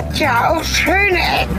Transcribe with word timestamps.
hat 0.00 0.18
ja 0.18 0.50
auch 0.50 0.64
schöne 0.64 1.18
Ecken. 1.18 1.58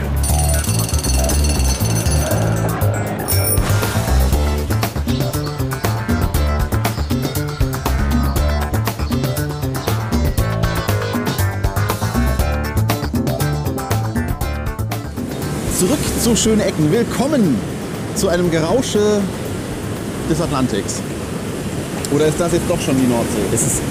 Zurück 15.78 15.98
zu 16.20 16.36
schönen 16.36 16.60
Ecken. 16.62 16.90
Willkommen 16.90 17.60
zu 18.16 18.28
einem 18.28 18.50
Gerausche 18.50 19.20
des 20.28 20.40
Atlantiks. 20.40 21.00
Oder 22.12 22.26
ist 22.26 22.40
das 22.40 22.52
jetzt 22.52 22.68
doch 22.68 22.80
schon 22.80 22.96
die 22.96 23.06
Nordsee? 23.06 23.54
Es 23.54 23.62
ist 23.62 23.82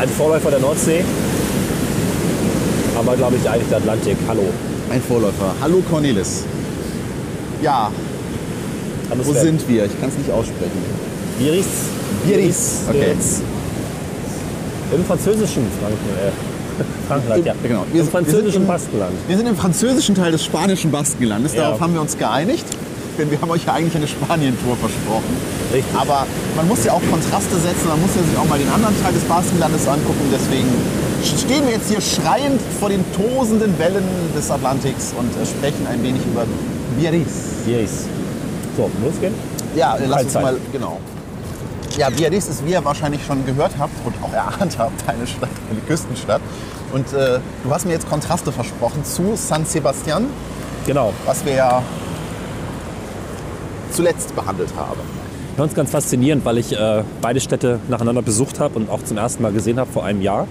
ein 0.00 0.08
Vorläufer 0.08 0.50
der 0.50 0.60
Nordsee, 0.60 1.04
aber 3.00 3.16
glaube 3.16 3.36
ich 3.42 3.48
eigentlich 3.48 3.68
der 3.68 3.78
Atlantik. 3.78 4.16
Hallo. 4.28 4.44
Ein 4.90 5.02
Vorläufer. 5.02 5.54
Hallo 5.60 5.82
Cornelis. 5.90 6.44
Ja, 7.62 7.90
Hallo 9.10 9.22
wo 9.24 9.32
Sven. 9.32 9.42
sind 9.42 9.68
wir? 9.68 9.84
Ich 9.86 10.00
kann 10.00 10.08
es 10.10 10.18
nicht 10.18 10.30
aussprechen. 10.30 10.78
Biarritz. 11.38 11.66
Biarritz, 12.26 12.80
okay. 12.88 12.98
Biarritz. 12.98 13.40
Im 14.94 15.04
französischen 15.04 15.64
Franken, 15.80 16.08
äh, 16.26 16.82
Frankreich, 17.08 17.44
ja. 17.44 17.54
Genau. 17.62 17.84
Im 17.92 18.06
französischen 18.08 18.52
sind 18.52 18.62
im- 18.62 18.66
Baskenland. 18.68 19.12
Wir 19.28 19.36
sind 19.36 19.46
im 19.46 19.56
französischen 19.56 20.14
Teil 20.14 20.32
des 20.32 20.44
spanischen 20.44 20.90
Baskenlandes. 20.90 21.54
Ja. 21.54 21.62
Darauf 21.64 21.80
haben 21.80 21.94
wir 21.94 22.00
uns 22.00 22.16
geeinigt. 22.18 22.64
Denn 23.18 23.30
wir 23.30 23.40
haben 23.40 23.50
euch 23.50 23.66
ja 23.66 23.74
eigentlich 23.74 23.94
eine 23.96 24.08
Spanien-Tour 24.08 24.76
versprochen. 24.76 25.36
Richtig. 25.74 25.92
Aber 25.94 26.26
man 26.56 26.66
muss 26.68 26.84
ja 26.84 26.92
auch 26.92 27.02
Kontraste 27.10 27.56
setzen, 27.56 27.88
man 27.88 28.00
muss 28.00 28.10
ja 28.16 28.22
sich 28.22 28.36
auch 28.38 28.48
mal 28.48 28.58
den 28.58 28.70
anderen 28.70 28.94
Teil 29.02 29.12
des 29.12 29.22
Baskenlandes 29.24 29.86
angucken. 29.86 30.24
Deswegen 30.32 30.68
stehen 31.24 31.64
wir 31.66 31.72
jetzt 31.74 31.88
hier 31.88 32.00
schreiend 32.00 32.60
vor 32.78 32.88
den 32.88 33.04
tosenden 33.12 33.78
Wellen 33.78 34.04
des 34.36 34.50
Atlantiks 34.50 35.12
und 35.18 35.30
äh, 35.40 35.46
sprechen 35.46 35.86
ein 35.90 36.02
wenig 36.02 36.22
über 36.26 36.44
Biarritz. 36.98 37.64
Biarritz. 37.66 38.04
So, 38.76 38.90
losgehen? 39.04 39.34
Ja, 39.74 39.96
äh, 39.96 40.06
lass 40.06 40.24
uns 40.24 40.34
mal, 40.34 40.56
genau. 40.72 40.98
Ja, 41.98 42.08
Biarritz 42.10 42.48
ist, 42.48 42.64
wie 42.64 42.72
ihr 42.72 42.84
wahrscheinlich 42.84 43.24
schon 43.24 43.44
gehört 43.44 43.72
habt 43.78 43.92
und 44.04 44.14
auch 44.22 44.32
erahnt 44.32 44.78
habt, 44.78 45.02
eine 45.08 45.26
Stadt, 45.26 45.48
eine 45.70 45.80
Küstenstadt. 45.80 46.40
Und 46.92 47.12
äh, 47.12 47.38
du 47.64 47.70
hast 47.70 47.84
mir 47.86 47.92
jetzt 47.92 48.08
Kontraste 48.08 48.50
versprochen 48.52 49.04
zu 49.04 49.34
San 49.36 49.64
Sebastian, 49.64 50.26
Genau. 50.86 51.12
was 51.26 51.44
wir 51.44 51.54
ja 51.54 51.82
zuletzt 53.92 54.34
behandelt 54.34 54.70
haben. 54.76 55.00
Es 55.58 55.74
ganz 55.74 55.90
faszinierend, 55.90 56.44
weil 56.46 56.56
ich 56.56 56.72
äh, 56.72 57.02
beide 57.20 57.38
Städte 57.38 57.80
nacheinander 57.88 58.22
besucht 58.22 58.60
habe 58.60 58.78
und 58.78 58.88
auch 58.88 59.04
zum 59.04 59.18
ersten 59.18 59.42
Mal 59.42 59.52
gesehen 59.52 59.78
habe 59.78 59.92
vor 59.92 60.04
einem 60.04 60.22
Jahr. 60.22 60.46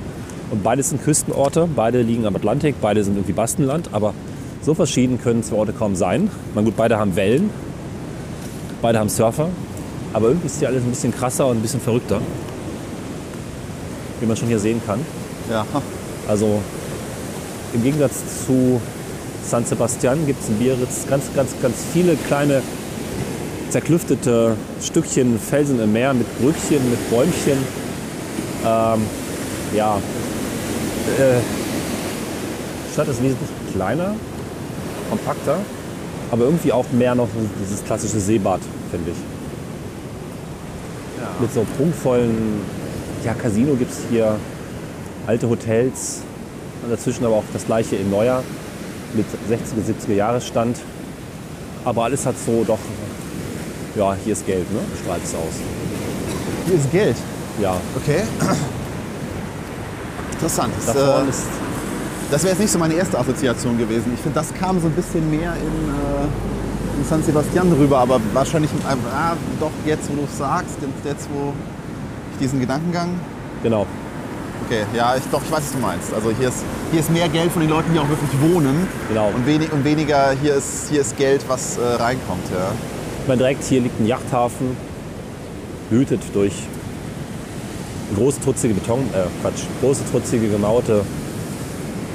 Und 0.51 0.63
beides 0.63 0.89
sind 0.89 1.03
Küstenorte, 1.03 1.67
beide 1.75 2.01
liegen 2.01 2.25
am 2.25 2.35
Atlantik, 2.35 2.75
beide 2.81 3.03
sind 3.03 3.15
irgendwie 3.15 3.33
Baskenland, 3.33 3.89
aber 3.91 4.13
so 4.61 4.73
verschieden 4.73 5.19
können 5.21 5.43
zwei 5.43 5.57
Orte 5.57 5.73
kaum 5.73 5.95
sein. 5.95 6.29
Man 6.55 6.65
gut, 6.65 6.75
beide 6.75 6.97
haben 6.97 7.15
Wellen, 7.15 7.49
beide 8.81 8.99
haben 8.99 9.09
Surfer, 9.09 9.49
aber 10.11 10.27
irgendwie 10.29 10.47
ist 10.47 10.59
hier 10.59 10.67
alles 10.67 10.83
ein 10.83 10.89
bisschen 10.89 11.13
krasser 11.13 11.47
und 11.47 11.57
ein 11.57 11.61
bisschen 11.61 11.81
verrückter, 11.81 12.19
wie 14.19 14.25
man 14.25 14.35
schon 14.35 14.47
hier 14.47 14.59
sehen 14.59 14.81
kann. 14.85 14.99
Ja, 15.49 15.65
Also 16.27 16.61
im 17.73 17.83
Gegensatz 17.83 18.45
zu 18.45 18.81
San 19.45 19.65
Sebastian 19.65 20.25
gibt 20.25 20.41
es 20.41 20.49
in 20.49 20.57
Biarritz 20.57 21.05
ganz, 21.09 21.25
ganz, 21.35 21.51
ganz 21.61 21.75
viele 21.93 22.15
kleine 22.15 22.61
zerklüftete 23.69 24.55
Stückchen 24.81 25.39
Felsen 25.39 25.79
im 25.79 25.93
Meer 25.93 26.13
mit 26.13 26.27
Brückchen, 26.39 26.89
mit 26.89 27.09
Bäumchen. 27.09 27.57
Ähm, 28.65 29.01
ja, 29.75 29.99
äh, 31.17 31.39
die 32.87 32.93
Stadt 32.93 33.07
ist 33.07 33.21
wesentlich 33.23 33.49
kleiner, 33.73 34.15
kompakter, 35.09 35.57
aber 36.31 36.45
irgendwie 36.45 36.71
auch 36.71 36.85
mehr 36.91 37.15
noch 37.15 37.27
dieses 37.63 37.83
klassische 37.83 38.19
Seebad, 38.19 38.61
finde 38.91 39.11
ich. 39.11 39.17
Mit 41.41 41.53
so 41.53 41.65
prunkvollen, 41.77 42.61
ja, 43.23 43.33
Casino 43.33 43.75
gibt 43.75 43.91
es 43.91 43.99
hier, 44.09 44.35
alte 45.27 45.49
Hotels, 45.49 46.21
dazwischen 46.89 47.25
aber 47.25 47.35
auch 47.35 47.43
das 47.53 47.65
gleiche 47.65 47.95
in 47.95 48.09
Neuer 48.09 48.43
mit 49.13 49.25
60er, 49.49 50.09
70er 50.09 50.13
Jahresstand. 50.15 50.77
Aber 51.85 52.03
alles 52.03 52.25
hat 52.25 52.35
so 52.45 52.63
doch, 52.65 52.79
ja, 53.95 54.15
hier 54.23 54.33
ist 54.33 54.45
Geld, 54.45 54.71
ne? 54.71 54.79
Strahlt 55.01 55.23
es 55.23 55.33
aus. 55.33 55.53
hier 56.65 56.75
ist 56.75 56.91
Geld. 56.91 57.15
Ja, 57.61 57.75
Okay. 57.95 58.23
Interessant. 60.39 60.73
Das, 60.85 60.95
da 60.95 61.05
vorne 61.05 61.25
äh, 61.25 61.29
ist, 61.29 61.43
das 62.31 62.43
wäre 62.43 62.51
jetzt 62.53 62.61
nicht 62.61 62.71
so 62.71 62.79
meine 62.79 62.93
erste 62.93 63.19
Assoziation 63.19 63.77
gewesen. 63.77 64.13
Ich 64.13 64.21
finde, 64.21 64.39
das 64.39 64.53
kam 64.53 64.79
so 64.79 64.87
ein 64.87 64.93
bisschen 64.93 65.29
mehr 65.29 65.53
in, 65.53 65.89
äh, 65.89 66.99
in 66.99 67.05
San 67.09 67.21
Sebastian 67.21 67.73
rüber, 67.73 67.97
aber 67.99 68.21
wahrscheinlich 68.33 68.71
äh, 68.71 68.95
doch 69.59 69.71
jetzt, 69.85 70.09
wo 70.09 70.15
du 70.15 70.23
es 70.23 70.37
sagst, 70.37 70.77
jetzt, 71.03 71.27
wo 71.33 71.53
ich 72.31 72.39
diesen 72.39 72.61
Gedankengang 72.61 73.09
genau. 73.63 73.85
Okay, 74.65 74.83
ja, 74.93 75.15
ich, 75.15 75.23
doch, 75.31 75.41
ich 75.43 75.51
weiß, 75.51 75.61
was 75.63 75.71
du 75.71 75.79
meinst. 75.79 76.13
Also 76.13 76.31
hier 76.37 76.49
ist, 76.49 76.63
hier 76.91 76.99
ist 76.99 77.09
mehr 77.11 77.27
Geld 77.27 77.51
von 77.51 77.61
den 77.61 77.71
Leuten, 77.71 77.91
die 77.93 77.99
auch 77.99 78.07
wirklich 78.07 78.29
wohnen. 78.39 78.87
Genau. 79.07 79.31
Und, 79.35 79.45
wenig, 79.45 79.71
und 79.73 79.83
weniger, 79.83 80.31
hier 80.41 80.55
ist, 80.55 80.89
hier 80.89 81.01
ist 81.01 81.17
Geld, 81.17 81.43
was 81.47 81.77
äh, 81.77 81.81
reinkommt. 81.81 82.45
Ja. 82.51 82.71
Ich 83.21 83.27
meine, 83.27 83.39
direkt 83.39 83.63
hier 83.63 83.81
liegt 83.81 83.99
ein 83.99 84.05
Yachthafen, 84.05 84.77
behütet 85.89 86.21
durch 86.33 86.53
große, 88.15 88.41
trutzige 88.41 88.73
Beton, 88.73 88.99
äh, 89.13 89.23
Quatsch, 89.41 89.63
große, 89.81 90.01
trutzige, 90.11 90.49
gemauerte 90.49 91.03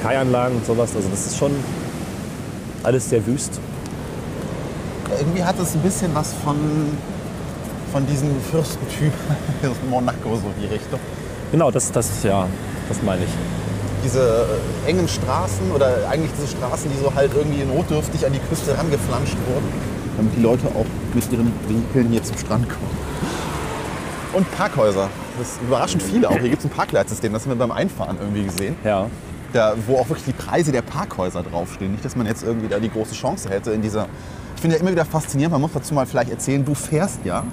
Kaianlagen 0.03 0.57
und 0.57 0.67
sowas. 0.67 0.95
Also 0.95 1.09
das 1.09 1.27
ist 1.27 1.37
schon 1.37 1.53
alles 2.83 3.09
sehr 3.09 3.27
wüst. 3.27 3.61
Irgendwie 5.19 5.43
hat 5.43 5.59
es 5.59 5.75
ein 5.75 5.81
bisschen 5.81 6.15
was 6.15 6.33
von, 6.45 6.57
von 7.93 8.07
diesem 8.07 8.31
Fürstentyp 8.51 9.13
aus 9.63 9.77
Monaco, 9.89 10.37
so 10.37 10.51
die 10.61 10.67
Richtung. 10.67 11.01
Genau, 11.53 11.71
das, 11.71 11.93
das, 11.93 12.23
ja, 12.23 12.47
das 12.89 13.03
meine 13.03 13.25
ich. 13.25 13.31
Diese 14.05 14.47
äh, 14.87 14.91
engen 14.91 15.09
Straßen 15.09 15.71
oder 15.75 16.09
eigentlich 16.11 16.33
diese 16.37 16.49
Straßen, 16.57 16.91
die 16.91 16.99
so 16.99 17.15
halt 17.15 17.33
irgendwie 17.35 17.65
notdürftig 17.65 18.27
an 18.27 18.33
die 18.33 18.41
Küste 18.41 18.77
rangeflanscht 18.77 19.37
wurden, 19.49 19.69
damit 20.17 20.37
die 20.37 20.43
Leute 20.43 20.67
auch 20.69 20.87
mit 21.15 21.33
ihren 21.33 21.53
Vehikeln 21.69 22.11
hier 22.11 22.23
zum 22.23 22.37
Strand 22.37 22.69
kommen. 22.69 22.91
Und 24.35 24.51
Parkhäuser. 24.57 25.09
Das 25.39 25.49
ist 25.49 25.63
überraschend 25.63 26.03
viele 26.03 26.29
auch. 26.29 26.39
Hier 26.39 26.49
gibt 26.49 26.59
es 26.59 26.65
ein 26.65 26.71
Parkleitsystem, 26.71 27.33
das 27.33 27.43
haben 27.43 27.53
wir 27.53 27.57
beim 27.57 27.71
Einfahren 27.73 28.17
irgendwie 28.21 28.45
gesehen. 28.45 28.77
Ja, 28.85 29.07
da, 29.53 29.75
wo 29.87 29.97
auch 29.99 30.09
wirklich 30.09 30.25
die 30.25 30.33
Preise 30.33 30.73
der 30.73 30.83
Parkhäuser 30.83 31.45
draufstehen. 31.45 31.93
Nicht, 31.93 32.05
dass 32.05 32.17
man 32.17 32.27
jetzt 32.27 32.43
irgendwie 32.43 32.67
da 32.67 32.81
die 32.81 32.91
große 32.91 33.15
Chance 33.15 33.49
hätte 33.49 33.71
in 33.71 33.83
dieser. 33.83 34.09
Ich 34.57 34.61
finde 34.61 34.77
ja 34.77 34.83
immer 34.83 34.91
wieder 34.91 35.05
faszinierend, 35.05 35.53
man 35.53 35.61
muss 35.61 35.73
dazu 35.73 35.95
mal 35.95 36.07
vielleicht 36.07 36.31
erzählen, 36.31 36.65
du 36.65 36.75
fährst 36.75 37.21
ja 37.25 37.45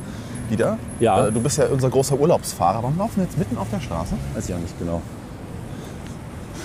wieder. 0.50 0.78
Ja. 1.00 1.28
Äh, 1.28 1.32
Du 1.32 1.42
bist 1.42 1.58
ja 1.60 1.68
unser 1.68 1.90
großer 1.90 2.20
Urlaubsfahrer. 2.20 2.82
Warum 2.82 2.98
laufen 2.98 3.18
wir 3.18 3.24
jetzt 3.26 3.38
mitten 3.38 3.58
auf 3.58 3.68
der 3.72 3.80
Straße? 3.80 4.16
weiß 4.34 4.50
ich 4.50 4.56
auch 4.56 4.60
nicht 4.60 4.78
genau. 4.80 5.02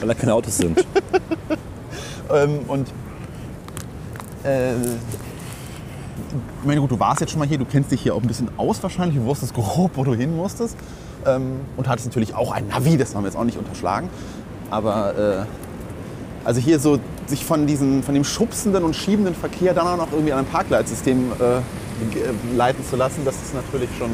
Weil 0.01 0.09
da 0.09 0.15
keine 0.15 0.35
Autos 0.35 0.57
sind. 0.57 0.85
Ähm, 2.29 2.59
und 2.67 2.89
äh, 4.43 4.73
ich 6.61 6.67
meine, 6.67 6.81
gut, 6.81 6.91
du 6.91 6.99
warst 6.99 7.21
jetzt 7.21 7.31
schon 7.31 7.39
mal 7.39 7.49
hier, 7.49 7.59
du 7.59 7.65
kennst 7.65 7.91
dich 7.91 8.01
hier 8.01 8.15
auch 8.15 8.23
ein 8.23 8.29
bisschen 8.29 8.49
aus 8.57 8.83
wahrscheinlich, 8.83 9.19
du 9.19 9.25
wusstest 9.25 9.55
grob, 9.55 9.93
wo 9.95 10.05
du 10.05 10.15
hin 10.15 10.37
musstest. 10.37 10.77
Ähm, 11.27 11.61
und 11.77 11.89
hattest 11.89 12.07
natürlich 12.07 12.35
auch 12.35 12.53
ein 12.53 12.69
Navi, 12.69 12.97
das 12.97 13.15
haben 13.15 13.23
wir 13.25 13.29
jetzt 13.29 13.37
auch 13.37 13.45
nicht 13.45 13.59
unterschlagen. 13.59 14.09
Aber 14.71 15.45
äh, 15.45 16.47
also 16.47 16.61
hier 16.61 16.79
so 16.79 16.99
sich 17.27 17.45
von, 17.45 17.67
diesen, 17.67 18.03
von 18.03 18.15
dem 18.15 18.25
schubsenden 18.25 18.85
und 18.85 18.95
schiebenden 18.95 19.35
Verkehr 19.35 19.75
dann 19.75 19.87
auch 19.87 19.97
noch 19.97 20.13
irgendwie 20.13 20.33
an 20.33 20.41
ein 20.41 20.47
Parkleitsystem 20.47 21.33
äh, 21.33 22.57
leiten 22.57 22.85
zu 22.89 22.97
lassen, 22.97 23.23
das 23.25 23.35
ist 23.37 23.55
natürlich 23.55 23.91
schon 23.99 24.11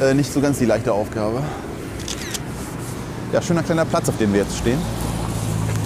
äh, 0.00 0.14
nicht 0.14 0.32
so 0.32 0.40
ganz 0.40 0.58
die 0.58 0.64
leichte 0.64 0.92
Aufgabe. 0.92 1.42
Ja, 3.32 3.42
schöner 3.42 3.62
kleiner 3.62 3.84
Platz, 3.84 4.08
auf 4.08 4.16
dem 4.16 4.32
wir 4.32 4.40
jetzt 4.40 4.56
stehen. 4.56 4.78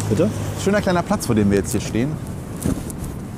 Bitte? 0.08 0.30
Schöner 0.62 0.80
kleiner 0.80 1.02
Platz, 1.02 1.26
vor 1.26 1.34
dem 1.34 1.50
wir 1.50 1.58
jetzt 1.58 1.72
hier 1.72 1.80
stehen. 1.80 2.12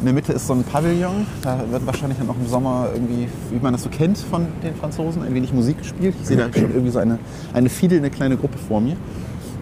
In 0.01 0.07
der 0.07 0.15
Mitte 0.15 0.33
ist 0.33 0.47
so 0.47 0.55
ein 0.55 0.65
Pavillon. 0.65 1.27
Da 1.43 1.61
wird 1.71 1.87
wahrscheinlich 1.87 2.19
dann 2.19 2.31
auch 2.31 2.37
im 2.37 2.49
Sommer 2.49 2.89
irgendwie, 2.95 3.29
wie 3.51 3.59
man 3.61 3.73
das 3.75 3.83
so 3.83 3.91
kennt 3.91 4.17
von 4.17 4.47
den 4.63 4.75
Franzosen, 4.75 5.23
ein 5.23 5.35
wenig 5.35 5.53
Musik 5.53 5.79
gespielt. 5.79 6.15
Ich 6.23 6.27
sehe 6.29 6.39
da 6.39 6.45
schon 6.53 6.71
irgendwie 6.71 6.91
so 6.91 6.99
eine, 7.01 7.19
eine 7.53 7.69
fiedelnde 7.69 8.09
kleine 8.09 8.37
Gruppe 8.39 8.57
vor 8.57 8.81
mir. 8.81 8.97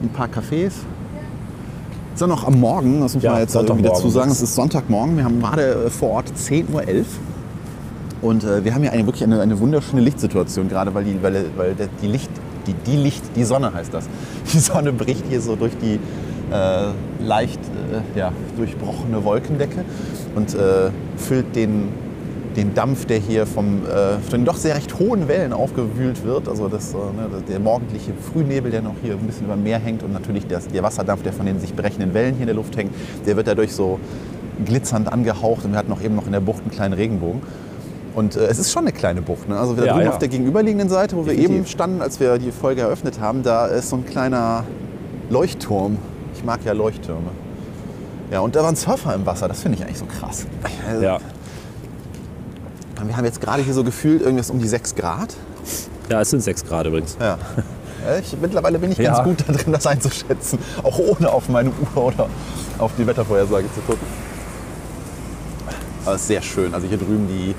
Ein 0.00 0.10
paar 0.10 0.28
Cafés. 0.28 0.66
Ist 2.14 2.20
ja 2.20 2.26
noch 2.28 2.46
am 2.46 2.60
Morgen, 2.60 3.00
das 3.00 3.14
muss 3.14 3.22
Ja, 3.24 3.32
man 3.32 3.40
jetzt 3.40 3.54
irgendwie 3.54 3.68
Sonntagmorgen. 3.82 3.96
dazu 4.02 4.10
sagen. 4.10 4.30
Es 4.30 4.40
ist 4.40 4.54
Sonntagmorgen. 4.54 5.16
Wir 5.16 5.24
haben 5.24 5.40
gerade 5.40 5.86
äh, 5.86 5.90
vor 5.90 6.10
Ort 6.10 6.26
10.11 6.36 6.68
Uhr. 6.72 6.82
Und 8.22 8.44
äh, 8.44 8.64
wir 8.64 8.74
haben 8.74 8.82
hier 8.82 8.92
eine, 8.92 9.06
wirklich 9.06 9.24
eine, 9.24 9.40
eine 9.40 9.58
wunderschöne 9.58 10.02
Lichtsituation, 10.02 10.68
gerade 10.68 10.94
weil, 10.94 11.04
die, 11.04 11.20
weil, 11.20 11.46
weil 11.56 11.74
die 12.00 12.06
Licht, 12.06 12.30
die, 12.68 12.74
die 12.74 12.96
Licht, 12.96 13.22
die 13.34 13.44
Sonne 13.44 13.72
heißt 13.74 13.92
das. 13.92 14.08
Die 14.52 14.58
Sonne 14.58 14.92
bricht 14.92 15.24
hier 15.28 15.40
so 15.40 15.56
durch 15.56 15.76
die 15.78 15.98
äh, 16.52 17.24
leicht 17.24 17.60
äh, 18.14 18.18
ja, 18.18 18.32
durchbrochene 18.56 19.24
Wolkendecke 19.24 19.84
und 20.34 20.54
äh, 20.54 20.90
füllt 21.16 21.54
den, 21.56 21.88
den 22.56 22.74
Dampf, 22.74 23.04
der 23.06 23.18
hier 23.18 23.46
vom, 23.46 23.82
äh, 23.86 24.18
von 24.18 24.40
den 24.40 24.44
doch 24.44 24.56
sehr 24.56 24.74
recht 24.74 24.98
hohen 24.98 25.28
Wellen 25.28 25.52
aufgewühlt 25.52 26.24
wird. 26.24 26.48
Also 26.48 26.68
das, 26.68 26.92
äh, 26.94 26.96
ne, 26.96 27.28
der 27.48 27.60
morgendliche 27.60 28.12
Frühnebel, 28.32 28.70
der 28.70 28.82
noch 28.82 28.94
hier 29.02 29.12
ein 29.14 29.26
bisschen 29.26 29.46
über 29.46 29.54
dem 29.54 29.62
Meer 29.64 29.78
hängt 29.78 30.02
und 30.02 30.12
natürlich 30.12 30.46
das, 30.46 30.66
der 30.68 30.82
Wasserdampf, 30.82 31.22
der 31.22 31.32
von 31.32 31.46
den 31.46 31.60
sich 31.60 31.74
brechenden 31.74 32.14
Wellen 32.14 32.34
hier 32.34 32.42
in 32.42 32.48
der 32.48 32.56
Luft 32.56 32.76
hängt, 32.76 32.92
der 33.26 33.36
wird 33.36 33.46
dadurch 33.46 33.72
so 33.74 33.98
glitzernd 34.64 35.12
angehaucht 35.12 35.64
und 35.64 35.72
wir 35.72 35.78
hatten 35.78 35.92
auch 35.92 36.02
eben 36.02 36.16
noch 36.16 36.26
in 36.26 36.32
der 36.32 36.40
Bucht 36.40 36.62
einen 36.62 36.70
kleinen 36.70 36.94
Regenbogen. 36.94 37.42
Und 38.14 38.34
äh, 38.36 38.46
es 38.46 38.58
ist 38.58 38.72
schon 38.72 38.82
eine 38.82 38.92
kleine 38.92 39.22
Bucht. 39.22 39.48
Ne? 39.48 39.56
Also 39.56 39.74
da 39.74 39.84
Ja, 39.84 39.92
drüben 39.92 40.06
ja. 40.06 40.10
auf 40.10 40.18
der 40.18 40.28
gegenüberliegenden 40.28 40.88
Seite, 40.88 41.14
wo 41.16 41.20
wir 41.26 41.34
Definitiv. 41.34 41.56
eben 41.56 41.66
standen, 41.66 42.02
als 42.02 42.18
wir 42.18 42.38
die 42.38 42.50
Folge 42.50 42.80
eröffnet 42.80 43.20
haben, 43.20 43.44
da 43.44 43.66
ist 43.66 43.90
so 43.90 43.96
ein 43.96 44.04
kleiner 44.06 44.64
Leuchtturm. 45.30 45.98
Ich 46.38 46.44
mag 46.44 46.60
ja 46.64 46.72
Leuchttürme. 46.72 47.30
Ja, 48.30 48.40
und 48.40 48.54
da 48.54 48.62
waren 48.62 48.76
Surfer 48.76 49.12
im 49.14 49.26
Wasser. 49.26 49.48
Das 49.48 49.60
finde 49.60 49.76
ich 49.78 49.84
eigentlich 49.84 49.98
so 49.98 50.06
krass. 50.06 50.46
Also, 50.88 51.02
Ja. 51.02 51.18
Wir 53.04 53.16
haben 53.16 53.24
jetzt 53.24 53.40
gerade 53.40 53.62
hier 53.62 53.74
so 53.74 53.84
gefühlt 53.84 54.22
irgendwas 54.22 54.50
um 54.50 54.58
die 54.58 54.66
6 54.68 54.94
Grad. 54.94 55.34
ja, 56.08 56.20
es 56.20 56.30
sind 56.30 56.40
6 56.42 56.64
Grad 56.64 56.86
übrigens. 56.86 57.16
Ja. 57.20 57.38
Ich, 58.20 58.36
mittlerweile 58.40 58.78
bin 58.78 58.92
ich 58.92 58.98
Ja. 58.98 59.12
ganz 59.12 59.24
gut 59.24 59.44
darin, 59.48 59.72
das 59.72 59.86
einzuschätzen. 59.86 60.58
Auch 60.82 60.98
ohne 60.98 61.30
auf 61.32 61.48
meine 61.48 61.70
Uhr 61.94 62.04
oder 62.04 62.28
auf 62.78 62.92
die 62.96 63.06
Wettervorhersage 63.06 63.66
zu 63.74 63.80
gucken. 63.80 64.06
Aber 66.04 66.14
es 66.14 66.22
ist 66.22 66.28
sehr 66.28 66.42
schön. 66.42 66.72
Also 66.74 66.86
hier 66.86 66.98
drüben 66.98 67.26
die 67.28 67.54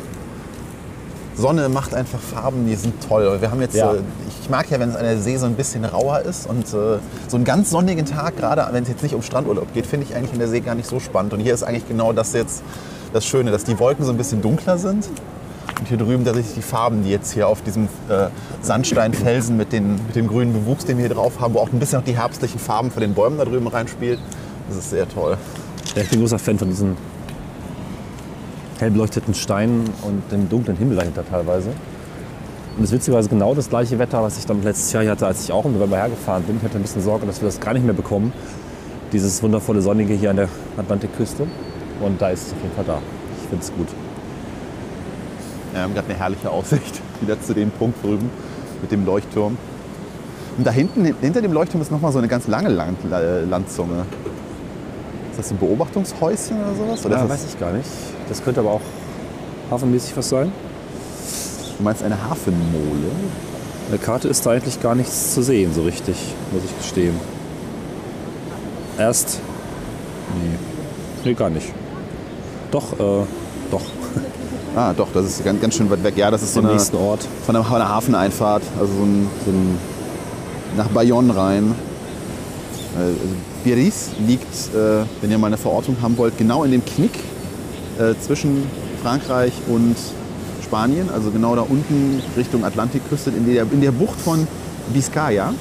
Sonne 1.39 1.69
macht 1.69 1.94
einfach 1.94 2.19
Farben, 2.19 2.65
die 2.68 2.75
sind 2.75 2.94
toll. 3.07 3.38
Wir 3.39 3.50
haben 3.51 3.62
jetzt, 3.62 3.75
Ja. 3.75 3.94
äh, 3.94 4.00
ich 4.41 4.50
mag 4.50 4.69
ja, 4.69 4.80
wenn 4.80 4.89
es 4.89 4.95
an 4.95 5.03
der 5.03 5.18
See 5.19 5.38
so 5.38 5.45
ein 5.45 5.56
bisschen 5.56 5.86
rauer 5.86 6.19
ist 6.21 6.47
und 6.47 6.65
äh, 6.68 6.71
so 7.27 7.36
einen 7.36 7.45
ganz 7.45 7.69
sonnigen 7.69 8.06
Tag, 8.06 8.38
gerade 8.38 8.68
wenn 8.71 8.83
es 8.83 8.89
jetzt 8.89 9.03
nicht 9.03 9.15
um 9.15 9.21
Strandurlaub 9.21 9.74
geht, 9.74 9.86
finde 9.86 10.06
ich 10.09 10.15
eigentlich 10.15 10.33
in 10.33 10.39
der 10.39 10.47
See 10.47 10.59
gar 10.59 10.75
nicht 10.75 10.88
so 10.88 11.00
spannend. 11.00 11.33
Und 11.33 11.39
hier 11.39 11.53
ist 11.53 11.63
eigentlich 11.63 11.88
genau 11.88 12.13
das 12.13 12.33
jetzt 12.33 12.62
das 13.13 13.25
Schöne, 13.25 13.51
dass 13.51 13.63
die 13.63 13.80
Wolken 13.80 14.06
so 14.06 14.12
ein 14.12 14.18
bisschen 14.18 14.41
dunkler 14.41 14.77
sind 14.77 15.07
und 15.80 15.88
hier 15.88 15.97
drüben 15.97 16.25
tatsächlich 16.25 16.56
die 16.56 16.62
Farben, 16.62 17.03
die 17.03 17.09
jetzt 17.09 17.31
hier 17.31 17.47
auf 17.47 17.62
diesem 17.62 17.86
äh, 18.09 18.27
Sandsteinfelsen 18.62 19.56
mit, 19.57 19.71
den, 19.71 19.94
mit 19.95 20.15
dem 20.15 20.27
grünen 20.27 20.53
Bewuchs, 20.53 20.86
den 20.86 20.97
wir 20.97 21.06
hier 21.07 21.15
drauf 21.15 21.39
haben, 21.39 21.53
wo 21.53 21.59
auch 21.59 21.71
ein 21.71 21.80
bisschen 21.80 22.00
noch 22.00 22.06
die 22.06 22.18
herbstlichen 22.18 22.59
Farben 22.59 22.91
von 22.91 23.01
den 23.01 23.13
Bäumen 23.13 23.38
da 23.38 23.45
drüben 23.45 23.68
reinspielt. 23.68 24.19
Das 24.68 24.77
ist 24.77 24.89
sehr 24.89 25.07
toll. 25.07 25.38
Ja, 25.95 26.01
ich 26.03 26.09
bin 26.09 26.19
großer 26.19 26.38
Fan 26.38 26.59
von 26.59 26.68
diesen 26.69 26.97
hell 28.81 28.92
beleuchteten 28.92 29.34
Steinen 29.34 29.90
und 30.04 30.31
dem 30.31 30.50
dunklen 30.50 30.78
Himmel 30.78 30.98
dahinter 30.98 31.24
teilweise. 31.26 31.70
Und 32.78 32.84
es 32.84 32.92
ist 32.92 32.96
witzigerweise 32.96 33.30
genau 33.30 33.54
das 33.54 33.70
gleiche 33.70 34.00
Wetter, 34.00 34.24
was 34.24 34.38
ich 34.38 34.46
dann 34.46 34.64
letztes 34.64 34.94
Jahr 34.94 35.04
hier 35.04 35.12
hatte, 35.12 35.28
als 35.28 35.44
ich 35.44 35.52
auch 35.52 35.66
im 35.66 35.74
November 35.74 35.98
hergefahren 35.98 36.44
bin. 36.44 36.58
Ich 36.58 36.64
hatte 36.64 36.78
ein 36.78 36.81
bisschen 36.81 37.02
Sorge, 37.02 37.26
dass 37.26 37.42
wir 37.42 37.48
das 37.48 37.60
gar 37.60 37.74
nicht 37.74 37.86
mehr 37.86 37.94
bekommen. 37.94 38.31
Dieses 39.12 39.44
wundervolle 39.44 39.81
Sonnige 39.81 40.14
hier 40.14 40.30
an 40.30 40.38
der 40.38 40.50
Atlantikküste. 40.78 41.46
Und 42.00 42.22
da 42.22 42.30
ist 42.30 42.48
es 42.48 42.54
auf 42.54 42.62
jeden 42.62 42.76
Fall 42.76 42.86
da. 42.86 43.02
Ich 43.42 43.50
finde 43.50 43.66
es 43.66 43.74
gut. 43.74 43.88
Ja, 45.74 45.80
wir 45.80 45.84
haben 45.84 45.94
gerade 45.94 46.10
eine 46.10 46.18
herrliche 46.18 46.50
Aussicht 46.50 47.02
wieder 47.22 47.42
zu 47.42 47.54
dem 47.54 47.72
Punkt 47.72 48.02
drüben 48.04 48.30
mit 48.82 48.92
dem 48.92 49.06
Leuchtturm. 49.06 49.58
Und 50.58 50.68
da 50.68 50.72
hinten, 50.72 51.06
hinter 51.22 51.42
dem 51.42 51.54
Leuchtturm 51.54 51.82
ist 51.82 51.92
nochmal 51.92 52.12
so 52.12 52.20
eine 52.20 52.28
ganz 52.28 52.48
lange 52.48 52.70
Land, 52.70 52.98
äh, 53.12 53.44
Landzunge. 53.44 54.06
Ist 55.32 55.40
das 55.40 55.52
ein 55.52 55.58
Beobachtungshäuschen 55.58 56.58
oder 56.62 56.75
sowas? 56.75 57.06
Oder 57.06 57.16
Ja, 57.16 57.22
das, 57.24 57.30
weiß 57.30 57.46
ich 57.54 57.60
gar 57.60 57.72
nicht. 57.72 57.90
Das 58.30 58.44
könnte 58.44 58.60
aber 58.62 58.72
auch 58.72 58.81
hafenmäßig 59.72 60.16
was 60.16 60.30
sein. 60.30 60.52
du 61.78 61.84
meinst 61.84 62.04
eine 62.04 62.30
Hafenmole? 62.30 63.10
In 63.88 63.92
der 63.92 64.00
Karte 64.00 64.28
ist 64.28 64.46
da 64.46 64.52
eigentlich 64.52 64.80
gar 64.80 64.94
nichts 64.94 65.34
zu 65.34 65.42
sehen, 65.42 65.74
so 65.74 65.81
richtig, 65.81 66.16
muss 66.52 66.62
ich 66.64 66.78
gestehen. 66.78 67.16
Erst. 69.00 69.40
Nee. 70.36 70.58
Nee, 71.26 71.34
gar 71.34 71.50
nicht. 71.50 71.68
Doch, 72.72 72.94
äh, 72.94 73.26
doch. 73.72 73.81
Ah, 74.75 74.94
doch, 74.94 75.08
das 75.12 75.25
ist 75.25 75.44
ganz, 75.44 75.60
ganz 75.60 75.75
schön 75.75 75.90
weit 75.90 76.04
weg. 76.04 76.16
Ja, 76.16 76.30
das 76.30 76.44
ist 76.44 76.54
so 76.54 76.60
Im 76.60 76.68
eine, 76.68 76.75
nächsten 76.75 76.96
Ort. 76.96 77.28
von 77.44 77.56
einer, 77.56 77.66
einer 77.74 77.90
Hafeneinfahrt, 77.90 78.62
also 78.80 78.94
so 78.94 79.02
ein, 79.02 79.28
so 79.44 79.52
ein 79.52 79.78
nach 80.78 80.88
Bayonne 80.90 81.36
rein. 81.36 81.74
Äh, 82.96 83.02
also 83.02 83.18
Biarritz 83.64 84.12
liegt, 84.25 84.54
äh, 84.75 85.04
wenn 85.22 85.32
ihr 85.32 85.40
mal 85.40 85.48
eine 85.48 85.58
Verortung 85.58 85.98
haben 86.04 86.16
wollt, 86.20 86.38
genau 86.38 86.64
in 86.64 86.72
dem 86.72 86.86
Knick 86.86 87.20
äh, 88.00 88.13
zwischen 88.25 88.63
Frankreich 89.04 89.54
und 89.68 89.96
Spanien, 90.63 91.10
also 91.13 91.31
genau 91.31 91.56
da 91.56 91.62
unten 91.62 92.22
Richtung 92.38 92.63
Atlantikküste, 92.63 93.30
in 93.31 93.46
der, 93.46 93.63
in 93.72 93.81
der 93.81 93.92
Bucht 93.92 94.19
von 94.19 94.48
Biscaya. 94.94 95.54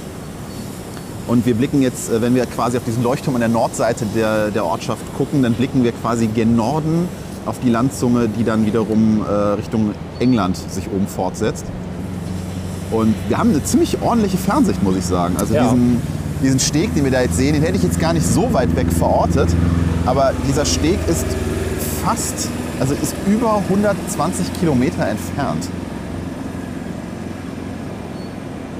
Und 1.26 1.44
wir 1.44 1.54
blicken 1.54 1.82
jetzt, 1.82 2.10
äh, 2.10 2.22
wenn 2.22 2.34
wir 2.34 2.46
quasi 2.46 2.76
auf 2.76 2.84
diesen 2.84 3.02
Leuchtturm 3.02 3.34
an 3.34 3.40
der 3.40 3.48
Nordseite 3.50 4.06
der, 4.14 4.50
der 4.50 4.64
Ortschaft 4.64 5.02
gucken, 5.16 5.42
dann 5.42 5.54
blicken 5.54 5.84
wir 5.84 5.92
quasi 5.92 6.26
gen 6.26 6.56
Norden 6.56 7.08
auf 7.46 7.58
die 7.60 7.70
Landzunge, 7.70 8.28
die 8.28 8.44
dann 8.44 8.66
wiederum 8.66 9.22
äh, 9.28 9.32
Richtung 9.32 9.92
England 10.18 10.56
sich 10.56 10.86
oben 10.88 11.06
fortsetzt. 11.06 11.64
Und 12.90 13.14
wir 13.28 13.36
haben 13.38 13.50
eine 13.50 13.62
ziemlich 13.62 14.00
ordentliche 14.00 14.38
Fernsicht, 14.38 14.82
muss 14.82 14.96
ich 14.96 15.04
sagen. 15.04 15.36
Also 15.38 15.54
Ja. 15.54 15.64
diesen, 15.64 16.00
diesen 16.42 16.60
Steg, 16.60 16.94
den 16.94 17.04
wir 17.04 17.10
da 17.10 17.20
jetzt 17.20 17.36
sehen, 17.36 17.54
den 17.54 17.62
hätte 17.62 17.76
ich 17.76 17.82
jetzt 17.82 18.00
gar 18.00 18.12
nicht 18.12 18.26
so 18.26 18.52
weit 18.52 18.74
weg 18.76 18.86
verortet. 18.90 19.48
Aber 20.06 20.32
dieser 20.48 20.64
Steg 20.64 20.98
ist 21.08 21.26
fast, 22.04 22.48
also 22.80 22.94
ist 22.94 23.14
über 23.26 23.56
120 23.68 24.52
Kilometer 24.60 25.06
entfernt. 25.06 25.68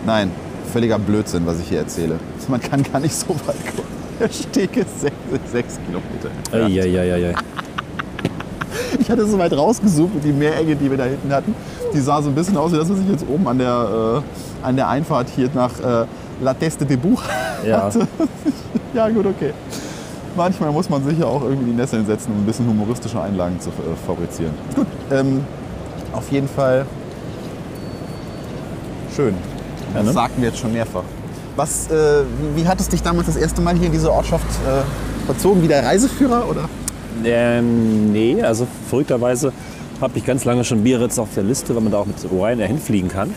Nein, 0.06 0.31
völliger 0.73 0.99
Blödsinn, 0.99 1.47
was 1.47 1.61
ich 1.61 1.69
hier 1.69 1.79
erzähle. 1.81 2.19
Man 2.49 2.61
kann 2.61 2.82
gar 2.82 3.00
nicht 3.00 3.15
so 3.15 3.29
weit 3.47 3.65
gucken. 3.76 3.99
Der 4.20 4.29
Steg 4.31 4.76
ist 4.76 5.00
sechs, 5.00 5.15
sechs 5.53 5.79
Kilometer 5.87 6.31
entfernt. 6.37 6.65
Eieieiei. 6.67 7.35
Ich 9.00 9.11
hatte 9.11 9.26
so 9.26 9.38
weit 9.38 9.53
rausgesucht 9.55 10.15
und 10.15 10.25
die 10.25 10.32
Meerenge, 10.32 10.75
die 10.76 10.91
wir 10.91 10.97
da 10.99 11.05
hinten 11.05 11.32
hatten, 11.32 11.55
die 11.94 12.00
sah 12.00 12.20
so 12.20 12.29
ein 12.29 12.35
bisschen 12.35 12.56
aus 12.59 12.73
wie 12.73 12.76
das, 12.76 12.91
was 12.91 12.99
ich 12.99 13.09
jetzt 13.09 13.25
oben 13.26 13.47
an 13.49 13.59
der, 13.59 14.23
äh, 14.62 14.67
an 14.67 14.76
der 14.76 14.88
Einfahrt 14.88 15.29
hier 15.35 15.49
nach 15.55 15.79
äh, 15.81 16.05
La 16.43 16.53
Teste 16.55 16.85
de 16.85 16.97
Buch 16.97 17.23
Ja. 17.67 17.82
hatte. 17.85 18.06
ja, 18.94 19.09
gut, 19.09 19.25
okay. 19.26 19.53
Manchmal 20.38 20.70
muss 20.70 20.88
man 20.88 21.05
sich 21.05 21.19
ja 21.19 21.26
auch 21.26 21.43
irgendwie 21.43 21.64
in 21.64 21.70
die 21.73 21.76
Nesseln 21.76 22.06
setzen, 22.06 22.31
um 22.31 22.43
ein 22.43 22.46
bisschen 22.46 22.69
humoristische 22.69 23.20
Einlagen 23.20 23.58
zu 23.61 23.70
äh, 23.70 23.73
fabrizieren. 24.06 24.55
Gut, 24.76 24.87
ähm, 25.11 25.44
auf 26.12 26.31
jeden 26.31 26.49
Fall 26.49 26.87
schön. 29.17 29.35
Ja, 29.35 29.99
Das 29.99 30.06
ne? 30.06 30.12
sagten 30.12 30.40
wir 30.40 30.49
jetzt 30.50 30.61
schon 30.61 30.73
mehrfach. 30.73 31.02
Was, 31.56 31.90
äh, 31.90 32.23
wie, 32.55 32.69
hat 32.69 32.79
es 32.79 32.88
dich 32.88 33.02
damals 33.02 33.26
das 33.26 33.35
erste 33.35 33.61
Mal 33.61 33.75
hier 33.75 33.87
in 33.87 33.93
diese 33.93 34.12
Ortschaft 34.12 34.46
äh, 34.64 35.26
verzogen? 35.26 35.61
Wie 35.61 35.67
der 35.67 35.85
Reiseführer? 35.85 36.49
Oder? 36.49 36.69
Ähm, 37.25 38.12
nee, 38.12 38.41
also 38.41 38.69
verrückterweise 38.88 39.52
habe 40.00 40.19
ich 40.19 40.25
ganz 40.25 40.44
lange 40.44 40.62
schon 40.62 40.84
Biarritz 40.84 41.19
auf 41.19 41.31
der 41.34 41.43
Liste, 41.43 41.75
weil 41.75 41.82
man 41.82 41.91
da 41.91 41.99
auch 41.99 42.06
mit 42.06 42.17
Ryanair 42.31 42.69
hinfliegen 42.69 43.11
kann. 43.11 43.34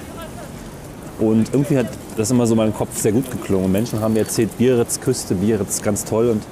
Und 1.18 1.51
irgendwie 1.51 1.80
hat 1.80 1.88
das 2.15 2.30
immer 2.30 2.45
so 2.45 2.54
in 2.54 2.57
meinem 2.57 2.75
Kopf 2.75 2.95
sehr 2.95 3.11
gut 3.11 3.31
geklungen. 3.31 3.71
Menschen 3.71 4.02
haben 4.02 4.14
mir 4.14 4.19
erzählt, 4.19 4.56
Biarritz, 4.59 4.99
Küste, 4.99 5.33
Biarritz, 5.33 5.81
ganz 5.81 6.06
toll. 6.06 6.30
Und 6.30 6.44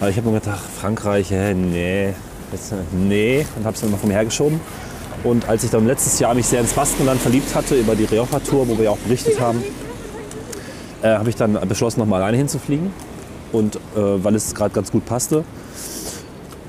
aber 0.00 0.08
ich 0.08 0.16
habe 0.16 0.30
mir 0.30 0.40
gedacht, 0.40 0.60
Frankreich, 0.80 1.30
hä, 1.30 1.52
nee, 1.54 2.14
jetzt, 2.52 2.72
äh, 2.72 2.76
nee. 2.92 3.46
Und 3.56 3.64
habe 3.64 3.74
es 3.74 3.82
dann 3.82 3.90
immer 3.90 3.98
mir 4.02 4.14
hergeschoben. 4.14 4.58
Und 5.22 5.46
als 5.46 5.62
ich 5.62 5.70
dann 5.70 5.86
letztes 5.86 6.18
Jahr 6.18 6.34
mich 6.34 6.46
sehr 6.46 6.60
ins 6.60 6.72
Baskenland 6.72 7.20
verliebt 7.20 7.54
hatte, 7.54 7.74
über 7.74 7.94
die 7.94 8.04
Rioja-Tour, 8.04 8.66
wo 8.66 8.78
wir 8.78 8.84
ja 8.84 8.90
auch 8.90 8.98
berichtet 8.98 9.38
haben, 9.38 9.62
äh, 11.02 11.08
habe 11.08 11.28
ich 11.28 11.36
dann 11.36 11.58
beschlossen, 11.68 12.00
noch 12.00 12.06
mal 12.06 12.16
alleine 12.16 12.38
hinzufliegen. 12.38 12.90
Und 13.52 13.76
äh, 13.76 13.80
weil 13.96 14.34
es 14.34 14.54
gerade 14.54 14.74
ganz 14.74 14.90
gut 14.90 15.04
passte, 15.04 15.44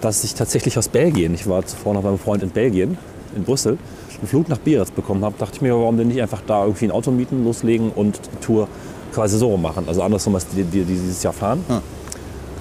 dass 0.02 0.24
ich 0.24 0.34
tatsächlich 0.34 0.78
aus 0.78 0.90
Belgien, 0.90 1.34
ich 1.34 1.48
war 1.48 1.66
zuvor 1.66 1.94
noch 1.94 2.02
beim 2.02 2.18
Freund 2.18 2.44
in 2.44 2.50
Belgien, 2.50 2.98
in 3.36 3.44
Brüssel, 3.44 3.78
einen 4.20 4.28
Flug 4.28 4.50
nach 4.50 4.58
Biarritz 4.58 4.92
bekommen 4.92 5.24
habe, 5.24 5.36
dachte 5.38 5.56
ich 5.56 5.62
mir, 5.62 5.74
warum 5.74 5.96
denn 5.96 6.10
nicht 6.10 6.22
einfach 6.22 6.42
da 6.46 6.64
irgendwie 6.66 6.86
ein 6.86 6.92
Auto 6.92 7.12
mieten, 7.12 7.46
loslegen 7.46 7.92
und 7.92 8.20
die 8.20 8.46
Tour 8.46 8.68
quasi 9.14 9.38
so 9.38 9.50
rum 9.50 9.62
machen. 9.62 9.86
Also 9.88 10.02
andersrum, 10.02 10.36
als 10.36 10.48
die, 10.48 10.64
die, 10.64 10.84
die 10.84 10.84
dieses 10.84 11.24
Jahr 11.24 11.34
fahren. 11.34 11.64
Ja. 11.70 11.82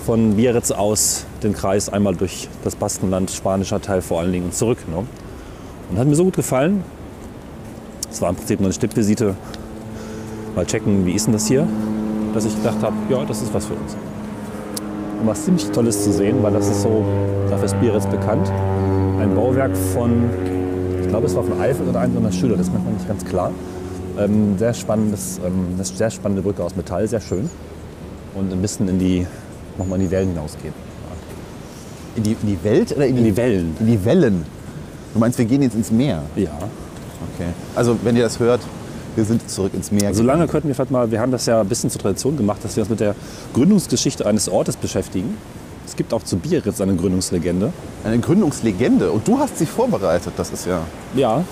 Von 0.06 0.36
Biarritz 0.36 0.70
aus 0.70 1.26
den 1.42 1.52
Kreis 1.52 1.88
einmal 1.88 2.16
durch 2.16 2.48
das 2.64 2.74
Baskenland, 2.74 3.30
spanischer 3.30 3.80
Teil 3.80 4.02
vor 4.02 4.20
allen 4.20 4.32
Dingen 4.32 4.46
und 4.46 4.54
zurück. 4.54 4.78
Ne? 4.88 5.06
Und 5.90 5.98
hat 5.98 6.06
mir 6.06 6.14
so 6.14 6.24
gut 6.24 6.36
gefallen. 6.36 6.82
Es 8.10 8.20
war 8.20 8.30
im 8.30 8.36
Prinzip 8.36 8.60
nur 8.60 8.66
eine 8.66 8.74
Stippvisite. 8.74 9.36
Mal 10.56 10.66
checken, 10.66 11.06
wie 11.06 11.12
ist 11.12 11.26
denn 11.26 11.32
das 11.32 11.46
hier? 11.46 11.66
Dass 12.34 12.44
ich 12.44 12.56
gedacht 12.56 12.82
habe, 12.82 12.94
ja, 13.08 13.24
das 13.24 13.42
ist 13.42 13.54
was 13.54 13.66
für 13.66 13.74
uns. 13.74 13.96
Und 15.20 15.26
was 15.26 15.44
ziemlich 15.44 15.70
Tolles 15.70 16.02
zu 16.02 16.12
sehen, 16.12 16.42
weil 16.42 16.52
das 16.52 16.68
ist 16.68 16.82
so, 16.82 17.04
dafür 17.48 17.66
ist 17.66 17.80
Biarritz 17.80 18.06
bekannt. 18.06 18.50
Ein 19.20 19.34
Bauwerk 19.34 19.76
von, 19.76 20.30
ich 21.02 21.08
glaube 21.08 21.26
es 21.26 21.36
war 21.36 21.44
von 21.44 21.60
Eiffel 21.60 21.88
oder 21.88 22.00
einem 22.00 22.14
seiner 22.14 22.32
Schüler, 22.32 22.56
das 22.56 22.66
ist 22.66 22.72
manchmal 22.72 22.94
nicht 22.94 23.06
ganz 23.06 23.24
klar. 23.24 23.52
Ähm, 24.18 24.58
sehr, 24.58 24.74
spannendes, 24.74 25.40
ähm, 25.44 25.76
sehr 25.82 26.10
spannende 26.10 26.42
Brücke 26.42 26.64
aus 26.64 26.74
Metall, 26.74 27.06
sehr 27.06 27.20
schön. 27.20 27.50
Und 28.34 28.52
ein 28.52 28.62
bisschen 28.62 28.88
in 28.88 28.98
die, 28.98 29.26
nochmal 29.80 29.98
in 30.00 30.06
die 30.06 30.10
Wellen 30.10 30.28
hinausgehen. 30.28 30.74
In 32.16 32.22
die, 32.22 32.36
in 32.42 32.46
die 32.48 32.64
Welt 32.64 32.92
oder 32.92 33.06
in 33.06 33.16
In 33.16 33.24
die 33.24 33.36
Wellen. 33.36 33.76
In 33.80 33.86
die 33.86 34.04
Wellen. 34.04 34.44
Du 35.14 35.18
meinst, 35.20 35.38
wir 35.38 35.44
gehen 35.44 35.62
jetzt 35.62 35.74
ins 35.74 35.90
Meer? 35.90 36.22
Ja. 36.36 36.50
Okay. 37.34 37.48
Also, 37.74 37.96
wenn 38.02 38.16
ihr 38.16 38.22
das 38.22 38.38
hört, 38.38 38.60
wir 39.16 39.24
sind 39.24 39.48
zurück 39.50 39.72
ins 39.74 39.90
Meer. 39.90 40.14
So 40.14 40.22
lange 40.22 40.46
könnten 40.46 40.68
wir 40.68 40.74
vielleicht 40.74 40.90
mal, 40.90 41.10
wir 41.10 41.20
haben 41.20 41.32
das 41.32 41.46
ja 41.46 41.60
ein 41.60 41.68
bisschen 41.68 41.90
zur 41.90 42.00
Tradition 42.00 42.36
gemacht, 42.36 42.60
dass 42.62 42.76
wir 42.76 42.82
uns 42.82 42.90
mit 42.90 43.00
der 43.00 43.14
Gründungsgeschichte 43.54 44.24
eines 44.26 44.48
Ortes 44.48 44.76
beschäftigen. 44.76 45.36
Es 45.86 45.96
gibt 45.96 46.12
auch 46.14 46.22
zu 46.22 46.36
Biarritz 46.36 46.80
eine 46.80 46.94
Gründungslegende. 46.94 47.72
Eine 48.04 48.18
Gründungslegende. 48.20 49.10
Und 49.10 49.26
du 49.26 49.38
hast 49.38 49.58
sie 49.58 49.66
vorbereitet. 49.66 50.32
Das 50.36 50.50
ist 50.50 50.66
ja, 50.66 50.80
Ja, 51.16 51.42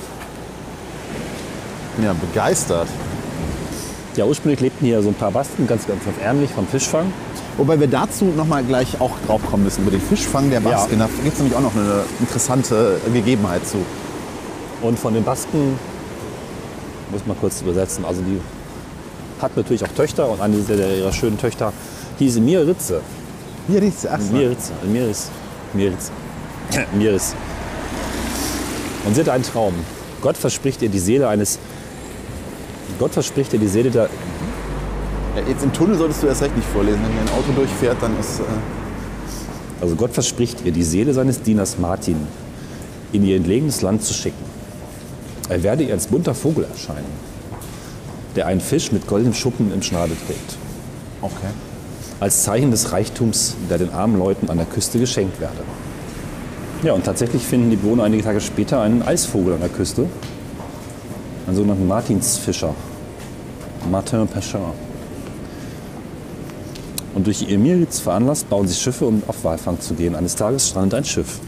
bin 1.97 2.05
ja 2.05 2.13
begeistert. 2.15 2.87
ja 4.17 4.25
ursprünglich 4.25 4.61
lebten 4.61 4.87
hier 4.87 5.03
so 5.03 5.09
ein 5.09 5.15
paar 5.15 5.33
Basken, 5.33 5.67
ganz, 5.67 5.87
ganz, 5.87 6.05
ganz 6.05 6.17
ärmlich 6.23 6.51
vom 6.51 6.67
Fischfang. 6.69 7.13
Wobei 7.59 7.79
wir 7.81 7.89
dazu 7.89 8.27
noch 8.37 8.47
mal 8.47 8.63
gleich 8.63 9.01
auch 9.01 9.11
drauf 9.27 9.43
kommen 9.51 9.65
müssen, 9.65 9.83
über 9.83 9.91
den 9.91 10.01
Fischfang 10.01 10.49
der 10.49 10.61
Basken. 10.61 10.99
Ja. 10.99 11.07
Da 11.07 11.23
gibt 11.25 11.35
es 11.35 11.41
nämlich 11.41 11.57
auch 11.57 11.61
noch 11.61 11.75
eine 11.75 12.05
interessante 12.21 13.01
Gegebenheit 13.13 13.67
zu. 13.67 13.79
Und 14.81 14.97
von 14.97 15.13
den 15.13 15.25
Basken, 15.25 15.77
muss 17.11 17.27
man 17.27 17.39
kurz 17.39 17.61
übersetzen, 17.61 18.05
also 18.05 18.23
die 18.23 18.41
hat 19.43 19.57
natürlich 19.57 19.85
auch 19.85 19.89
Töchter 19.89 20.29
und 20.29 20.41
eine 20.41 20.57
der 20.59 20.99
ihrer 20.99 21.13
schönen 21.13 21.37
Töchter 21.39 21.73
hieß 22.19 22.39
Mirritze. 22.39 23.01
Hier 23.69 23.81
die 23.81 23.87
erste. 23.87 24.33
Miritz, 24.33 24.73
Miris, 24.85 25.31
Miritz, 25.75 26.11
Miris. 26.93 27.35
Und 29.05 29.15
sie 29.15 29.21
hatte 29.21 29.33
einen 29.33 29.45
Traum. 29.45 29.75
Gott 30.21 30.37
verspricht 30.37 30.83
ihr 30.83 30.89
die 30.89 30.99
Seele 30.99 31.29
eines. 31.29 31.59
Gott 32.99 33.13
verspricht 33.13 33.53
ihr 33.53 33.59
die 33.59 33.69
Seele 33.69 33.91
der. 33.91 34.09
Ja, 35.39 35.49
jetzt 35.49 35.63
im 35.63 35.73
Tunnel 35.73 35.97
solltest 35.97 36.23
du 36.23 36.27
erst 36.27 36.43
recht 36.43 36.57
nicht 36.57 36.69
vorlesen. 36.69 37.01
Wenn 37.03 37.29
ein 37.29 37.33
Auto 37.39 37.53
durchfährt, 37.55 37.97
dann 38.01 38.19
ist. 38.19 38.41
Äh, 38.41 38.45
Also 39.81 39.95
Gott 39.95 40.13
verspricht 40.13 40.65
ihr 40.65 40.73
die 40.73 40.83
Seele 40.83 41.15
seines 41.15 41.43
Dieners 41.43 41.79
Martin 41.79 42.17
in 43.13 43.25
ihr 43.25 43.37
entlegenes 43.37 43.81
Land 43.81 44.03
zu 44.03 44.13
schicken. 44.13 44.45
Er 45.49 45.63
werde 45.63 45.85
ihr 45.85 45.95
als 45.95 46.09
bunter 46.09 46.35
Vogel 46.35 46.65
erscheinen, 46.65 47.07
der 48.35 48.47
einen 48.47 48.61
Fisch 48.61 48.91
mit 48.91 49.07
goldenem 49.07 49.35
Schuppen 49.35 49.73
im 49.73 49.83
Schnabel 49.83 50.17
trägt. 50.27 50.57
okay. 51.23 51.53
als 52.21 52.43
Zeichen 52.43 52.73
des 52.73 52.91
Reichtums, 52.91 53.55
der 53.71 53.79
den 53.79 53.91
armen 53.93 54.19
Leuten 54.19 54.51
an 54.51 54.57
der 54.57 54.67
Küste 54.67 54.99
geschenkt 54.99 55.41
werde. 55.41 55.63
Ja, 56.83 56.93
und 56.93 57.05
tatsächlich 57.05 57.43
finden 57.43 57.71
die 57.71 57.77
Bewohner 57.77 58.03
einige 58.03 58.25
Tage 58.25 58.41
später 58.41 58.81
einen 58.81 59.03
Eisvogel 59.03 59.55
an 59.55 59.61
der 59.61 59.69
Küste, 59.69 60.07
einen 61.47 61.55
sogenannten 61.55 61.87
Martinsfischer, 61.87 62.75
Martin 63.89 64.27
Pêcheur. 64.29 64.73
Und 67.19 67.27
durch 67.27 67.43
ihr 67.49 67.59
Miritz 67.59 67.99
veranlasst, 67.99 68.49
bauen 68.49 68.69
sie 68.69 68.77
Schiffe, 68.77 69.05
um 69.05 69.25
auf 69.27 69.43
Walfang 69.43 69.81
zu 69.81 69.95
gehen. 69.95 70.15
Eines 70.15 70.37
Tages 70.37 70.69
strandet 70.69 70.95
ein 70.95 71.05
Schiff. 71.05 71.41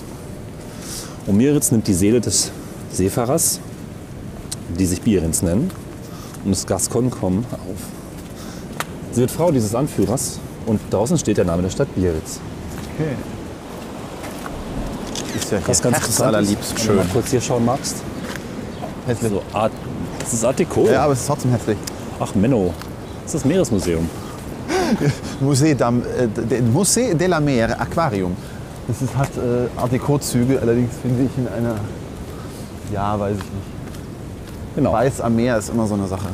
Und 1.28 1.36
Miritz 1.36 1.70
nimmt 1.70 1.86
die 1.86 1.94
Seele 1.94 2.20
des 2.20 2.50
Seefahrers, 2.90 3.60
die 4.76 4.84
sich 4.84 5.00
Biarritz 5.00 5.42
nennen, 5.42 5.70
und 6.44 6.50
das 6.50 6.66
Gascon 6.66 7.08
kommen 7.08 7.46
auf. 7.52 7.78
Sie 9.12 9.20
wird 9.20 9.30
Frau 9.30 9.52
dieses 9.52 9.72
Anführers 9.76 10.40
und 10.66 10.80
draußen 10.90 11.16
steht 11.16 11.36
der 11.36 11.44
Name 11.44 11.62
der 11.62 11.70
Stadt 11.70 11.94
Biarritz. 11.94 12.40
okay. 12.96 13.14
Ist 15.36 15.52
ja 15.52 15.58
hier 15.58 15.68
Was 15.68 15.80
ganz 15.80 16.00
herzallerliebst 16.00 16.70
Wenn 16.70 16.78
du 16.78 16.82
schön. 16.82 16.96
mal 16.96 17.06
kurz 17.12 17.30
hier 17.30 17.40
schauen 17.40 17.64
magst. 17.64 17.98
Hässlich. 19.06 19.30
So 19.30 19.42
Art, 19.52 19.70
das 20.18 20.32
ist 20.32 20.44
Art 20.44 20.58
Deco. 20.58 20.88
Ja, 20.90 21.04
aber 21.04 21.12
es 21.12 21.20
ist 21.20 21.28
trotzdem 21.28 21.52
hässlich. 21.52 21.78
Ach 22.18 22.34
Menno, 22.34 22.74
das 23.22 23.34
ist 23.36 23.44
das 23.44 23.44
Meeresmuseum. 23.44 24.10
Musée, 25.40 25.73
äh, 25.73 25.76
de- 25.76 26.62
Musée 26.62 27.14
de 27.14 27.26
la 27.26 27.40
Mer, 27.40 27.80
Aquarium. 27.80 28.37
Das 28.88 29.02
ist, 29.02 29.16
hat 29.16 29.30
äh, 29.37 29.68
Art 29.80 29.92
Deco-Züge, 29.92 30.59
allerdings 30.61 30.90
finde 31.00 31.25
ich 31.25 31.30
in 31.38 31.47
einer. 31.49 31.76
Ja, 32.92 33.18
weiß 33.18 33.37
ich 33.37 33.42
nicht. 33.44 34.75
Genau, 34.76 34.92
Weiß 34.92 35.20
am 35.20 35.37
Meer 35.37 35.59
ist 35.59 35.68
immer 35.70 35.87
so 35.87 35.94
eine 35.94 36.06
Sache. 36.06 36.26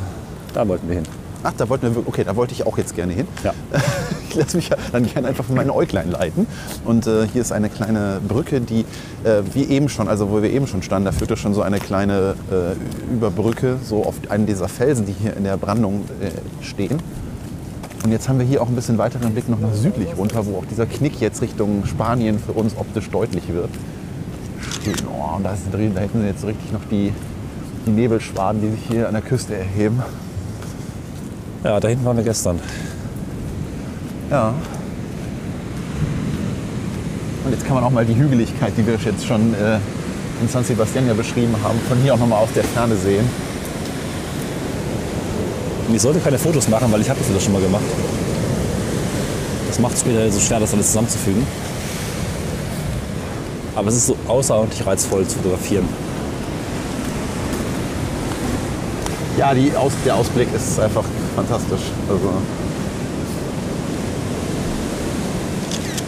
da 0.54 0.66
wollten 0.66 0.88
wir 0.88 0.96
hin. 0.96 1.04
Ach, 1.42 1.52
da 1.56 1.68
wollten 1.68 1.82
wir 1.84 1.94
wirklich. 1.94 2.08
Okay, 2.08 2.24
da 2.24 2.34
wollte 2.36 2.52
ich 2.54 2.66
auch 2.66 2.76
jetzt 2.78 2.94
gerne 2.94 3.12
hin. 3.12 3.26
Ja. 3.44 3.52
Ich 4.28 4.42
lasse 4.42 4.56
mich 4.58 4.68
ja 4.68 4.76
dann 4.92 5.06
gerne 5.06 5.28
einfach 5.28 5.44
von 5.46 5.54
meinen 5.56 5.70
Äuglein 5.70 6.10
leiten. 6.10 6.46
Und 6.84 7.06
äh, 7.06 7.26
hier 7.32 7.40
ist 7.40 7.52
eine 7.52 7.70
kleine 7.70 8.20
Brücke, 8.26 8.60
die 8.60 8.80
äh, 9.24 9.40
wie 9.54 9.64
eben 9.64 9.88
schon, 9.88 10.08
also 10.08 10.30
wo 10.30 10.42
wir 10.42 10.50
eben 10.50 10.66
schon 10.66 10.82
standen, 10.82 11.06
da 11.06 11.12
führte 11.12 11.38
schon 11.38 11.54
so 11.54 11.62
eine 11.62 11.78
kleine 11.78 12.34
äh, 12.50 12.74
Überbrücke 13.14 13.78
so 13.82 14.04
auf 14.04 14.16
einen 14.28 14.44
dieser 14.44 14.68
Felsen, 14.68 15.06
die 15.06 15.12
hier 15.12 15.34
in 15.38 15.44
der 15.44 15.56
Brandung 15.56 16.04
äh, 16.20 16.28
stehen. 16.62 16.98
Und 18.06 18.12
jetzt 18.12 18.28
haben 18.28 18.38
wir 18.38 18.46
hier 18.46 18.62
auch 18.62 18.68
ein 18.68 18.76
bisschen 18.76 18.98
weiteren 18.98 19.32
Blick 19.32 19.48
noch 19.48 19.58
nach 19.58 19.74
südlich 19.74 20.16
runter, 20.16 20.46
wo 20.46 20.58
auch 20.58 20.64
dieser 20.64 20.86
Knick 20.86 21.20
jetzt 21.20 21.42
Richtung 21.42 21.84
Spanien 21.86 22.38
für 22.38 22.52
uns 22.52 22.76
optisch 22.76 23.10
deutlich 23.10 23.52
wird. 23.52 23.70
Steht, 24.80 25.02
oh, 25.08 25.34
und 25.34 25.42
da, 25.42 25.54
ist, 25.54 25.62
da 25.72 25.76
hinten 25.76 26.20
sind 26.20 26.26
jetzt 26.28 26.44
richtig 26.44 26.70
noch 26.70 26.84
die, 26.88 27.12
die 27.84 27.90
Nebelschwaden, 27.90 28.60
die 28.60 28.70
sich 28.70 28.86
hier 28.88 29.08
an 29.08 29.14
der 29.14 29.22
Küste 29.22 29.56
erheben. 29.56 30.00
Ja, 31.64 31.80
da 31.80 31.88
hinten 31.88 32.04
waren 32.04 32.16
wir 32.16 32.22
gestern. 32.22 32.60
Ja. 34.30 34.54
Und 37.44 37.50
jetzt 37.50 37.66
kann 37.66 37.74
man 37.74 37.82
auch 37.82 37.90
mal 37.90 38.06
die 38.06 38.14
Hügeligkeit, 38.14 38.72
die 38.76 38.86
wir 38.86 38.94
jetzt 39.04 39.26
schon 39.26 39.52
äh, 39.54 39.78
in 40.40 40.48
San 40.48 40.62
Sebastian 40.62 41.08
ja 41.08 41.14
beschrieben 41.14 41.56
haben, 41.60 41.80
von 41.88 41.98
hier 41.98 42.14
auch 42.14 42.20
noch 42.20 42.28
mal 42.28 42.38
aus 42.38 42.52
der 42.54 42.62
Ferne 42.62 42.94
sehen. 42.94 43.28
Und 45.88 45.94
ich 45.94 46.02
sollte 46.02 46.18
keine 46.18 46.38
Fotos 46.38 46.68
machen, 46.68 46.90
weil 46.90 47.00
ich 47.00 47.08
habe 47.08 47.20
das 47.32 47.42
schon 47.42 47.52
mal 47.52 47.62
gemacht. 47.62 47.84
Das 49.68 49.78
macht 49.78 49.94
es 49.94 50.00
später 50.00 50.30
so 50.30 50.40
schwer, 50.40 50.58
das 50.58 50.72
alles 50.72 50.86
zusammenzufügen. 50.88 51.46
Aber 53.74 53.88
es 53.88 53.96
ist 53.96 54.06
so 54.06 54.16
außerordentlich 54.26 54.86
reizvoll 54.86 55.26
zu 55.26 55.36
fotografieren. 55.36 55.86
Ja, 59.36 59.52
Aus 59.78 59.92
der 60.04 60.14
Ausblick 60.14 60.48
ist 60.54 60.80
einfach 60.80 61.04
fantastisch. 61.34 61.82
Also, 62.08 62.30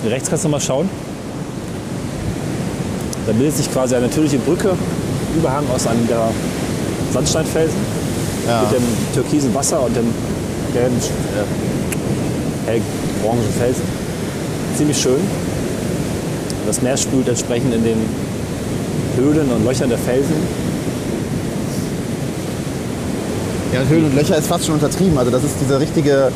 Rechts 0.09 0.31
kannst 0.31 0.45
du 0.45 0.49
mal 0.49 0.61
schauen. 0.61 0.89
Da 3.27 3.33
bildet 3.33 3.57
sich 3.57 3.71
quasi 3.71 3.95
eine 3.95 4.07
natürliche 4.07 4.39
Brücke, 4.39 4.71
Überhang 5.37 5.65
aus 5.75 5.87
einem 5.87 6.07
der 6.09 6.31
Sandsteinfelsen 7.13 7.98
ja. 8.49 8.63
mit 8.63 8.73
dem 8.73 8.85
türkisen 9.15 9.55
Wasser 9.55 9.81
und 9.83 9.95
dem 9.95 10.07
gelben, 10.73 10.97
äh, 12.67 12.81
hellorangen 13.21 13.45
Felsen. 13.59 13.83
Ziemlich 14.77 14.99
schön. 14.99 15.21
Das 16.67 16.83
Meer 16.83 16.97
spült 16.97 17.29
entsprechend 17.29 17.75
in 17.75 17.85
den 17.85 17.99
Höhlen 19.17 19.51
und 19.51 19.65
Löchern 19.65 19.89
der 19.89 19.99
Felsen. 19.99 20.37
ja, 23.73 23.81
Höhlen 23.89 24.07
und 24.07 24.15
Löcher 24.15 24.37
ist 24.37 24.47
fast 24.47 24.67
schon 24.67 24.75
untertrieben. 24.75 25.19
Also 25.19 25.31
das 25.31 25.45
ist 25.45 25.57
diese 25.61 25.79
richtige, 25.81 26.31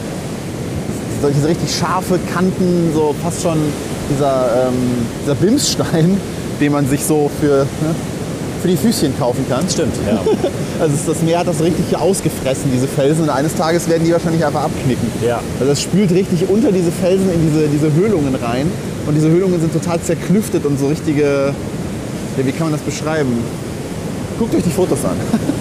so 1.21 1.29
diese 1.29 1.49
richtig 1.49 1.75
scharfe 1.75 2.19
Kanten, 2.33 2.91
so 2.95 3.15
fast 3.23 3.43
schon 3.43 3.59
dieser, 4.11 4.69
ähm, 4.69 5.07
dieser 5.23 5.35
Bimsstein, 5.35 6.21
den 6.61 6.73
man 6.73 6.89
sich 6.89 7.05
so 7.05 7.31
für, 7.41 7.67
ne, 7.81 7.95
für 8.63 8.69
die 8.69 8.77
Füßchen 8.77 9.19
kaufen 9.19 9.45
kann. 9.49 9.69
Stimmt, 9.69 9.95
ja. 10.07 10.21
Also 10.81 10.97
das 11.07 11.23
Meer 11.23 11.41
hat 11.41 11.47
das 11.47 11.61
richtig 11.61 11.85
hier 11.91 12.01
ausgefressen, 12.01 12.71
diese 12.73 12.89
Felsen. 12.89 13.25
Und 13.25 13.31
eines 13.31 13.55
Tages 13.55 13.89
werden 13.89 14.05
die 14.05 14.13
wahrscheinlich 14.13 14.45
einfach 14.45 14.65
abknicken. 14.65 15.07
Ja. 15.25 15.41
Also 15.61 15.73
es 15.73 15.83
spült 15.83 16.11
richtig 16.11 16.49
unter 16.49 16.73
diese 16.73 16.91
Felsen 16.91 17.33
in 17.33 17.41
diese, 17.47 17.69
diese 17.69 17.93
Höhlungen 17.93 18.35
rein. 18.35 18.69
Und 19.07 19.15
diese 19.15 19.29
Höhlungen 19.29 19.61
sind 19.61 19.73
total 19.73 20.01
zerklüftet 20.01 20.65
und 20.65 20.79
so 20.79 20.89
richtige, 20.89 21.55
ja, 22.37 22.47
wie 22.47 22.53
kann 22.53 22.71
man 22.71 22.73
das 22.73 22.81
beschreiben? 22.81 23.39
Guckt 24.39 24.55
euch 24.55 24.63
die 24.63 24.71
Fotos 24.71 25.05
an. 25.05 25.17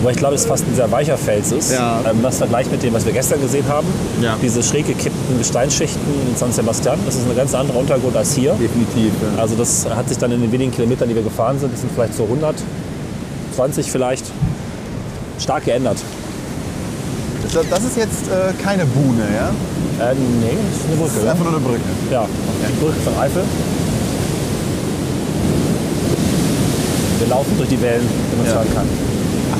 Wobei 0.00 0.10
ich 0.12 0.16
glaube, 0.16 0.34
es 0.34 0.44
fast 0.46 0.64
ein 0.66 0.74
sehr 0.74 0.90
weicher 0.90 1.16
Fels 1.16 1.52
ist. 1.52 1.72
Ja. 1.72 2.00
Ähm, 2.08 2.18
das 2.22 2.38
Vergleich 2.38 2.70
mit 2.70 2.82
dem, 2.82 2.92
was 2.94 3.04
wir 3.06 3.12
gestern 3.12 3.40
gesehen 3.40 3.64
haben. 3.68 3.86
Ja. 4.20 4.36
Diese 4.42 4.62
schräg 4.62 4.86
gekippten 4.86 5.38
Gesteinsschichten 5.38 6.00
in 6.28 6.36
San 6.36 6.52
Sebastian. 6.52 6.98
Das 7.06 7.14
ist 7.14 7.28
ein 7.28 7.36
ganz 7.36 7.54
anderer 7.54 7.78
Untergrund 7.78 8.16
als 8.16 8.34
hier. 8.34 8.52
Definitiv. 8.52 9.12
Ja. 9.36 9.42
Also 9.42 9.54
das 9.54 9.86
hat 9.88 10.08
sich 10.08 10.18
dann 10.18 10.32
in 10.32 10.40
den 10.42 10.52
wenigen 10.52 10.70
Kilometern, 10.72 11.08
die 11.08 11.14
wir 11.14 11.22
gefahren 11.22 11.58
sind, 11.58 11.72
das 11.72 11.80
sind 11.80 11.90
vielleicht 11.94 12.14
so 12.14 12.24
120 12.24 13.90
vielleicht, 13.90 14.24
stark 15.38 15.64
geändert. 15.64 15.98
Das, 17.70 17.84
ist 17.84 17.96
jetzt 17.96 18.26
äh, 18.28 18.52
keine 18.62 18.84
Buhne, 18.86 19.22
ja? 19.32 19.50
Äh, 20.10 20.14
nee, 20.14 20.56
das 20.72 20.80
ist 20.80 20.86
eine 20.90 20.96
Das 21.00 21.06
ist 21.08 21.14
Brücke. 21.14 21.30
einfach 21.30 21.44
nur 21.44 21.52
eine 21.54 21.60
Brücke. 21.60 21.80
Ja, 22.10 22.26
die 22.68 22.84
Brücke 22.84 23.00
von 23.04 23.16
Eifel. 23.22 23.42
Wir 27.20 27.28
laufen 27.28 27.52
durch 27.56 27.68
die 27.68 27.80
Wellen, 27.80 28.02
wie 28.32 28.36
man 28.38 28.46
Ja. 28.46 28.52
sagen 28.54 28.68
kann. 28.74 29.13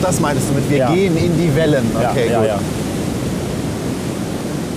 Das 0.05 0.21
meinst 0.21 0.43
du 0.51 0.55
mit, 0.55 0.69
wir 0.71 0.77
Ja. 0.77 0.93
gehen 0.93 1.17
in 1.17 1.33
die 1.39 1.57
Wellen. 1.57 1.87
Okay, 1.97 2.29
ja, 2.31 2.39
gut. 2.39 2.49
ja. 2.49 2.59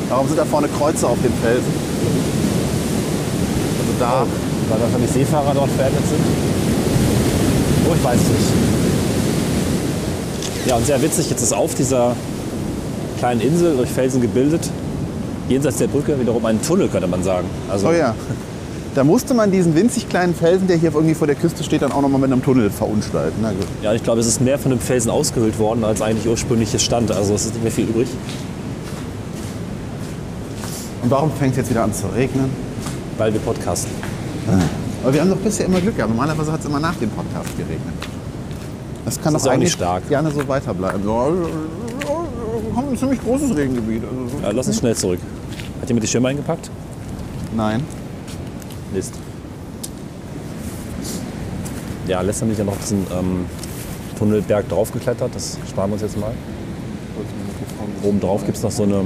Warum 0.08 0.26
sind 0.28 0.40
da 0.40 0.46
vorne 0.46 0.70
Kreuze 0.70 1.06
auf 1.06 1.18
den 1.22 1.34
Felsen? 1.44 1.74
Also 3.80 3.92
da. 4.00 4.26
Weil 4.70 4.82
wahrscheinlich 4.82 5.12
Seefahrer 5.12 5.52
dort 5.54 5.70
verendet 5.72 6.04
sind. 6.08 6.22
Oh, 7.90 7.94
ich 7.94 8.04
weiß 8.04 8.16
es 8.16 8.30
nicht. 8.30 8.52
Ja, 10.70 10.76
und 10.78 10.86
sehr 10.86 11.02
witzig, 11.02 11.30
jetzt 11.30 11.42
ist 11.42 11.54
auf 11.54 11.76
dieser 11.76 12.16
kleinen 13.20 13.42
Insel 13.42 13.76
durch 13.76 13.90
Felsen 13.90 14.22
gebildet, 14.22 14.70
jenseits 15.50 15.78
der 15.78 15.88
Brücke 15.88 16.18
wiederum 16.20 16.46
ein 16.46 16.62
Tunnel, 16.62 16.88
könnte 16.88 17.08
man 17.08 17.22
sagen. 17.24 17.48
Also 17.70 17.88
Oh 17.90 17.92
ja. 17.92 18.14
Da 18.98 19.04
musste 19.04 19.36
man 19.36 19.52
diesen 19.52 19.76
winzig 19.76 20.10
kleinen 20.10 20.34
Felsen, 20.34 20.68
der 20.68 20.76
hier 20.76 20.92
irgendwie 20.92 21.14
vor 21.14 21.28
der 21.28 21.36
Küste 21.36 21.64
steht, 21.64 21.84
dann 21.84 21.92
auch 21.92 22.02
noch 22.02 22.10
mal 22.10 22.18
mit 22.18 22.32
einem 22.32 22.42
Tunnel 22.42 22.72
verunstalten. 22.72 23.38
Na 23.44 23.52
gut. 23.52 23.68
Ja, 23.84 23.94
ich 23.94 24.02
glaube, 24.02 24.20
es 24.22 24.26
ist 24.26 24.42
mehr 24.42 24.58
von 24.58 24.72
dem 24.72 24.80
Felsen 24.80 25.12
ausgehöhlt 25.12 25.60
worden, 25.60 25.84
als 25.84 26.02
eigentlich 26.02 26.28
ursprünglich 26.28 26.72
hier 26.72 26.80
stand. 26.80 27.12
Also 27.12 27.36
es 27.36 27.46
ist 27.46 27.54
nicht 27.54 27.62
mehr 27.62 27.72
viel 27.72 27.86
übrig. 27.86 28.08
Und 31.04 31.12
warum 31.12 31.30
fängt 31.32 31.52
es 31.52 31.58
jetzt 31.58 31.70
wieder 31.70 31.84
an 31.84 31.94
zu 31.94 32.08
regnen? 32.08 32.50
weil 33.20 33.34
wir 33.34 33.40
podcasten. 33.40 33.92
Aber 35.04 35.14
wir 35.14 35.22
haben 35.22 35.30
doch 35.30 35.38
bisher 35.38 35.68
immer 35.68 35.80
Glück 35.80 35.96
gehabt. 35.96 36.12
Normalerweise 36.14 36.52
hat 36.52 36.60
es 36.62 36.66
immer 36.66 36.80
nach 36.80 36.96
dem 36.96 37.10
Podcast 37.12 37.56
geregnet. 37.56 37.94
Das 39.06 39.22
kann 39.22 39.34
Das 39.34 39.44
doch 39.44 39.52
ist 39.52 39.56
auch 39.56 39.60
nicht 39.60 39.82
eigentlich 39.82 40.10
gerne 40.10 40.32
so 40.32 40.48
weiterbleiben. 40.48 41.04
Wir 41.04 41.14
haben 42.76 42.90
ein 42.90 42.98
ziemlich 42.98 43.22
großes 43.22 43.56
Regengebiet. 43.56 44.04
Also 44.04 44.38
so. 44.38 44.44
Ja, 44.44 44.52
lass 44.52 44.68
uns 44.68 44.80
schnell 44.80 44.96
zurück. 44.96 45.20
Hat 45.82 45.88
jemand 45.88 46.04
die 46.04 46.08
Schirme 46.08 46.30
eingepackt? 46.30 46.70
Nein. 47.56 47.84
Mist. 48.94 49.14
Ja, 52.08 52.22
letztens 52.22 52.48
bin 52.48 52.52
ich 52.54 52.58
ja 52.58 52.64
noch 52.64 52.78
diesen 52.78 53.06
ähm, 53.12 53.46
Tunnelberg 54.18 54.70
draufgeklettert. 54.70 55.36
Das 55.36 55.58
sparen 55.70 55.90
wir 55.90 55.94
uns 55.94 56.02
jetzt 56.02 56.18
mal. 56.18 56.34
Oben 58.04 58.20
drauf 58.20 58.46
gibt 58.46 58.58
es 58.58 58.64
noch 58.64 58.72
so 58.72 58.84
eine, 58.84 59.02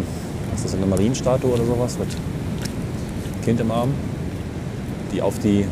was 0.51 0.59
ist 0.59 0.65
das, 0.65 0.75
eine 0.75 0.85
Marienstatue 0.85 1.51
oder 1.51 1.65
sowas 1.65 1.97
mit 1.97 2.09
Kind 3.43 3.59
im 3.59 3.71
Arm, 3.71 3.89
die 5.11 5.21
auf 5.21 5.39
die 5.39 5.65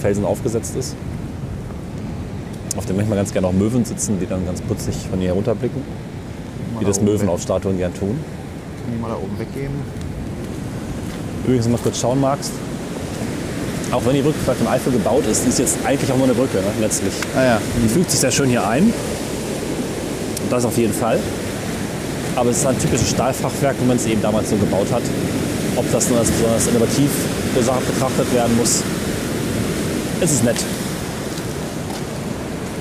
Felsen 0.00 0.24
aufgesetzt 0.24 0.76
ist. 0.76 0.94
Auf 2.76 2.86
dem 2.86 2.96
manchmal 2.96 3.18
ganz 3.18 3.32
gerne 3.32 3.46
auch 3.46 3.52
Möwen 3.52 3.84
sitzen, 3.84 4.18
die 4.20 4.26
dann 4.26 4.44
ganz 4.44 4.60
putzig 4.60 4.96
von 5.08 5.18
hier 5.20 5.28
herunterblicken. 5.28 5.82
Wie 6.78 6.84
das 6.84 7.00
Möwen 7.00 7.28
auf 7.28 7.40
Statuen 7.40 7.78
gern 7.78 7.94
tun. 7.94 8.18
Kann 8.84 8.94
ich 8.94 9.00
mal 9.00 9.08
da 9.08 9.16
oben 9.16 9.38
weggehen? 9.38 9.72
Übrigens, 11.44 11.64
wenn 11.64 11.72
du 11.72 11.78
mal 11.78 11.82
kurz 11.82 11.98
schauen 12.00 12.20
magst, 12.20 12.52
auch 13.90 14.04
wenn 14.06 14.14
die 14.14 14.22
Brücke 14.22 14.38
vielleicht 14.44 14.60
im 14.60 14.68
Eifel 14.68 14.92
gebaut 14.92 15.24
ist, 15.30 15.46
ist 15.46 15.58
jetzt 15.58 15.76
eigentlich 15.84 16.10
auch 16.10 16.16
nur 16.16 16.24
eine 16.24 16.34
Brücke, 16.34 16.58
ne, 16.58 16.64
letztlich. 16.80 17.12
Ah 17.36 17.44
ja. 17.44 17.58
Die 17.84 17.88
fügt 17.88 18.10
sich 18.10 18.20
sehr 18.20 18.30
schön 18.30 18.48
hier 18.48 18.66
ein. 18.66 18.84
Und 18.84 20.50
das 20.50 20.64
auf 20.64 20.78
jeden 20.78 20.94
Fall. 20.94 21.18
Aber 22.36 22.48
es 22.50 22.58
ist 22.58 22.66
ein 22.66 22.78
typisches 22.78 23.10
Stahlfachwerk, 23.10 23.76
wie 23.80 23.86
man 23.86 23.96
es 23.96 24.06
eben 24.06 24.22
damals 24.22 24.48
so 24.48 24.56
gebaut 24.56 24.86
hat. 24.90 25.02
Ob 25.76 25.90
das 25.92 26.08
nur 26.08 26.18
als 26.18 26.30
besonders 26.30 26.66
innovativ 26.68 27.10
betrachtet 27.54 28.34
werden 28.34 28.56
muss, 28.56 28.82
es 30.20 30.32
ist 30.32 30.44
nett. 30.44 30.56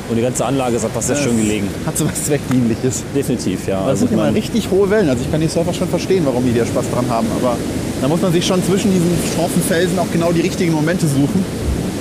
Und 0.10 0.16
die 0.18 0.22
ganze 0.22 0.46
Anlage 0.46 0.76
ist 0.76 0.86
einfach 0.86 1.02
sehr 1.02 1.16
schön 1.16 1.38
gelegen. 1.38 1.68
Hat 1.86 1.98
so 1.98 2.06
was 2.06 2.26
Zweckdienliches. 2.26 3.04
Definitiv, 3.16 3.68
ja. 3.68 3.80
Das 3.80 3.88
Also 3.88 4.06
sind 4.08 4.14
immer 4.14 4.34
richtig 4.34 4.70
hohe 4.70 4.90
Wellen. 4.90 5.10
Also 5.10 5.24
ich 5.24 5.32
kann 5.32 5.40
die 5.42 5.48
Surfer 5.48 5.74
schon 5.74 5.88
verstehen, 5.88 6.26
warum 6.26 6.46
die 6.46 6.58
da 6.58 6.66
Spaß 6.66 6.86
dran 6.94 7.06
haben. 7.10 7.28
Aber 7.42 7.56
da 8.02 8.08
muss 8.08 8.22
man 8.22 8.32
sich 8.34 8.46
schon 8.46 8.64
zwischen 8.64 8.92
diesen 8.92 9.12
scharfen 9.36 9.62
Felsen 9.62 9.98
auch 10.00 10.10
genau 10.12 10.32
die 10.32 10.42
richtigen 10.42 10.74
Momente 10.74 11.08
suchen, 11.08 11.44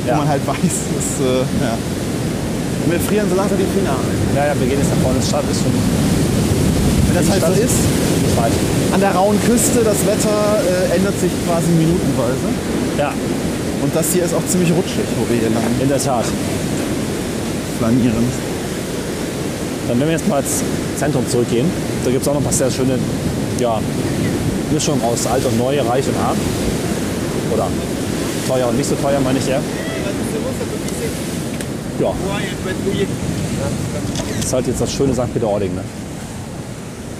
Ja. 0.07 0.15
wo 0.15 0.19
man 0.19 0.29
halt 0.29 0.47
weiß, 0.47 0.57
dass, 0.97 1.27
äh, 1.27 1.41
ja. 1.61 1.77
Wir 2.89 2.99
frieren 3.01 3.29
so 3.29 3.37
langsam 3.37 3.59
die 3.59 3.69
Finger 3.79 3.93
ein. 3.93 4.37
ja, 4.37 4.47
ja, 4.49 4.53
wir 4.59 4.67
gehen 4.67 4.79
jetzt 4.81 4.91
nach 4.91 5.03
vorne 5.05 5.19
ins 5.19 5.29
Stadt. 5.29 5.45
Ist 5.53 5.61
schon 5.63 5.71
Wenn 5.71 7.15
das 7.21 7.29
halt 7.31 7.41
so 7.45 7.53
Stadt. 7.53 7.65
ist, 7.65 7.79
nicht 8.25 8.37
weit. 8.41 8.53
an 8.95 9.01
der 9.01 9.13
rauen 9.13 9.39
Küste, 9.47 9.85
das 9.85 10.01
Wetter 10.07 10.59
äh, 10.65 10.97
ändert 10.97 11.21
sich 11.21 11.31
quasi 11.47 11.69
minutenweise. 11.77 12.49
Ja, 12.99 13.13
Und 13.83 13.95
das 13.95 14.07
hier 14.13 14.25
ist 14.25 14.35
auch 14.35 14.45
ziemlich 14.49 14.73
rutschig, 14.73 15.05
wo 15.21 15.29
wir 15.29 15.39
hier 15.39 15.51
lang 15.51 15.63
in 15.81 15.89
der 15.89 16.01
Tat. 16.03 16.25
flanieren. 17.79 18.25
Dann 19.89 20.01
wenn 20.01 20.07
wir 20.09 20.17
jetzt 20.17 20.29
mal 20.29 20.41
ins 20.41 20.63
Zentrum 20.99 21.27
zurückgehen, 21.29 21.67
da 22.05 22.11
gibt 22.11 22.23
es 22.23 22.29
auch 22.29 22.35
noch 22.35 22.41
ein 22.41 22.45
paar 22.45 22.53
sehr 22.53 22.71
schöne 22.71 22.99
ja, 23.59 23.79
Mischungen 24.71 25.03
aus 25.03 25.27
alt 25.27 25.45
und 25.45 25.59
neu, 25.59 25.81
reich 25.81 26.07
und 26.09 26.17
arm. 26.17 26.37
Oder 27.53 27.67
teuer 28.47 28.69
und 28.69 28.77
nicht 28.77 28.89
so 28.89 28.95
teuer, 28.97 29.21
meine 29.21 29.39
ich 29.39 29.49
eher. 29.49 29.61
Ja, 32.01 32.13
das 34.37 34.45
ist 34.45 34.53
halt 34.53 34.67
jetzt 34.67 34.81
das 34.81 34.93
schöne 34.93 35.13
St. 35.13 35.33
Peter-Ording. 35.33 35.75
Ne? 35.75 35.83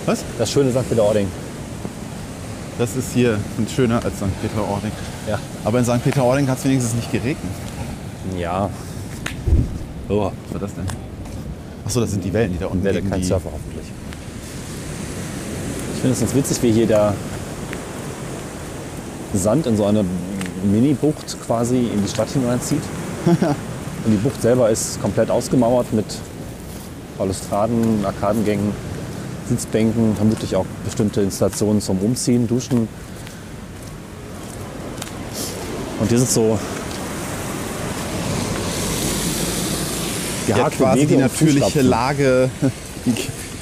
Was? 0.07 0.25
Das 0.39 0.51
schöne 0.51 0.71
St. 0.71 0.89
Peter-Ording. 0.89 1.27
Das 2.79 2.97
ist 2.97 3.13
hier 3.13 3.39
schöner 3.75 3.97
als 4.05 4.17
St. 4.17 4.41
Peter-Ording. 4.41 4.93
Ja. 5.29 5.39
Aber 5.65 5.79
in 5.79 5.85
St. 5.85 6.03
Peter-Ording 6.03 6.49
hat 6.49 6.59
es 6.59 6.65
wenigstens 6.65 6.95
nicht 6.95 7.13
geregnet. 7.13 7.53
Ja. 8.39 8.71
Oh, 10.09 10.33
Was 10.47 10.53
war 10.53 10.61
das 10.61 10.75
denn? 10.75 10.87
Achso, 11.85 12.01
das 12.01 12.11
sind 12.11 12.25
die 12.25 12.33
Wellen, 12.33 12.53
die 12.53 12.59
da 12.59 12.67
unten 12.67 12.83
werde 12.85 13.01
gegen 13.01 13.11
kein 13.11 13.21
die... 13.21 13.27
Surfer 13.27 13.51
hoffentlich. 13.53 13.87
Ich 15.95 16.01
finde 16.01 16.15
es 16.15 16.21
ganz 16.21 16.35
witzig, 16.35 16.63
wie 16.63 16.73
hier 16.73 16.87
der 16.87 17.15
Sand 19.39 19.67
in 19.67 19.77
so 19.77 19.85
eine 19.85 20.05
Mini-Bucht 20.65 21.37
quasi 21.47 21.79
in 21.79 22.03
die 22.03 22.09
Stadt 22.09 22.31
hineinzieht. 22.31 22.83
Und 23.27 24.13
die 24.13 24.17
Bucht 24.17 24.41
selber 24.41 24.71
ist 24.71 25.01
komplett 25.03 25.31
ausgemauert 25.31 25.93
mit 25.93 26.07
Balustraden, 27.19 28.05
Arkadengängen, 28.05 28.73
Sitzbänken, 29.49 30.17
vermutlich 30.17 30.57
auch 30.57 30.65
bestimmte 30.85 31.21
Installationen 31.21 31.83
zum 31.83 31.99
Umziehen, 31.99 32.49
Duschen. 32.49 32.89
Und 36.01 36.09
hier 36.09 36.19
sind 36.19 36.31
so 36.31 36.59
gehackte 40.47 40.77
quasi 40.79 41.01
Wege 41.01 41.15
die 41.15 41.21
natürliche. 41.21 41.83
Lage, 41.83 42.51
die, 43.07 43.15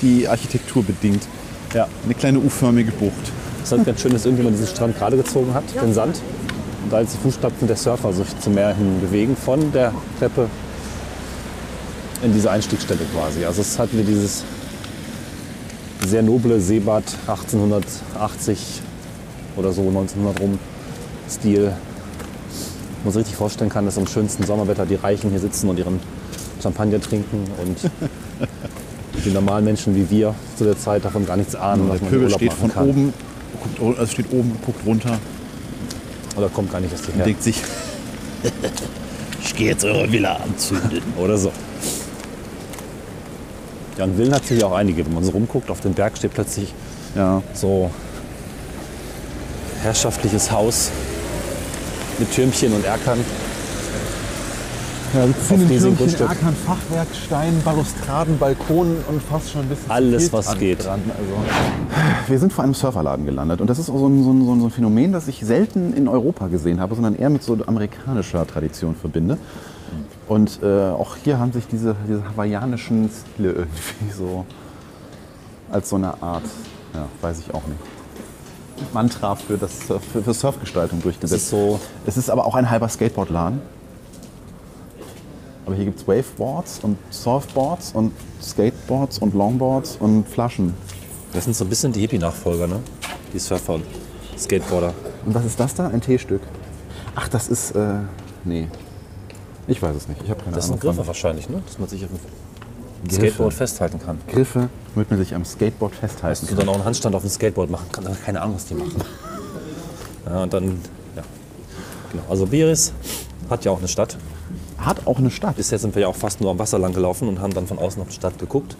die 0.02 0.28
Architektur 0.28 0.84
bedingt. 0.84 1.26
Ja, 1.74 1.88
Eine 2.04 2.14
kleine 2.14 2.38
U-förmige 2.38 2.92
Bucht. 2.92 3.32
Es 3.68 3.72
ist 3.72 3.78
halt 3.80 3.86
ganz 3.86 4.00
schön, 4.00 4.12
dass 4.14 4.24
irgendjemand 4.24 4.56
diesen 4.56 4.74
Strand 4.74 4.96
gerade 4.96 5.18
gezogen 5.18 5.52
hat, 5.52 5.62
den 5.82 5.92
Sand. 5.92 6.22
Und 6.84 6.90
da 6.90 7.02
jetzt 7.02 7.12
die 7.12 7.18
Fußstapfen 7.18 7.68
der 7.68 7.76
Surfer 7.76 8.14
sich 8.14 8.26
zum 8.40 8.54
Meer 8.54 8.74
hin 8.74 8.98
bewegen 8.98 9.36
von 9.36 9.70
der 9.72 9.92
Treppe 10.18 10.46
in 12.22 12.32
diese 12.32 12.50
Einstiegsstelle 12.50 13.00
quasi. 13.14 13.44
Also 13.44 13.60
es 13.60 13.78
hat 13.78 13.92
wieder 13.92 14.04
dieses 14.04 14.42
sehr 16.06 16.22
noble 16.22 16.58
Seebad 16.62 17.04
1880 17.26 18.80
oder 19.56 19.70
so 19.70 19.82
1900 19.82 20.40
rum 20.40 20.58
Stil. 21.28 21.70
Man 23.04 23.12
sich 23.12 23.20
richtig 23.20 23.36
vorstellen 23.36 23.68
kann, 23.68 23.84
dass 23.84 23.98
im 23.98 24.06
schönsten 24.06 24.44
Sommerwetter 24.44 24.86
die 24.86 24.94
Reichen 24.94 25.28
hier 25.28 25.40
sitzen 25.40 25.68
und 25.68 25.78
ihren 25.78 26.00
Champagner 26.62 27.02
trinken 27.02 27.44
und 27.62 27.76
die 29.26 29.30
normalen 29.30 29.66
Menschen 29.66 29.94
wie 29.94 30.08
wir 30.08 30.34
zu 30.56 30.64
der 30.64 30.78
Zeit 30.78 31.04
davon 31.04 31.26
gar 31.26 31.36
nichts 31.36 31.54
ahnen, 31.54 31.86
was 31.90 31.98
Der 31.98 32.04
man 32.04 32.10
Pöbel 32.12 32.24
Urlaub 32.24 32.38
steht 32.38 32.48
machen 32.52 32.60
von 32.60 32.72
kann. 32.72 32.88
oben, 32.88 33.12
guckt, 33.76 33.98
also 33.98 34.12
steht 34.12 34.32
oben, 34.32 34.56
guckt 34.64 34.84
runter 34.86 35.18
Oder 36.36 36.48
kommt 36.48 36.70
gar 36.72 36.80
nicht 36.80 36.92
erst 36.92 37.04
und 37.06 37.14
hierher. 37.14 37.26
denkt 37.26 37.42
sich, 37.42 37.56
Ich 39.42 39.54
gehe 39.54 39.68
jetzt 39.68 39.84
eure 39.84 40.10
Villa 40.10 40.36
anzünden. 40.36 41.02
Oder 41.18 41.38
so. 41.38 41.52
Ja, 43.96 44.04
und 44.04 44.16
Villen 44.16 44.34
hat 44.34 44.44
sich 44.46 44.62
auch 44.62 44.72
einige. 44.72 45.04
Wenn 45.04 45.14
man 45.14 45.24
so 45.24 45.30
rumguckt, 45.32 45.70
auf 45.70 45.80
dem 45.80 45.94
Berg 45.94 46.16
steht 46.16 46.34
plötzlich 46.34 46.72
ja, 47.16 47.42
so 47.54 47.90
herrschaftliches 49.82 50.50
Haus 50.50 50.90
mit 52.18 52.32
Türmchen 52.32 52.72
und 52.72 52.84
Erkern. 52.84 53.18
Ja 55.14 55.24
wir 55.24 55.30
Auf 55.30 55.70
riesigen 55.70 55.96
Grundstück. 55.96 56.28
Erkern, 56.28 56.54
Fachwerk, 56.54 57.08
Stein, 57.14 57.60
Balustraden, 57.64 58.38
Balkonen 58.38 58.96
und 59.08 59.22
fast 59.22 59.50
schon 59.50 59.62
ein 59.62 59.68
bisschen 59.68 59.90
Alles, 59.90 60.32
was 60.32 60.46
dran- 60.46 60.58
geht. 60.58 60.84
dran, 60.84 61.00
also. 61.06 61.32
Wir 62.28 62.38
sind 62.38 62.52
vor 62.52 62.64
einem 62.64 62.74
Surferladen 62.74 63.24
gelandet 63.26 63.60
und 63.60 63.68
das 63.68 63.78
ist 63.78 63.88
auch 63.90 63.98
so 63.98 64.08
ein, 64.08 64.22
so, 64.24 64.32
ein, 64.32 64.60
so 64.60 64.66
ein- 64.66 64.70
Phänomen, 64.70 65.12
das 65.12 65.28
ich 65.28 65.40
selten 65.44 65.92
in 65.94 66.08
Europa 66.08 66.48
gesehen 66.48 66.80
habe, 66.80 66.94
sondern 66.94 67.14
eher 67.16 67.30
mit 67.30 67.42
so 67.42 67.56
amerikanischer 67.66 68.46
Tradition 68.46 68.94
verbinde. 68.94 69.38
Und 70.28 70.60
äh, 70.62 70.66
auch 70.90 71.16
hier 71.16 71.38
haben 71.38 71.52
sich 71.52 71.66
diese, 71.66 71.96
diese 72.06 72.22
hawaiianischen 72.28 73.08
Stile 73.34 73.50
irgendwie 73.52 74.12
so 74.16 74.44
als 75.70 75.88
so 75.88 75.96
eine 75.96 76.22
Art, 76.22 76.42
ja, 76.94 77.06
weiß 77.22 77.38
ich 77.40 77.54
auch 77.54 77.66
nicht, 77.66 77.80
Mantra 78.92 79.34
für, 79.34 79.56
das, 79.56 79.72
für, 80.12 80.22
für 80.22 80.34
Surfgestaltung 80.34 80.98
Das 80.98 81.02
durchgesetzt. 81.04 81.44
ist 81.44 81.50
so, 81.50 81.80
Es 82.06 82.16
ist 82.18 82.30
aber 82.30 82.46
auch 82.46 82.54
ein 82.54 82.68
halber 82.70 82.88
Skateboardladen. 82.88 83.60
Aber 85.68 85.76
hier 85.76 85.84
gibt 85.84 86.00
es 86.00 86.08
Waveboards 86.08 86.80
und 86.82 86.96
Surfboards 87.10 87.92
und 87.92 88.10
Skateboards 88.42 89.18
und 89.18 89.34
Longboards 89.34 89.98
und 90.00 90.26
Flaschen. 90.26 90.72
das 91.34 91.44
sind 91.44 91.54
so 91.54 91.66
ein 91.66 91.68
bisschen 91.68 91.92
die 91.92 92.00
Hippie-Nachfolger, 92.00 92.66
ne? 92.66 92.80
Die 93.34 93.38
Surfer 93.38 93.74
und 93.74 93.84
Skateboarder. 94.38 94.94
Und 95.26 95.34
was 95.34 95.44
ist 95.44 95.60
das 95.60 95.74
da? 95.74 95.88
Ein 95.88 96.00
Teestück. 96.00 96.40
Ach, 97.14 97.28
das 97.28 97.48
ist. 97.48 97.72
Äh, 97.72 97.96
nee. 98.44 98.66
Ich 99.66 99.82
weiß 99.82 99.94
es 99.94 100.08
nicht. 100.08 100.22
Ich 100.24 100.30
habe 100.30 100.42
keine 100.42 100.56
Das 100.56 100.68
sind 100.68 100.80
Ahnung. 100.80 100.94
Griffe 100.94 101.06
wahrscheinlich, 101.06 101.50
ne? 101.50 101.60
Dass 101.66 101.78
man 101.78 101.86
sich 101.86 102.02
auf 102.02 102.08
dem 102.12 103.08
Griffe. 103.08 103.26
Skateboard 103.26 103.52
festhalten 103.52 104.00
kann. 104.00 104.18
Griffe, 104.26 104.70
damit 104.94 105.10
man 105.10 105.18
sich 105.18 105.34
am 105.34 105.44
Skateboard 105.44 105.94
festhalten 105.94 106.40
Dass 106.40 106.40
du 106.40 106.46
kann. 106.46 106.56
dann 106.60 106.68
auch 106.70 106.74
einen 106.76 106.84
Handstand 106.86 107.14
auf 107.14 107.20
dem 107.20 107.30
Skateboard 107.30 107.68
machen 107.70 107.88
kannst, 107.92 108.08
aber 108.08 108.16
keine 108.24 108.40
Ahnung, 108.40 108.54
was 108.54 108.64
die 108.64 108.74
machen. 108.74 108.94
Ja, 110.24 110.42
und 110.44 110.52
dann, 110.52 110.64
ja. 111.14 111.22
Genau. 112.10 112.22
Also 112.30 112.46
Biris 112.46 112.94
hat 113.50 113.66
ja 113.66 113.70
auch 113.72 113.78
eine 113.78 113.88
Stadt. 113.88 114.16
Hat 114.78 115.06
auch 115.06 115.18
eine 115.18 115.30
Stadt. 115.30 115.56
Bisher 115.56 115.78
sind 115.78 115.94
wir 115.94 116.02
ja 116.02 116.08
auch 116.08 116.16
fast 116.16 116.40
nur 116.40 116.50
am 116.50 116.58
Wasser 116.58 116.78
lang 116.78 116.92
gelaufen 116.92 117.28
und 117.28 117.40
haben 117.40 117.52
dann 117.52 117.66
von 117.66 117.78
außen 117.78 118.00
auf 118.00 118.08
die 118.08 118.14
Stadt 118.14 118.38
geguckt. 118.38 118.76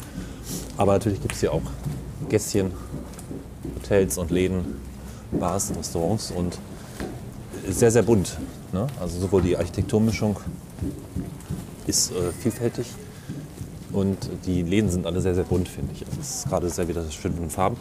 Aber 0.77 0.93
natürlich 0.93 1.21
gibt 1.21 1.35
es 1.35 1.41
hier 1.41 1.53
auch 1.53 1.63
Gässchen, 2.29 2.73
Hotels 3.77 4.17
und 4.19 4.31
Läden, 4.31 4.81
Bars 5.33 5.73
Restaurants 5.77 6.31
und 6.31 6.59
sehr, 7.69 7.91
sehr 7.91 8.03
bunt. 8.03 8.39
Ne? 8.73 8.87
Also 9.01 9.19
sowohl 9.21 9.43
die 9.43 9.57
Architekturmischung 9.57 10.39
ist 11.87 12.13
äh, 12.13 12.33
vielfältig 12.39 12.87
und 13.93 14.17
die 14.47 14.63
Läden 14.63 14.91
sind 14.91 15.07
alle 15.07 15.21
sehr, 15.21 15.35
sehr 15.35 15.45
bunt, 15.45 15.69
finde 15.69 15.93
ich. 15.95 16.07
Also 16.07 16.21
es 16.21 16.37
ist 16.37 16.49
gerade 16.49 16.69
sehr 16.69 16.87
wieder 16.87 17.05
schön 17.11 17.33
in 17.33 17.41
den 17.41 17.51
Farben. 17.51 17.77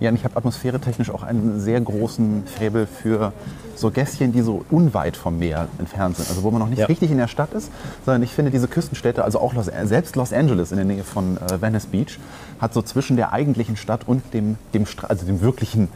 Ja, 0.00 0.10
und 0.10 0.16
ich 0.16 0.24
habe 0.24 0.36
atmosphäretechnisch 0.36 1.10
auch 1.10 1.24
einen 1.24 1.58
sehr 1.60 1.80
großen 1.80 2.44
Faible 2.46 2.86
für 2.86 3.32
so 3.74 3.90
Gässchen, 3.90 4.32
die 4.32 4.42
so 4.42 4.64
unweit 4.70 5.16
vom 5.16 5.38
Meer 5.40 5.66
entfernt 5.78 6.16
sind. 6.16 6.28
Also 6.28 6.44
wo 6.44 6.50
man 6.52 6.60
noch 6.60 6.68
nicht 6.68 6.78
Ja. 6.78 6.86
richtig 6.86 7.10
in 7.10 7.16
der 7.18 7.26
Stadt 7.26 7.52
ist, 7.52 7.70
sondern 8.04 8.22
ich 8.22 8.32
finde 8.32 8.52
diese 8.52 8.68
Küstenstädte, 8.68 9.24
also 9.24 9.40
auch 9.40 9.54
Los, 9.54 9.66
selbst 9.84 10.14
Los 10.14 10.32
Angeles 10.32 10.70
in 10.70 10.76
der 10.76 10.86
Nähe 10.86 11.02
von 11.02 11.36
äh, 11.38 11.60
Venice 11.60 11.86
Beach, 11.86 12.18
hat 12.60 12.74
so 12.74 12.82
zwischen 12.82 13.16
der 13.16 13.32
eigentlichen 13.32 13.76
Stadt 13.76 14.02
und 14.06 14.22
dem, 14.34 14.56
dem, 14.72 14.84
Stra- 14.84 15.06
also 15.06 15.26
dem 15.26 15.40
wirklichen 15.40 15.88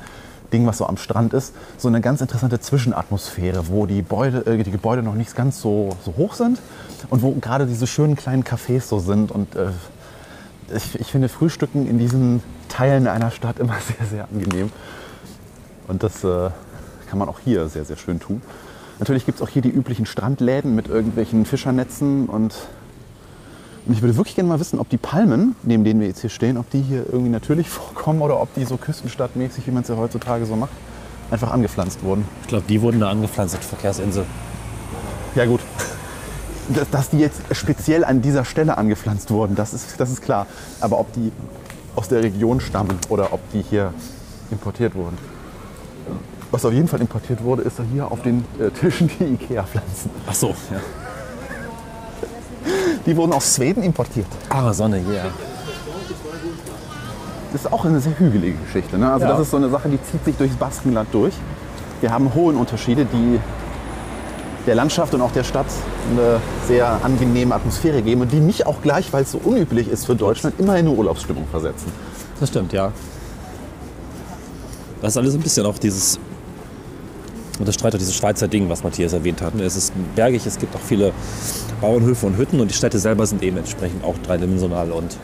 Ding, 0.52 0.66
was 0.66 0.78
so 0.78 0.86
am 0.86 0.96
Strand 0.96 1.32
ist, 1.32 1.54
so 1.78 1.86
eine 1.88 2.00
ganz 2.00 2.20
interessante 2.20 2.58
Zwischenatmosphäre, 2.60 3.68
wo 3.68 3.86
die, 3.86 3.98
Gebäude, 3.98 4.44
äh, 4.46 4.62
die 4.64 4.70
Gebäude 4.72 5.02
noch 5.04 5.14
nicht 5.14 5.34
ganz 5.36 5.60
so, 5.60 5.90
so 6.04 6.14
hoch 6.16 6.34
sind 6.34 6.58
und 7.08 7.22
wo 7.22 7.30
gerade 7.40 7.66
diese 7.66 7.86
schönen 7.86 8.16
kleinen 8.16 8.42
Cafés 8.42 8.82
so 8.82 8.98
sind 8.98 9.30
und 9.30 9.54
äh, 9.54 9.68
ich, 10.74 11.00
ich 11.00 11.06
finde 11.08 11.28
Frühstücken 11.28 11.86
in 11.86 11.98
diesen 11.98 12.42
Teilen 12.68 13.06
einer 13.06 13.30
Stadt 13.30 13.58
immer 13.58 13.76
sehr, 13.98 14.06
sehr 14.06 14.28
angenehm. 14.32 14.70
Und 15.88 16.02
das 16.02 16.24
äh, 16.24 16.50
kann 17.08 17.18
man 17.18 17.28
auch 17.28 17.40
hier 17.40 17.68
sehr, 17.68 17.84
sehr 17.84 17.96
schön 17.96 18.20
tun. 18.20 18.42
Natürlich 18.98 19.26
gibt 19.26 19.38
es 19.38 19.42
auch 19.42 19.48
hier 19.48 19.62
die 19.62 19.70
üblichen 19.70 20.06
Strandläden 20.06 20.74
mit 20.74 20.88
irgendwelchen 20.88 21.44
Fischernetzen 21.44 22.26
und, 22.26 22.54
und 23.86 23.92
ich 23.92 24.00
würde 24.00 24.16
wirklich 24.16 24.36
gerne 24.36 24.48
mal 24.48 24.60
wissen, 24.60 24.78
ob 24.78 24.88
die 24.90 24.96
Palmen, 24.96 25.56
neben 25.64 25.82
denen 25.82 26.00
wir 26.00 26.06
jetzt 26.06 26.20
hier 26.20 26.30
stehen, 26.30 26.56
ob 26.56 26.70
die 26.70 26.80
hier 26.80 27.04
irgendwie 27.10 27.30
natürlich 27.30 27.68
vorkommen 27.70 28.22
oder 28.22 28.40
ob 28.40 28.54
die 28.54 28.64
so 28.64 28.76
küstenstadtmäßig, 28.76 29.66
wie 29.66 29.72
man 29.72 29.82
es 29.82 29.88
ja 29.88 29.96
heutzutage 29.96 30.46
so 30.46 30.56
macht, 30.56 30.72
einfach 31.30 31.50
angepflanzt 31.50 32.02
wurden. 32.02 32.24
Ich 32.42 32.48
glaube, 32.48 32.64
die 32.68 32.80
wurden 32.80 33.00
da 33.00 33.10
angepflanzt, 33.10 33.56
Verkehrsinsel. 33.56 34.24
Ja 35.34 35.46
gut. 35.46 35.60
Dass, 36.74 36.90
dass 36.90 37.10
die 37.10 37.18
jetzt 37.18 37.40
speziell 37.52 38.04
an 38.04 38.22
dieser 38.22 38.44
Stelle 38.44 38.78
angepflanzt 38.78 39.30
wurden, 39.30 39.54
das 39.56 39.74
ist, 39.74 39.98
das 39.98 40.10
ist 40.10 40.22
klar. 40.22 40.46
Aber 40.80 40.98
ob 40.98 41.12
die 41.12 41.32
aus 41.96 42.08
der 42.08 42.22
Region 42.22 42.60
stammen 42.60 42.98
oder 43.08 43.32
ob 43.32 43.40
die 43.52 43.62
hier 43.62 43.92
importiert 44.50 44.94
wurden. 44.94 45.18
Was 46.50 46.64
auf 46.64 46.72
jeden 46.72 46.88
Fall 46.88 47.00
importiert 47.00 47.42
wurde, 47.42 47.62
ist 47.62 47.78
hier 47.92 48.10
auf 48.10 48.22
den 48.22 48.44
äh, 48.60 48.70
Tischen 48.70 49.08
die 49.18 49.24
Ikea-Pflanzen. 49.24 50.10
Ach 50.26 50.34
so, 50.34 50.48
ja. 50.48 50.80
Die 53.06 53.16
wurden 53.16 53.32
aus 53.32 53.56
Schweden 53.56 53.82
importiert. 53.82 54.26
Ah, 54.48 54.72
Sonne, 54.72 54.98
yeah. 54.98 55.24
Das 57.52 57.62
ist 57.62 57.72
auch 57.72 57.84
eine 57.84 58.00
sehr 58.00 58.18
hügelige 58.18 58.56
Geschichte. 58.58 58.96
Ne? 58.96 59.12
Also 59.12 59.26
Ja. 59.26 59.32
das 59.32 59.40
ist 59.40 59.50
so 59.50 59.56
eine 59.56 59.68
Sache, 59.68 59.88
die 59.88 59.98
zieht 60.10 60.24
sich 60.24 60.36
durchs 60.36 60.54
Baskenland 60.56 61.08
durch. 61.12 61.34
Wir 62.00 62.12
haben 62.12 62.32
Höhenunterschiede, 62.32 63.04
die 63.06 63.40
der 64.66 64.74
Landschaft 64.74 65.12
und 65.14 65.20
auch 65.22 65.32
der 65.32 65.44
Stadt 65.44 65.66
eine 66.10 66.40
sehr 66.66 67.04
angenehme 67.04 67.54
Atmosphäre 67.54 68.02
geben 68.02 68.22
und 68.22 68.32
die 68.32 68.40
mich 68.40 68.66
auch 68.66 68.82
gleich, 68.82 69.12
weil 69.12 69.22
es 69.22 69.32
so 69.32 69.40
unüblich 69.42 69.88
ist 69.88 70.06
für 70.06 70.14
Deutschland, 70.14 70.58
immer 70.58 70.76
in 70.76 70.86
eine 70.86 70.90
Urlaubsstimmung 70.90 71.46
versetzen. 71.50 71.92
Das 72.40 72.48
stimmt, 72.48 72.72
ja. 72.72 72.92
Das 75.00 75.12
ist 75.12 75.16
alles 75.16 75.34
ein 75.34 75.40
bisschen 75.40 75.66
auch 75.66 75.78
dieses, 75.78 76.18
unterstreicht 77.58 77.94
auch 77.94 77.98
dieses 77.98 78.14
Schweizer 78.14 78.48
Ding, 78.48 78.68
was 78.68 78.84
Matthias 78.84 79.12
erwähnt 79.12 79.42
hat. 79.42 79.54
ne? 79.54 79.64
Es 79.64 79.76
ist 79.76 79.92
bergig, 80.14 80.46
es 80.46 80.58
gibt 80.58 80.74
auch 80.76 80.80
viele 80.80 81.12
Bauernhöfe 81.80 82.26
und 82.26 82.36
Hütten 82.36 82.60
und 82.60 82.70
die 82.70 82.74
Städte 82.74 82.98
selber 82.98 83.26
sind 83.26 83.42
eben 83.42 83.56
entsprechend 83.56 84.04
auch 84.04 84.16
dreidimensional 84.24 84.92
und 84.92 85.16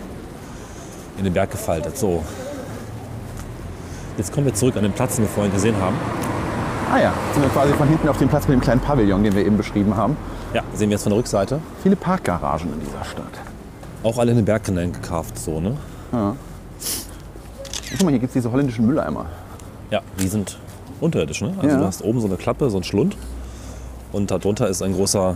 in 1.19 1.25
den 1.25 1.33
Berg 1.33 1.51
gefaltet. 1.51 1.97
So. 1.97 2.25
Jetzt 4.17 4.33
kommen 4.33 4.47
wir 4.47 4.55
zurück 4.55 4.77
an 4.77 4.83
den 4.83 4.93
Platz, 4.93 5.17
den 5.17 5.25
wir 5.25 5.29
vorhin 5.29 5.53
gesehen 5.53 5.77
haben. 5.81 5.97
Ah 6.93 6.99
ja, 7.01 7.13
sind 7.35 7.43
wir 7.43 7.51
quasi 7.51 7.73
von 7.75 7.87
hinten 7.87 8.09
auf 8.09 8.19
dem 8.19 8.29
Platz 8.29 8.49
mit 8.49 8.57
dem 8.57 8.61
kleinen 8.61 8.81
Pavillon, 8.81 9.23
den 9.23 9.35
wir 9.35 9.45
eben 9.45 9.57
beschrieben 9.57 9.97
haben. 9.97 10.17
Ja, 10.55 10.63
sehen 10.75 10.89
wir 10.89 10.95
jetzt 10.95 11.03
von 11.03 11.11
der 11.11 11.19
Rückseite. 11.19 11.61
Viele 11.83 11.97
Parkgaragen 11.97 12.73
in 12.73 12.81
dieser 12.81 13.05
Stadt. 13.05 13.25
Auch 14.03 14.19
alle 14.19 14.31
in 14.31 14.37
den 14.39 14.45
Berg 14.47 14.65
hinein 14.67 14.93
gekarft, 14.93 15.39
so, 15.39 15.61
ne? 15.61 15.77
Guck 16.13 18.03
mal, 18.03 18.11
hier 18.11 18.19
gibt 18.19 18.31
es 18.31 18.35
diese 18.35 18.51
holländischen 18.51 18.87
Mülleimer. 18.87 19.27
Ja, 19.91 20.01
die 20.21 20.29
sind 20.29 20.59
unterirdisch, 21.01 21.41
ne? 21.43 21.53
Also 21.59 21.69
Ja. 21.69 21.79
du 21.79 21.87
hast 21.87 22.03
oben 22.03 22.21
so 22.21 22.27
eine 22.27 22.37
Klappe, 22.37 22.71
so 22.71 22.79
ein 22.79 22.85
Schlund. 22.85 23.17
Und 24.13 24.31
darunter 24.31 24.69
ist 24.69 24.83
ein 24.83 24.95
großer 24.95 25.35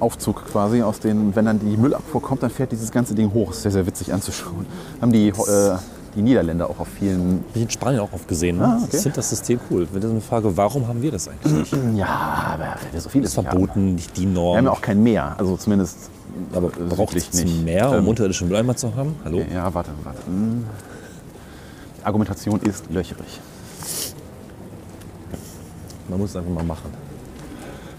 Aufzug 0.00 0.44
quasi, 0.46 0.82
aus 0.82 1.00
den, 1.00 1.34
wenn 1.36 1.46
dann 1.46 1.58
die 1.60 1.76
Müllabfuhr 1.76 2.20
kommt, 2.20 2.42
dann 2.42 2.50
fährt 2.50 2.72
dieses 2.72 2.90
ganze 2.90 3.14
Ding 3.14 3.32
hoch. 3.32 3.50
Ist 3.52 3.62
sehr, 3.62 3.70
sehr 3.70 3.86
witzig 3.86 4.12
anzuschauen. 4.12 4.66
Haben 5.00 5.12
die, 5.12 5.28
äh, 5.28 5.76
die 6.14 6.22
Niederländer 6.22 6.68
auch 6.70 6.78
auf 6.78 6.88
vielen. 6.88 7.44
Ich 7.54 7.62
in 7.62 7.70
Spanien 7.70 8.00
auch 8.00 8.12
oft 8.12 8.26
gesehen. 8.28 8.58
Ne? 8.58 8.64
Ah, 8.64 8.76
okay. 8.82 8.96
Ich 8.96 9.02
finde 9.02 9.16
das 9.16 9.30
System 9.30 9.58
cool. 9.70 9.86
Wenn 9.92 10.00
das 10.00 10.10
eine 10.10 10.20
Frage, 10.20 10.56
warum 10.56 10.86
haben 10.88 11.02
wir 11.02 11.10
das 11.10 11.28
eigentlich 11.28 11.52
nicht? 11.52 11.76
Ja, 11.96 12.06
aber 12.54 12.76
wir 12.92 13.00
so 13.00 13.08
vieles 13.08 13.34
Das 13.34 13.44
ist 13.44 13.50
verboten, 13.50 13.94
nicht 13.94 14.16
die 14.16 14.22
Wir 14.22 14.28
Norm. 14.28 14.56
haben 14.58 14.64
ja 14.66 14.70
auch 14.72 14.80
kein 14.80 15.02
Meer, 15.02 15.34
also 15.38 15.56
zumindest 15.56 16.10
aber 16.52 16.68
braucht 16.68 17.14
es 17.16 17.32
nicht. 17.32 17.64
mehr, 17.64 17.90
um 17.90 17.96
Ähm, 17.98 18.08
unterirdische 18.08 18.44
Mülleimer 18.44 18.74
zu 18.76 18.94
haben? 18.96 19.14
Hallo? 19.24 19.42
Ja, 19.52 19.72
warte, 19.72 19.90
warte. 20.02 20.18
Hm. 20.26 20.64
Argumentation 22.02 22.60
ist 22.60 22.90
löcherig. 22.90 23.40
Man 26.08 26.18
muss 26.18 26.30
es 26.30 26.36
einfach 26.36 26.50
mal 26.52 26.64
machen. 26.64 26.90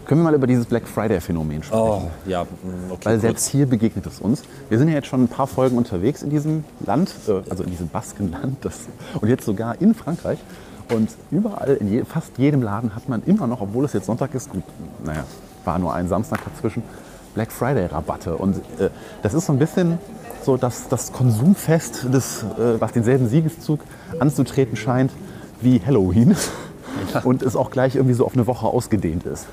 Können 0.05 0.21
wir 0.21 0.25
mal 0.25 0.35
über 0.35 0.45
dieses 0.45 0.67
Black 0.67 0.87
Friday-Phänomen 0.87 1.63
sprechen? 1.63 1.81
Oh, 1.81 2.11
ja, 2.27 2.43
mm, 2.43 2.91
okay. 2.91 3.05
Weil 3.05 3.19
selbst 3.19 3.47
hier 3.47 3.65
begegnet 3.65 4.05
es 4.05 4.19
uns. 4.19 4.43
Wir 4.69 4.77
sind 4.77 4.87
ja 4.87 4.93
jetzt 4.93 5.07
schon 5.07 5.23
ein 5.23 5.27
paar 5.27 5.47
Folgen 5.47 5.77
unterwegs 5.77 6.21
in 6.21 6.29
diesem 6.29 6.63
Land, 6.85 7.11
äh, 7.27 7.41
also 7.49 7.63
in 7.63 7.71
diesem 7.71 7.87
Baskenland 7.87 8.57
das, 8.61 8.81
und 9.19 9.27
jetzt 9.29 9.45
sogar 9.45 9.81
in 9.81 9.95
Frankreich. 9.95 10.37
Und 10.93 11.09
überall, 11.31 11.75
in 11.75 11.91
je, 11.91 12.03
fast 12.05 12.37
jedem 12.37 12.61
Laden 12.61 12.93
hat 12.95 13.09
man 13.09 13.23
immer 13.23 13.47
noch, 13.47 13.61
obwohl 13.61 13.85
es 13.85 13.93
jetzt 13.93 14.05
Sonntag 14.05 14.35
ist, 14.35 14.51
gut, 14.51 14.61
naja, 15.03 15.23
war 15.63 15.79
nur 15.79 15.91
ein 15.93 16.07
Samstag 16.07 16.39
dazwischen, 16.45 16.83
Black 17.33 17.51
Friday-Rabatte. 17.51 18.35
Und 18.37 18.57
äh, 18.79 18.89
das 19.23 19.33
ist 19.33 19.47
so 19.47 19.53
ein 19.53 19.59
bisschen 19.59 19.97
so 20.43 20.55
das, 20.55 20.87
das 20.87 21.13
Konsumfest, 21.13 22.13
des, 22.13 22.43
äh, 22.43 22.79
was 22.79 22.91
denselben 22.91 23.27
Siegeszug 23.27 23.79
anzutreten 24.19 24.75
scheint 24.75 25.11
wie 25.61 25.81
Halloween. 25.83 26.35
Und 27.23 27.41
es 27.41 27.55
auch 27.55 27.71
gleich 27.71 27.95
irgendwie 27.95 28.13
so 28.13 28.25
auf 28.25 28.35
eine 28.35 28.45
Woche 28.45 28.67
ausgedehnt 28.67 29.25
ist. 29.25 29.47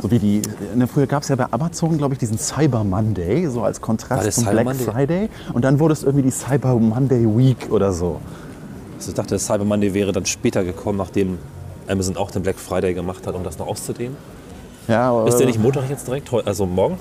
So 0.00 0.10
wie 0.12 0.18
die, 0.20 0.42
ne, 0.76 0.86
früher 0.86 1.06
gab 1.06 1.24
es 1.24 1.28
ja 1.28 1.36
bei 1.36 1.46
Amazon, 1.50 1.98
glaube 1.98 2.14
ich, 2.14 2.20
diesen 2.20 2.38
Cyber 2.38 2.84
Monday, 2.84 3.48
so 3.48 3.62
als 3.64 3.80
Kontrast 3.80 4.32
zum 4.32 4.44
Cyber 4.44 4.52
Black 4.62 4.64
Monday? 4.66 4.84
Friday. 4.92 5.28
Und 5.52 5.64
dann 5.64 5.80
wurde 5.80 5.92
es 5.94 6.04
irgendwie 6.04 6.22
die 6.22 6.30
Cyber 6.30 6.74
Monday 6.78 7.24
Week 7.26 7.66
oder 7.70 7.92
so. 7.92 8.20
Also 8.96 9.08
ich 9.10 9.14
dachte, 9.14 9.30
der 9.30 9.38
Cyber 9.40 9.64
Monday 9.64 9.92
wäre 9.94 10.12
dann 10.12 10.24
später 10.26 10.62
gekommen, 10.62 10.98
nachdem 10.98 11.38
Amazon 11.88 12.16
auch 12.16 12.30
den 12.30 12.42
Black 12.42 12.58
Friday 12.58 12.94
gemacht 12.94 13.26
hat, 13.26 13.34
um 13.34 13.42
das 13.42 13.58
noch 13.58 13.66
auszudehnen. 13.66 14.16
Ja, 14.86 15.10
aber- 15.10 15.26
Ist 15.28 15.38
der 15.38 15.46
nicht 15.46 15.60
Montag 15.60 15.90
jetzt 15.90 16.06
direkt? 16.06 16.32
Also 16.46 16.64
morgen? 16.64 16.98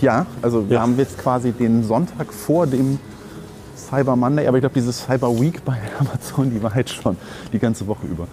Ja, 0.00 0.26
also 0.42 0.68
wir 0.68 0.76
Ja. 0.76 0.82
haben 0.82 0.96
jetzt 0.98 1.18
quasi 1.18 1.50
den 1.52 1.82
Sonntag 1.82 2.32
vor 2.32 2.66
dem 2.68 2.98
Cyber 3.76 4.14
Monday, 4.14 4.46
aber 4.46 4.58
ich 4.58 4.62
glaube, 4.62 4.74
diese 4.74 4.92
Cyber 4.92 5.28
Week 5.40 5.64
bei 5.64 5.76
Amazon, 5.98 6.50
die 6.50 6.62
war 6.62 6.76
jetzt 6.76 6.92
schon 6.94 7.16
die 7.52 7.58
ganze 7.58 7.86
Woche 7.88 8.06
über. 8.06 8.28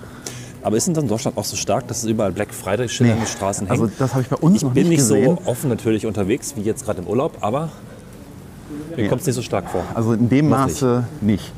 Aber 0.64 0.78
ist 0.78 0.86
denn 0.88 0.94
dann 0.94 1.08
Deutschland 1.08 1.38
auch 1.38 1.44
so 1.46 1.56
stark, 1.56 1.88
dass 1.88 2.00
es 2.04 2.06
überall 2.10 2.32
Black 2.32 2.54
Friday 2.54 2.88
Schilder 2.88 3.14
an 3.14 3.20
den 3.20 3.28
Straßen 3.28 3.68
hängen? 3.68 3.82
Also 3.82 3.92
das 3.98 4.12
habe 4.14 4.22
ich 4.24 4.30
bei 4.30 4.36
uns 4.38 4.58
ich 4.58 4.64
noch 4.64 4.72
bin 4.74 4.84
nicht 4.90 5.00
nicht 5.00 5.10
gesehen. 5.10 5.38
so 5.44 5.50
offen 5.50 5.70
natürlich 5.70 6.06
unterwegs 6.06 6.54
wie 6.56 6.62
jetzt 6.62 6.86
gerade 6.86 7.02
im 7.02 7.08
Urlaub, 7.08 7.38
aber 7.42 7.70
mir 8.96 9.04
Ja. 9.04 9.10
kommt 9.10 9.22
es 9.22 9.28
nicht 9.28 9.36
so 9.36 9.42
stark 9.42 9.70
vor. 9.70 9.84
Also 9.96 10.14
in 10.14 10.30
dem 10.30 10.50
Maße 10.50 11.04
nicht. 11.22 11.52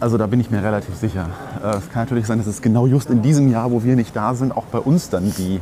Also 0.00 0.16
da 0.18 0.26
bin 0.26 0.40
ich 0.40 0.50
mir 0.50 0.62
relativ 0.62 0.94
sicher. 0.96 1.28
Äh, 1.62 1.76
Es 1.76 1.90
kann 1.90 2.02
natürlich 2.04 2.26
sein, 2.26 2.38
dass 2.38 2.46
es 2.46 2.60
genau 2.62 2.86
just 2.86 3.10
in 3.10 3.22
diesem 3.22 3.50
Jahr, 3.50 3.70
wo 3.70 3.82
wir 3.84 3.96
nicht 3.96 4.14
da 4.16 4.34
sind, 4.34 4.54
auch 4.56 4.64
bei 4.64 4.78
uns 4.78 5.08
dann 5.10 5.32
die, 5.36 5.60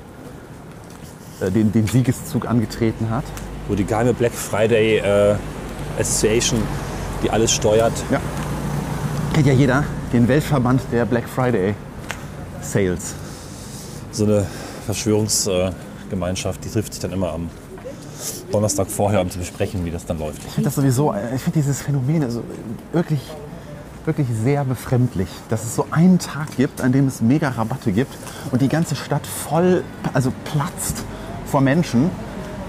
äh, 1.40 1.50
den, 1.50 1.70
den 1.72 1.86
Siegeszug 1.86 2.46
angetreten 2.48 3.10
hat. 3.10 3.24
Wo 3.68 3.74
die 3.74 3.84
geheime 3.84 4.12
Black 4.12 4.32
Friday 4.32 4.98
äh, 4.98 5.34
Association, 5.98 6.60
die 7.22 7.30
alles 7.30 7.50
steuert, 7.52 7.92
Ja. 8.10 8.20
Kennt 9.32 9.46
ja 9.48 9.52
jeder 9.52 9.84
den 10.12 10.28
Weltverband 10.28 10.80
der 10.92 11.04
Black 11.06 11.28
Friday 11.28 11.74
Sales. 12.64 13.14
so 14.12 14.24
eine 14.24 14.46
Verschwörungsgemeinschaft, 14.86 16.64
die 16.64 16.68
trifft 16.70 16.92
sich 16.94 17.00
dann 17.02 17.12
immer 17.12 17.32
am 17.32 17.48
Donnerstag 18.52 18.88
vorher, 18.88 19.20
um 19.20 19.30
zu 19.30 19.38
besprechen, 19.38 19.84
wie 19.84 19.90
das 19.90 20.06
dann 20.06 20.18
läuft. 20.18 20.38
Ich 20.46 20.52
finde 20.52 20.68
das 20.68 20.76
sowieso, 20.76 21.14
ich 21.34 21.40
finde 21.42 21.58
dieses 21.58 21.82
Phänomen 21.82 22.22
also 22.22 22.42
wirklich, 22.92 23.20
wirklich 24.04 24.26
sehr 24.42 24.64
befremdlich, 24.64 25.28
dass 25.48 25.64
es 25.64 25.74
so 25.74 25.86
einen 25.90 26.18
Tag 26.18 26.56
gibt, 26.56 26.80
an 26.80 26.92
dem 26.92 27.08
es 27.08 27.20
mega 27.20 27.48
Rabatte 27.48 27.90
gibt 27.92 28.14
und 28.52 28.62
die 28.62 28.68
ganze 28.68 28.94
Stadt 28.96 29.26
voll, 29.26 29.82
also 30.12 30.32
platzt 30.44 31.02
vor 31.46 31.60
Menschen, 31.60 32.10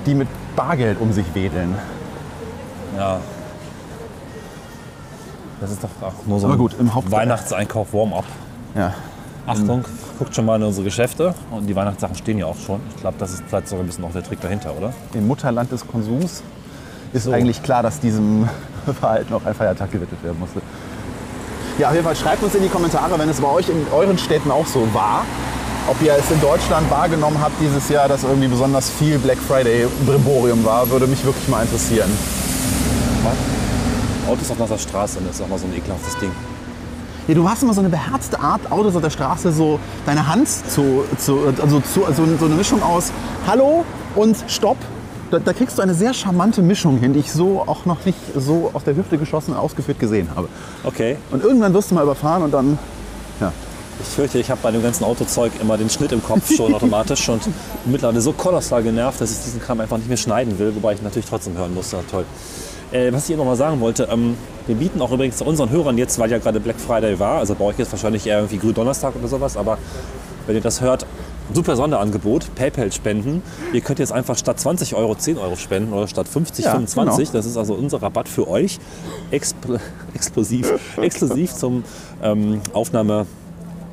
die 0.06 0.16
mit 0.16 0.28
Bargeld 0.56 1.00
um 1.00 1.12
sich 1.14 1.26
wedeln. 1.36 1.76
Ja. 2.98 3.20
Das 5.62 5.72
ist 5.72 5.84
doch 5.84 5.90
auch 6.02 6.14
nur 6.26 6.40
so 6.40 6.48
Aber 6.48 6.56
ein 6.56 6.60
gut, 6.60 6.76
im 6.80 6.94
Haupt- 6.94 7.12
Weihnachtseinkauf 7.12 7.94
Warm-up. 7.94 8.26
Ja. 8.76 8.94
Achtung, 9.48 9.86
guckt 10.18 10.36
schon 10.36 10.46
mal 10.46 10.56
in 10.56 10.64
unsere 10.64 10.84
Geschäfte 10.86 11.36
und 11.52 11.68
die 11.68 11.76
Weihnachtssachen 11.76 12.16
stehen 12.16 12.40
ja 12.40 12.48
auch 12.48 12.58
schon. 12.58 12.80
Ich 12.96 13.02
glaube, 13.02 13.18
das 13.20 13.32
ist 13.34 13.44
vielleicht 13.48 13.68
sogar 13.68 13.84
ein 13.84 13.88
bisschen 13.88 14.04
auch 14.04 14.12
der 14.12 14.24
Trick 14.24 14.42
dahinter, 14.42 14.74
oder? 14.76 14.92
Im 15.14 15.28
Mutterland 15.28 15.72
des 15.72 15.86
Konsums 15.88 16.42
ist 17.14 17.24
So. 17.26 17.32
eigentlich 17.32 17.62
klar, 17.62 17.84
dass 17.84 18.00
diesem 18.00 18.50
Verhalten 19.00 19.34
auch 19.34 19.46
ein 19.46 19.54
Feiertag 19.54 19.92
gewidmet 19.92 20.24
werden 20.24 20.40
musste. 20.40 20.62
Ja, 21.78 21.90
auf 21.90 21.94
jeden 21.94 22.06
Fall 22.06 22.16
schreibt 22.16 22.42
uns 22.42 22.56
in 22.56 22.64
die 22.64 22.70
Kommentare, 22.70 23.20
wenn 23.20 23.30
es 23.30 23.40
bei 23.40 23.50
euch 23.50 23.70
in 23.70 23.86
euren 23.94 24.18
Städten 24.18 24.50
auch 24.50 24.66
so 24.66 24.88
war. 24.94 25.26
Ob 25.88 26.02
ihr 26.02 26.14
es 26.14 26.32
in 26.32 26.42
Deutschland 26.42 26.90
wahrgenommen 26.90 27.38
habt 27.40 27.62
dieses 27.62 27.88
Jahr, 27.90 28.08
dass 28.08 28.24
irgendwie 28.24 28.48
besonders 28.48 28.90
viel 28.90 29.20
Black 29.20 29.38
Friday 29.38 29.86
Brimborium 30.08 30.66
war, 30.66 30.90
würde 30.90 31.06
mich 31.06 31.24
wirklich 31.24 31.48
mal 31.48 31.62
interessieren. 31.62 32.10
Autos 34.28 34.50
auf 34.50 34.58
nasser 34.58 34.80
Straße, 34.80 35.20
das 35.28 35.36
ist 35.36 35.42
auch 35.44 35.48
mal 35.48 35.60
so 35.60 35.68
ein 35.68 35.76
ekelhaftes 35.76 36.18
Ding. 36.18 36.32
Ja, 37.28 37.34
du 37.34 37.50
hast 37.50 37.64
immer 37.64 37.74
so 37.74 37.80
eine 37.80 37.90
beherzte 37.90 38.40
Art, 38.40 38.72
Autos 38.72 38.96
auf 38.96 39.02
der 39.02 39.10
Straße 39.10 39.52
so 39.52 39.80
deine 40.06 40.28
Hand 40.28 40.48
zu, 40.48 41.06
zu 41.18 41.40
also 41.60 41.80
zu, 41.80 42.06
also 42.06 42.24
so 42.40 42.46
eine 42.46 42.54
Mischung 42.54 42.84
aus 42.84 43.12
Hallo 43.48 43.84
und 44.16 44.38
Stopp. 44.48 44.78
Da, 45.32 45.40
da 45.40 45.54
kriegst 45.54 45.76
du 45.80 45.82
eine 45.82 45.96
sehr 45.96 46.14
charmante 46.14 46.62
Mischung 46.62 47.00
hin, 47.00 47.14
die 47.14 47.22
ich 47.22 47.32
so 47.32 47.64
auch 47.66 47.86
noch 47.86 48.06
nicht 48.06 48.20
so 48.36 48.70
aus 48.74 48.84
der 48.84 48.96
Hüfte 48.96 49.18
geschossen 49.18 49.54
und 49.54 49.58
ausgeführt 49.58 50.00
gesehen 50.00 50.30
habe. 50.36 50.50
Okay. 50.84 51.18
Und 51.32 51.44
irgendwann 51.44 51.74
wirst 51.74 51.90
du 51.90 51.96
mal 51.96 52.04
überfahren 52.04 52.44
und 52.44 52.52
dann, 52.52 52.78
ja. 53.40 53.52
Ich 54.00 54.08
fürchte, 54.08 54.38
ich 54.38 54.52
habe 54.52 54.60
bei 54.62 54.72
dem 54.72 54.84
ganzen 54.84 55.04
Autozeug 55.06 55.54
immer 55.60 55.78
den 55.78 55.90
Schnitt 55.90 56.12
im 56.12 56.22
Kopf 56.22 56.54
schon 56.54 56.76
automatisch 56.76 57.28
und 57.30 57.42
mittlerweile 57.86 58.22
so 58.22 58.34
kolossal 58.34 58.84
genervt, 58.84 59.22
dass 59.22 59.32
ich 59.32 59.40
diesen 59.46 59.62
Kram 59.62 59.80
einfach 59.80 59.98
nicht 59.98 60.10
mehr 60.10 60.18
schneiden 60.18 60.60
will, 60.60 60.76
wobei 60.76 60.94
ich 60.94 61.02
natürlich 61.02 61.28
trotzdem 61.28 61.58
hören 61.58 61.74
muss. 61.74 61.92
Ja, 61.92 62.00
toll. 62.12 62.26
Äh, 62.92 63.12
was 63.12 63.22
ich 63.24 63.28
hier 63.28 63.38
noch 63.38 63.46
mal 63.46 63.56
sagen 63.56 63.80
wollte, 63.80 64.08
ähm, 64.12 64.38
wir 64.68 64.76
bieten 64.76 65.02
auch 65.02 65.12
übrigens 65.12 65.42
unseren 65.42 65.70
Hörern 65.70 65.98
jetzt, 65.98 66.18
weil 66.20 66.32
ja 66.32 66.38
gerade 66.38 66.60
Black 66.60 66.80
Friday 66.80 67.20
war, 67.20 67.40
also 67.40 67.56
bei 67.56 67.66
euch 67.66 67.78
jetzt 67.78 67.92
wahrscheinlich 67.92 68.26
eher 68.26 68.38
irgendwie 68.38 68.58
Gründonnerstag 68.58 69.16
oder 69.16 69.28
sowas, 69.28 69.58
aber 69.58 69.78
wenn 70.48 70.56
ihr 70.56 70.62
das 70.62 70.82
hört, 70.82 71.06
super 71.54 71.76
Sonderangebot, 71.76 72.54
PayPal 72.56 72.92
spenden. 72.92 73.44
Ihr 73.74 73.82
könnt 73.82 74.00
jetzt 74.00 74.12
einfach 74.12 74.38
statt 74.38 74.60
20 74.60 74.96
Euro 74.96 75.16
10 75.16 75.38
Euro 75.38 75.56
spenden 75.56 75.94
oder 75.94 76.08
statt 76.08 76.28
50 76.28 76.66
Ja, 76.66 76.72
25. 76.72 77.28
genau. 77.28 77.38
Das 77.38 77.46
ist 77.46 77.58
also 77.58 77.74
unser 77.74 78.02
Rabatt 78.02 78.28
für 78.28 78.48
euch, 78.48 78.80
Expl 79.32 79.80
explosiv, 80.14 80.74
exklusiv 81.00 81.54
zum 81.54 81.84
ähm, 82.24 82.62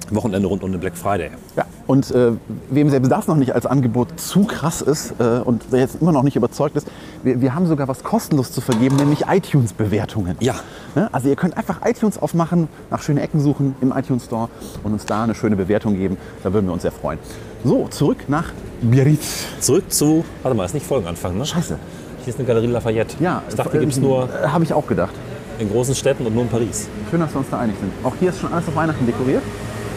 Aufnahmewochenende 0.07 0.49
rund 0.49 0.63
um 0.63 0.73
den 0.73 0.81
Black 0.81 0.97
Friday. 0.97 1.31
Ja, 1.57 1.65
und 1.87 2.11
äh, 2.11 2.33
wem 2.71 2.91
selbst 2.91 3.11
das 3.11 3.27
noch 3.27 3.37
nicht 3.37 3.55
als 3.55 3.67
Angebot 3.67 4.19
zu 4.19 4.45
krass 4.45 4.83
ist 4.83 5.15
äh, 5.19 5.41
und 5.45 5.65
wer 5.71 5.81
jetzt 5.81 6.01
immer 6.01 6.13
noch 6.13 6.23
nicht 6.23 6.37
überzeugt 6.37 6.77
ist, 6.77 6.87
wir, 7.23 7.41
wir 7.41 7.55
haben 7.55 7.67
sogar 7.67 7.89
was 7.89 8.03
kostenlos 8.05 8.53
zu 8.53 8.61
vergeben, 8.61 8.97
nämlich 8.97 9.25
iTunes-Bewertungen. 9.29 10.37
Ja. 10.41 10.55
Ne? 10.95 11.09
Also 11.13 11.29
ihr 11.29 11.37
könnt 11.37 11.57
einfach 11.57 11.81
iTunes 11.85 12.21
aufmachen, 12.21 12.69
nach 12.91 13.03
schönen 13.03 13.19
Ecken 13.19 13.41
suchen 13.41 13.75
im 13.81 13.93
iTunes 13.93 14.25
Store 14.25 14.49
und 14.83 14.93
uns 14.93 15.05
da 15.07 15.25
eine 15.25 15.35
schöne 15.35 15.57
Bewertung 15.57 15.97
geben. 15.97 16.17
Da 16.43 16.53
würden 16.53 16.67
wir 16.67 16.73
uns 16.73 16.83
sehr 16.83 16.93
freuen. 16.93 17.19
So, 17.65 17.87
zurück 17.89 18.19
nach 18.29 18.47
Biarritz. 18.81 19.45
Zurück 19.61 19.93
zu, 19.93 20.25
warte 20.43 20.57
mal, 20.57 20.65
ist 20.65 20.75
nicht 20.75 20.87
Folgenanfang, 20.87 21.39
ne? 21.39 21.47
Scheiße. 21.47 21.79
Hier 22.25 22.29
ist 22.33 22.39
eine 22.39 22.47
Galerie 22.47 22.67
Lafayette. 22.67 23.17
Ja, 23.21 23.43
ich 23.49 23.55
dachte, 23.55 23.73
die 23.73 23.79
gibt 23.81 23.93
es 23.93 23.99
nur 24.01 24.29
Äh, 24.29 24.49
Habe 24.49 24.65
ich 24.65 24.73
auch 24.73 24.87
gedacht. 24.87 25.13
in 25.59 25.69
großen 25.71 25.95
Städten 25.95 26.27
und 26.27 26.35
nur 26.35 26.45
in 26.45 26.49
Paris. 26.49 26.89
Schön, 27.11 27.21
dass 27.21 27.33
wir 27.33 27.39
uns 27.39 27.51
da 27.51 27.59
einig 27.59 27.77
sind. 27.81 27.93
Auch 28.05 28.15
hier 28.19 28.31
ist 28.31 28.41
schon 28.41 28.53
alles 28.53 28.67
auf 28.67 28.75
Weihnachten 28.75 29.07
dekoriert. 29.07 29.43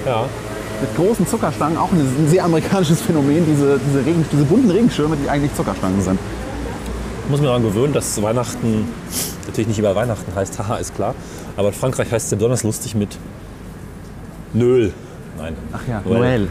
Ja. 0.05 0.25
Mit 0.81 0.95
großen 0.95 1.25
Zuckerstangen, 1.25 1.77
auch 1.77 1.91
ein 1.91 2.27
sehr 2.27 2.43
amerikanisches 2.43 3.01
Phänomen, 3.01 3.45
diese, 3.45 3.79
diese, 3.79 4.05
Regen, 4.05 4.25
diese 4.31 4.43
bunten 4.43 4.69
Regenschirme, 4.69 5.15
die 5.15 5.29
eigentlich 5.29 5.53
Zuckerstangen 5.55 6.01
sind. 6.01 6.19
Ich 7.23 7.31
muss 7.31 7.39
mir 7.39 7.47
daran 7.47 7.63
gewöhnen, 7.63 7.93
dass 7.93 8.21
Weihnachten 8.21 8.87
natürlich 9.47 9.67
nicht 9.69 9.79
über 9.79 9.95
Weihnachten 9.95 10.35
heißt, 10.35 10.59
haha, 10.59 10.77
ist 10.77 10.93
klar. 10.93 11.15
Aber 11.57 11.69
in 11.69 11.73
Frankreich 11.73 12.11
heißt 12.11 12.25
es 12.25 12.31
ja 12.31 12.37
besonders 12.37 12.63
lustig 12.63 12.93
mit 12.93 13.17
Nöl. 14.53 14.93
Nein. 15.37 15.55
Ach 15.71 15.81
ja, 15.87 16.01
Noël. 16.05 16.19
Noël. 16.19 16.47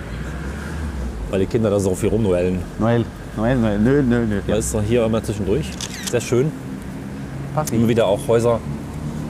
Weil 1.31 1.41
die 1.41 1.47
Kinder 1.47 1.71
da 1.71 1.79
so 1.79 1.95
viel 1.95 2.09
rumnoellen. 2.09 2.61
Noël, 2.79 3.05
Noël, 3.37 3.57
Noël, 3.57 3.79
nö, 3.79 4.03
nö, 4.03 4.27
nö. 4.27 4.41
Da 4.47 4.57
ist 4.57 4.75
noch 4.75 4.83
hier 4.83 5.05
immer 5.05 5.23
zwischendurch. 5.23 5.67
Sehr 6.11 6.21
schön. 6.21 6.53
Passi. 7.55 7.77
Immer 7.77 7.89
wieder 7.89 8.07
auch 8.07 8.21
Häuser, 8.29 8.61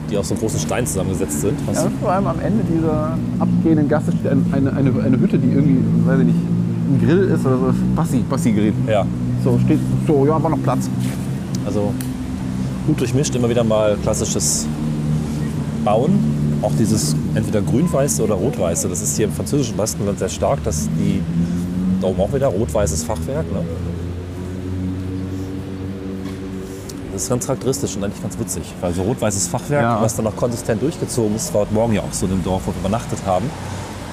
die 0.09 0.17
aus 0.17 0.29
so 0.29 0.35
großen 0.35 0.59
Steinen 0.59 0.85
zusammengesetzt 0.87 1.41
sind. 1.41 1.53
Ja, 1.73 1.87
vor 2.01 2.11
allem 2.11 2.27
am 2.27 2.39
Ende 2.39 2.63
dieser 2.63 3.17
abgehenden 3.39 3.87
Gasse 3.87 4.11
steht 4.11 4.31
ein- 4.31 4.45
eine, 4.51 4.71
eine, 4.73 4.91
eine 5.03 5.19
Hütte, 5.19 5.37
die 5.39 5.47
irgendwie, 5.49 5.77
weiß 6.07 6.19
ich 6.19 6.25
nicht, 6.27 6.37
ein 6.37 7.01
Grill 7.03 7.23
ist 7.29 7.45
oder 7.45 7.57
so. 7.57 7.73
Passi, 7.95 8.17
Passi-Grill. 8.29 8.73
ja, 8.87 9.05
So, 9.43 9.57
steht 9.65 9.79
so, 10.07 10.25
ja, 10.25 10.41
war 10.41 10.49
noch 10.49 10.61
Platz. 10.63 10.89
also 11.65 11.91
gut 12.87 12.99
durchmischt, 12.99 13.33
immer 13.35 13.49
wieder 13.49 13.63
mal 13.63 13.97
klassisches 14.03 14.67
Bauen. 15.83 16.13
Auch 16.61 16.71
dieses 16.79 17.15
entweder 17.35 17.61
grün-weiße 17.61 18.23
oder 18.23 18.35
rot-weiße. 18.35 18.87
Das 18.87 19.01
ist 19.01 19.17
hier 19.17 19.25
im 19.25 19.31
französischen 19.31 19.75
Baskenland 19.75 20.17
sehr 20.19 20.29
stark, 20.29 20.63
dass 20.63 20.87
die 20.97 21.21
da 22.01 22.07
oben 22.07 22.21
auch 22.21 22.33
wieder 22.33 22.47
rot-weißes 22.47 23.03
Fachwerk. 23.03 23.45
Ne? 23.51 23.59
Das 27.15 27.23
ist 27.23 27.29
ganz 27.29 27.45
charakteristisch 27.45 27.95
und 27.95 28.03
eigentlich 28.03 28.21
ganz 28.21 28.37
witzig, 28.37 28.63
weil 28.81 28.93
so 28.93 29.03
rot-weißes 29.03 29.47
Fachwerk, 29.47 29.81
Ja. 29.83 30.01
was 30.01 30.17
dann 30.17 30.25
noch 30.25 30.35
konsistent 30.35 30.81
durchgezogen 30.81 31.33
ist, 31.37 31.53
war 31.53 31.61
heute 31.61 31.73
Morgen 31.73 31.93
ja 31.93 32.01
auch 32.01 32.11
so 32.11 32.25
in 32.25 32.33
dem 32.33 32.43
Dorf, 32.43 32.63
wo 32.65 32.71
wir 32.73 32.79
übernachtet 32.81 33.19
haben. 33.25 33.49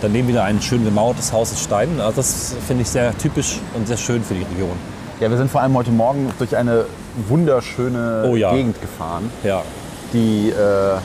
Daneben 0.01 0.29
wieder 0.29 0.45
ein 0.45 0.63
schön 0.63 0.85
gemauertes 0.85 1.33
Haus 1.33 1.53
aus 1.53 1.61
Steinen. 1.61 2.01
Also 2.01 2.19
das 2.19 2.55
finde 2.65 2.83
ich 2.83 2.89
sehr 2.89 3.17
typisch 3.19 3.59
und 3.75 3.89
sehr 3.89 3.97
schön 3.97 4.23
für 4.23 4.35
die 4.35 4.43
Region. 4.45 4.77
Ja, 5.19 5.29
wir 5.31 5.37
sind 5.37 5.51
vor 5.51 5.63
allem 5.63 5.75
heute 5.77 5.91
Morgen 5.91 6.31
durch 6.39 6.57
eine 6.57 6.85
wunderschöne 7.29 8.25
Oh 8.31 8.37
ja. 8.37 8.53
Gegend 8.55 8.81
gefahren. 8.81 9.31
Ja, 9.43 9.63
Die, 10.13 10.51
äh, 10.51 10.53
äh, 10.53 10.99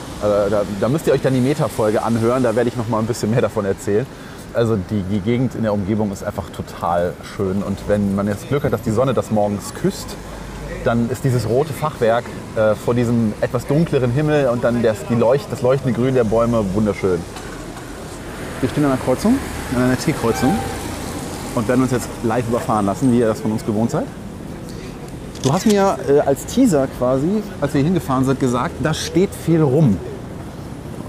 da, 0.50 0.62
da 0.80 0.88
müsst 0.88 1.08
ihr 1.08 1.12
euch 1.14 1.22
dann 1.22 1.34
die 1.34 1.40
Meta-Folge 1.40 2.00
anhören, 2.04 2.44
da 2.44 2.54
werde 2.54 2.68
ich 2.68 2.76
noch 2.76 2.86
mal 2.88 3.00
ein 3.00 3.06
bisschen 3.06 3.30
mehr 3.32 3.40
davon 3.40 3.64
erzählen. 3.64 4.06
Also 4.54 4.76
die, 4.76 5.02
die 5.10 5.18
Gegend 5.18 5.56
in 5.56 5.62
der 5.64 5.72
Umgebung 5.72 6.12
ist 6.12 6.22
einfach 6.22 6.48
total 6.50 7.14
schön. 7.36 7.64
Und 7.64 7.76
wenn 7.88 8.14
man 8.14 8.28
jetzt 8.28 8.48
Glück 8.48 8.62
hat, 8.62 8.72
dass 8.72 8.82
die 8.82 8.92
Sonne 8.92 9.14
das 9.14 9.32
morgens 9.32 9.74
küsst, 9.74 10.14
dann 10.88 11.10
ist 11.10 11.22
dieses 11.22 11.46
rote 11.48 11.72
Fachwerk 11.74 12.24
äh, 12.56 12.74
vor 12.74 12.94
diesem 12.94 13.34
etwas 13.42 13.66
dunkleren 13.66 14.10
Himmel 14.10 14.48
und 14.48 14.64
dann 14.64 14.82
das, 14.82 14.96
die 15.10 15.14
Leucht, 15.14 15.46
das 15.50 15.60
leuchtende 15.60 15.92
Grün 15.98 16.14
der 16.14 16.24
Bäume 16.24 16.64
wunderschön. 16.74 17.20
Wir 18.60 18.70
stehen 18.70 18.84
an 18.86 18.92
einer 18.92 19.00
Kreuzung, 19.00 19.34
an 19.76 19.82
einer 19.82 19.98
T-Kreuzung 19.98 20.54
und 21.54 21.68
werden 21.68 21.82
uns 21.82 21.92
jetzt 21.92 22.08
live 22.24 22.48
überfahren 22.48 22.86
lassen, 22.86 23.12
wie 23.12 23.18
ihr 23.18 23.26
das 23.26 23.40
von 23.40 23.52
uns 23.52 23.66
gewohnt 23.66 23.90
seid. 23.90 24.06
Du 25.42 25.52
hast 25.52 25.66
mir 25.66 25.98
äh, 26.08 26.20
als 26.20 26.46
Teaser 26.46 26.88
quasi, 26.98 27.42
als 27.60 27.74
wir 27.74 27.80
hier 27.80 27.86
hingefahren 27.86 28.24
sind, 28.24 28.40
gesagt, 28.40 28.74
da 28.82 28.94
steht 28.94 29.30
viel 29.44 29.60
rum. 29.60 29.98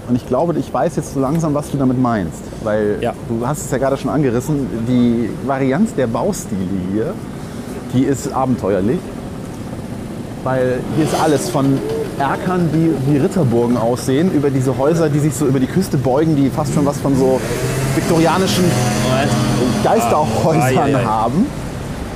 Und 0.08 0.16
ich 0.16 0.26
glaube, 0.26 0.58
ich 0.58 0.72
weiß 0.72 0.96
jetzt 0.96 1.14
so 1.14 1.20
langsam, 1.20 1.54
was 1.54 1.70
du 1.70 1.78
damit 1.78 1.98
meinst. 1.98 2.42
Weil 2.62 2.98
Ja. 3.00 3.14
du 3.28 3.46
hast 3.46 3.64
es 3.64 3.70
ja 3.70 3.78
gerade 3.78 3.96
schon 3.96 4.10
angerissen, 4.10 4.66
die 4.86 5.30
Varianz 5.46 5.94
der 5.94 6.06
Baustile 6.06 6.60
hier, 6.92 7.14
die 7.94 8.02
ist 8.04 8.30
abenteuerlich. 8.32 8.98
Weil 10.42 10.80
hier 10.96 11.04
ist 11.04 11.14
alles 11.22 11.50
von 11.50 11.78
Erkern, 12.18 12.70
die 12.72 12.92
wie 13.12 13.18
Ritterburgen 13.18 13.76
aussehen, 13.76 14.32
über 14.32 14.48
diese 14.50 14.76
Häuser, 14.78 15.08
die 15.10 15.18
sich 15.18 15.34
so 15.34 15.46
über 15.46 15.60
die 15.60 15.66
Küste 15.66 15.96
beugen, 15.98 16.34
die 16.36 16.48
fast 16.50 16.72
schon 16.74 16.86
was 16.86 16.98
von 16.98 17.14
so 17.16 17.40
viktorianischen 17.94 18.64
Geisterhäusern 19.84 20.94
Ah, 20.96 21.04
haben. 21.04 21.46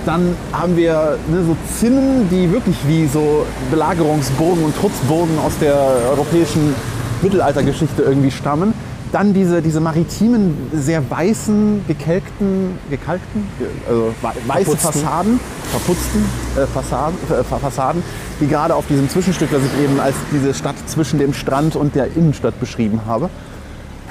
Dann 0.06 0.36
haben 0.52 0.76
wir 0.76 1.18
ne, 1.30 1.38
so 1.46 1.56
Zinnen, 1.78 2.28
die 2.30 2.50
wirklich 2.52 2.76
wie 2.86 3.06
so 3.06 3.46
Belagerungsburgen 3.70 4.64
und 4.64 4.76
Trutzburgen 4.76 5.38
aus 5.44 5.52
der 5.60 5.76
europäischen 6.10 6.74
Mittelaltergeschichte 7.22 8.02
irgendwie 8.02 8.30
stammen. 8.30 8.74
Dann 9.12 9.32
diese, 9.32 9.62
diese 9.62 9.80
maritimen, 9.80 10.56
sehr 10.74 11.08
weißen, 11.08 11.84
gekelkten, 11.86 12.78
gekalkten, 12.90 13.46
ge- 13.58 13.68
also 13.88 14.12
wei- 14.20 14.32
weiße 14.46 14.64
Verputzten. 14.76 15.02
Fassaden, 15.02 15.40
verputzten 15.78 16.24
äh, 16.56 16.66
Fassaden, 16.66 17.16
äh, 17.30 17.42
Fa- 17.44 17.58
Fassaden, 17.58 18.02
die 18.40 18.46
gerade 18.46 18.74
auf 18.74 18.86
diesem 18.86 19.08
Zwischenstück, 19.08 19.50
das 19.50 19.60
ich 19.62 19.84
eben 19.84 19.98
als 20.00 20.14
diese 20.32 20.54
Stadt 20.54 20.76
zwischen 20.86 21.18
dem 21.18 21.34
Strand 21.34 21.74
und 21.76 21.94
der 21.94 22.16
Innenstadt 22.16 22.58
beschrieben 22.60 23.00
habe. 23.06 23.28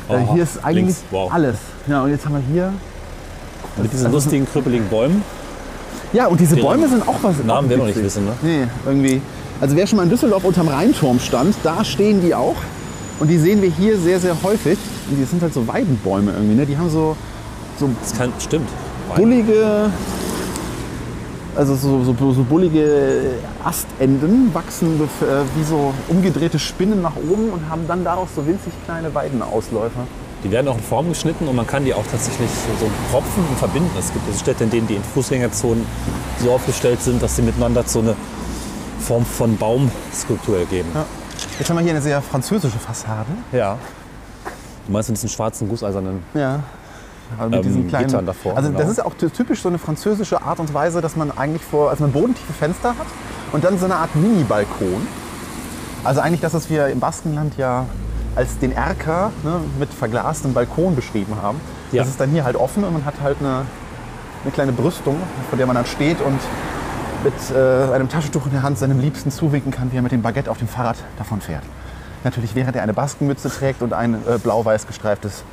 Äh, 0.09 0.19
hier 0.33 0.43
ist 0.43 0.63
eigentlich 0.63 0.85
links, 0.85 1.03
wow. 1.11 1.31
alles. 1.33 1.55
Ja, 1.87 2.03
und 2.03 2.11
jetzt 2.11 2.25
haben 2.25 2.35
wir 2.35 2.43
hier 2.51 2.73
mit 3.81 3.91
diesen 3.93 4.11
lustigen, 4.11 4.45
krüppeligen 4.51 4.87
Bäumen. 4.89 5.23
Ja, 6.11 6.27
und 6.27 6.39
diese 6.39 6.55
Bäume 6.57 6.87
sind 6.87 7.07
auch 7.07 7.15
was. 7.21 7.35
Namen 7.43 7.65
auch 7.67 7.69
wir 7.69 7.77
noch 7.77 7.85
nicht 7.87 8.03
wissen, 8.03 8.25
ne? 8.25 8.31
Nee, 8.41 8.67
irgendwie. 8.85 9.21
Also 9.61 9.75
wer 9.75 9.87
schon 9.87 9.97
mal 9.97 10.03
in 10.03 10.09
Düsseldorf 10.09 10.43
unterm 10.43 10.67
Rheinturm 10.67 11.19
stand, 11.19 11.55
da 11.63 11.83
stehen 11.85 12.21
die 12.21 12.35
auch. 12.35 12.55
Und 13.19 13.29
die 13.29 13.37
sehen 13.37 13.61
wir 13.61 13.69
hier 13.69 13.97
sehr, 13.97 14.19
sehr 14.19 14.35
häufig. 14.43 14.77
Und 15.09 15.17
die 15.17 15.23
sind 15.23 15.41
halt 15.41 15.53
so 15.53 15.67
Weidenbäume 15.67 16.31
irgendwie, 16.33 16.55
ne? 16.55 16.65
Die 16.65 16.77
haben 16.77 16.89
so, 16.89 17.15
so 17.79 17.89
Das 18.01 18.13
kann, 18.17 18.31
stimmt. 18.39 18.67
bullige, 19.15 19.89
also 21.55 21.75
so, 21.75 22.03
so, 22.03 22.33
so 22.33 22.43
bullige 22.43 23.35
Astenden, 23.63 24.53
wachsen 24.53 24.99
äh, 24.99 25.57
wie 25.57 25.63
so 25.63 25.93
umgedrehte 26.07 26.59
Spinnen 26.59 27.01
nach 27.01 27.15
oben 27.15 27.49
und 27.49 27.69
haben 27.69 27.87
dann 27.87 28.03
daraus 28.03 28.29
so 28.35 28.45
winzig 28.45 28.73
kleine 28.85 29.13
Weidenausläufer. 29.13 30.07
Die 30.43 30.51
werden 30.51 30.67
auch 30.67 30.75
in 30.75 30.83
Form 30.83 31.09
geschnitten 31.09 31.47
und 31.47 31.55
man 31.55 31.65
kann 31.65 31.85
die 31.85 31.93
auch 31.93 32.05
tatsächlich 32.11 32.49
so 32.79 32.89
propfen 33.11 33.45
und 33.49 33.57
verbinden. 33.57 33.91
Es 33.97 34.11
gibt 34.11 34.27
also 34.27 34.39
Städte, 34.39 34.65
in 34.65 34.69
denen 34.69 34.87
die 34.87 34.95
in 34.95 35.03
Fußgängerzonen 35.03 35.85
so 36.39 36.51
aufgestellt 36.51 37.01
sind, 37.01 37.23
dass 37.23 37.35
sie 37.37 37.43
miteinander 37.43 37.83
so 37.85 37.99
eine 37.99 38.15
Form 38.99 39.25
von 39.25 39.55
Baumskulptur 39.57 40.57
ergeben. 40.59 40.89
Ja. 40.93 41.05
Jetzt 41.59 41.69
haben 41.69 41.77
wir 41.77 41.83
hier 41.83 41.91
eine 41.91 42.01
sehr 42.01 42.21
französische 42.21 42.77
Fassade. 42.77 43.29
Ja. 43.51 43.77
Du 44.85 44.91
meinst 44.91 45.09
mit 45.09 45.17
diesen 45.17 45.29
schwarzen, 45.29 45.69
gusseisernen 45.69 46.23
Ja. 46.33 46.61
Also 47.37 47.49
mit 47.49 47.59
Ähm, 47.59 47.63
diesen 47.63 47.87
kleinen 47.87 48.07
Gittern 48.07 48.25
davor, 48.25 48.55
Also 48.57 48.69
genau. 48.69 48.79
das 48.81 48.89
ist 48.89 49.03
auch 49.05 49.13
ty- 49.15 49.29
typisch 49.29 49.61
so 49.61 49.69
eine 49.69 49.77
französische 49.79 50.41
Art 50.41 50.59
und 50.59 50.73
Weise, 50.73 51.01
dass 51.01 51.15
man 51.15 51.31
eigentlich 51.37 51.63
vor, 51.63 51.89
also 51.89 52.03
man 52.03 52.11
bodentiefe 52.11 52.53
Fenster 52.53 52.89
hat 52.89 53.07
und 53.51 53.63
dann 53.63 53.77
so 53.77 53.85
eine 53.85 53.95
Art 53.95 54.15
Mini-Balkon. 54.15 55.07
Also 56.03 56.19
eigentlich 56.21 56.41
das, 56.41 56.53
was 56.53 56.69
wir 56.69 56.87
im 56.87 56.99
Baskenland 56.99 57.57
ja 57.57 57.85
als 58.35 58.57
den 58.59 58.71
Erker 58.71 59.31
ne, 59.43 59.59
mit 59.79 59.89
verglastem 59.93 60.53
Balkon 60.53 60.95
beschrieben 60.95 61.35
haben. 61.41 61.59
Ja. 61.91 62.01
Das 62.01 62.09
ist 62.09 62.19
dann 62.19 62.29
hier 62.31 62.43
halt 62.43 62.55
offen 62.55 62.83
und 62.83 62.91
man 62.93 63.05
hat 63.05 63.15
halt 63.21 63.37
eine, 63.39 63.61
eine 64.43 64.51
kleine 64.51 64.71
Brüstung, 64.71 65.15
vor 65.49 65.57
der 65.57 65.67
man 65.67 65.75
dann 65.75 65.85
steht 65.85 66.19
und 66.19 66.39
mit 67.23 67.33
äh, 67.55 67.93
einem 67.93 68.09
Taschentuch 68.09 68.47
in 68.47 68.51
der 68.53 68.63
Hand 68.63 68.77
seinem 68.79 68.99
Liebsten 68.99 69.31
zuwinken 69.31 69.71
kann, 69.71 69.91
wie 69.91 69.97
er 69.97 70.01
mit 70.01 70.11
dem 70.11 70.21
Baguette 70.21 70.49
auf 70.51 70.57
dem 70.57 70.67
Fahrrad 70.67 70.97
davon 71.17 71.39
fährt. 71.41 71.63
Natürlich 72.25 72.55
während 72.55 72.75
er 72.75 72.83
eine 72.83 72.93
Baskenmütze 72.93 73.49
trägt 73.49 73.81
und 73.81 73.93
ein 73.93 74.15
äh, 74.15 74.37
blau-weiß 74.39 74.87
gestreiftes 74.87 75.43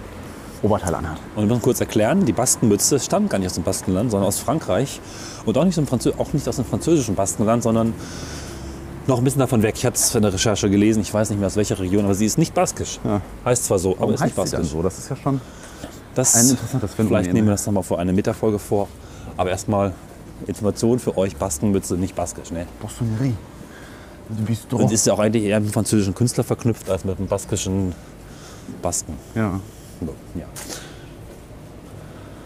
Oberteil 0.62 0.94
anhat. 0.94 1.18
Und 1.37 1.44
wir 1.44 1.49
müssen 1.49 1.62
kurz 1.62 1.81
erklären, 1.81 2.27
die 2.27 2.33
Baskenmütze 2.33 3.01
stammt 3.01 3.31
gar 3.31 3.38
nicht 3.38 3.49
aus 3.49 3.55
dem 3.55 3.64
Baskenland, 3.64 4.11
sondern 4.11 4.29
aus 4.29 4.38
Frankreich. 4.38 5.01
Und 5.46 5.57
auch 5.57 5.64
nicht, 5.64 5.73
aus 5.73 5.77
dem 5.77 5.87
Franzö 5.87 6.12
auch 6.18 6.33
nicht 6.33 6.46
aus 6.49 6.57
dem 6.57 6.64
französischen 6.66 7.14
Baskenland, 7.14 7.62
sondern 7.62 7.94
noch 9.07 9.18
ein 9.18 9.25
bisschen 9.25 9.40
davon 9.40 9.62
weg. 9.62 9.75
Ich 9.79 9.87
habe 9.87 9.96
es 9.96 10.14
in 10.14 10.23
der 10.23 10.33
Recherche 10.33 10.68
gelesen, 10.68 11.01
ich 11.01 11.12
weiß 11.12 11.31
nicht 11.31 11.38
mehr 11.38 11.46
aus 11.46 11.57
welcher 11.57 11.79
Region, 11.79 12.05
aber 12.05 12.14
sie 12.14 12.27
ist 12.27 12.37
nicht 12.37 12.53
baskisch. 12.55 13.01
Ja. 13.05 13.23
Heißt 13.44 13.64
zwar 13.64 13.79
so, 13.79 13.92
aber 13.92 14.01
Warum 14.01 14.14
ist 14.14 14.20
nicht 14.25 14.37
heißt 14.37 14.49
sie 14.49 14.57
dann 14.57 14.62
baskisch. 14.62 14.73
so? 14.77 14.83
Das 14.83 14.99
ist 14.99 15.09
ja 15.11 15.16
schon 15.16 15.40
Das 16.14 16.35
ein 16.35 16.49
interessantes 16.51 16.94
Phänomen. 16.94 17.16
Vielleicht 17.16 17.33
nehmen 17.33 17.49
wir 17.49 17.53
das 17.53 17.64
nochmal 17.66 17.83
vor 17.83 17.99
eine 17.99 18.12
Meterfolge 18.12 18.59
vor. 18.59 18.88
Aber 19.37 19.51
erstmal 19.51 19.92
Information 20.46 20.99
für 20.99 21.16
euch, 21.16 21.37
Baskenmütze, 21.37 21.94
nicht 21.94 22.14
baskisch. 22.14 22.51
Ne? 22.51 22.66
Bostonnerie. 22.81 23.35
Bistro. 24.29 24.77
Und 24.77 24.92
ist 24.92 25.07
ja 25.07 25.14
auch 25.14 25.18
eigentlich 25.18 25.44
eher 25.44 25.59
mit 25.59 25.70
dem 25.70 25.73
französischen 25.73 26.14
Künstler 26.14 26.44
verknüpft 26.44 26.88
als 26.88 27.05
mit 27.05 27.18
dem 27.18 27.27
baskischen 27.27 27.94
Basken. 28.83 29.14
ja. 29.35 29.59
So, 30.01 30.15
ja. 30.35 30.47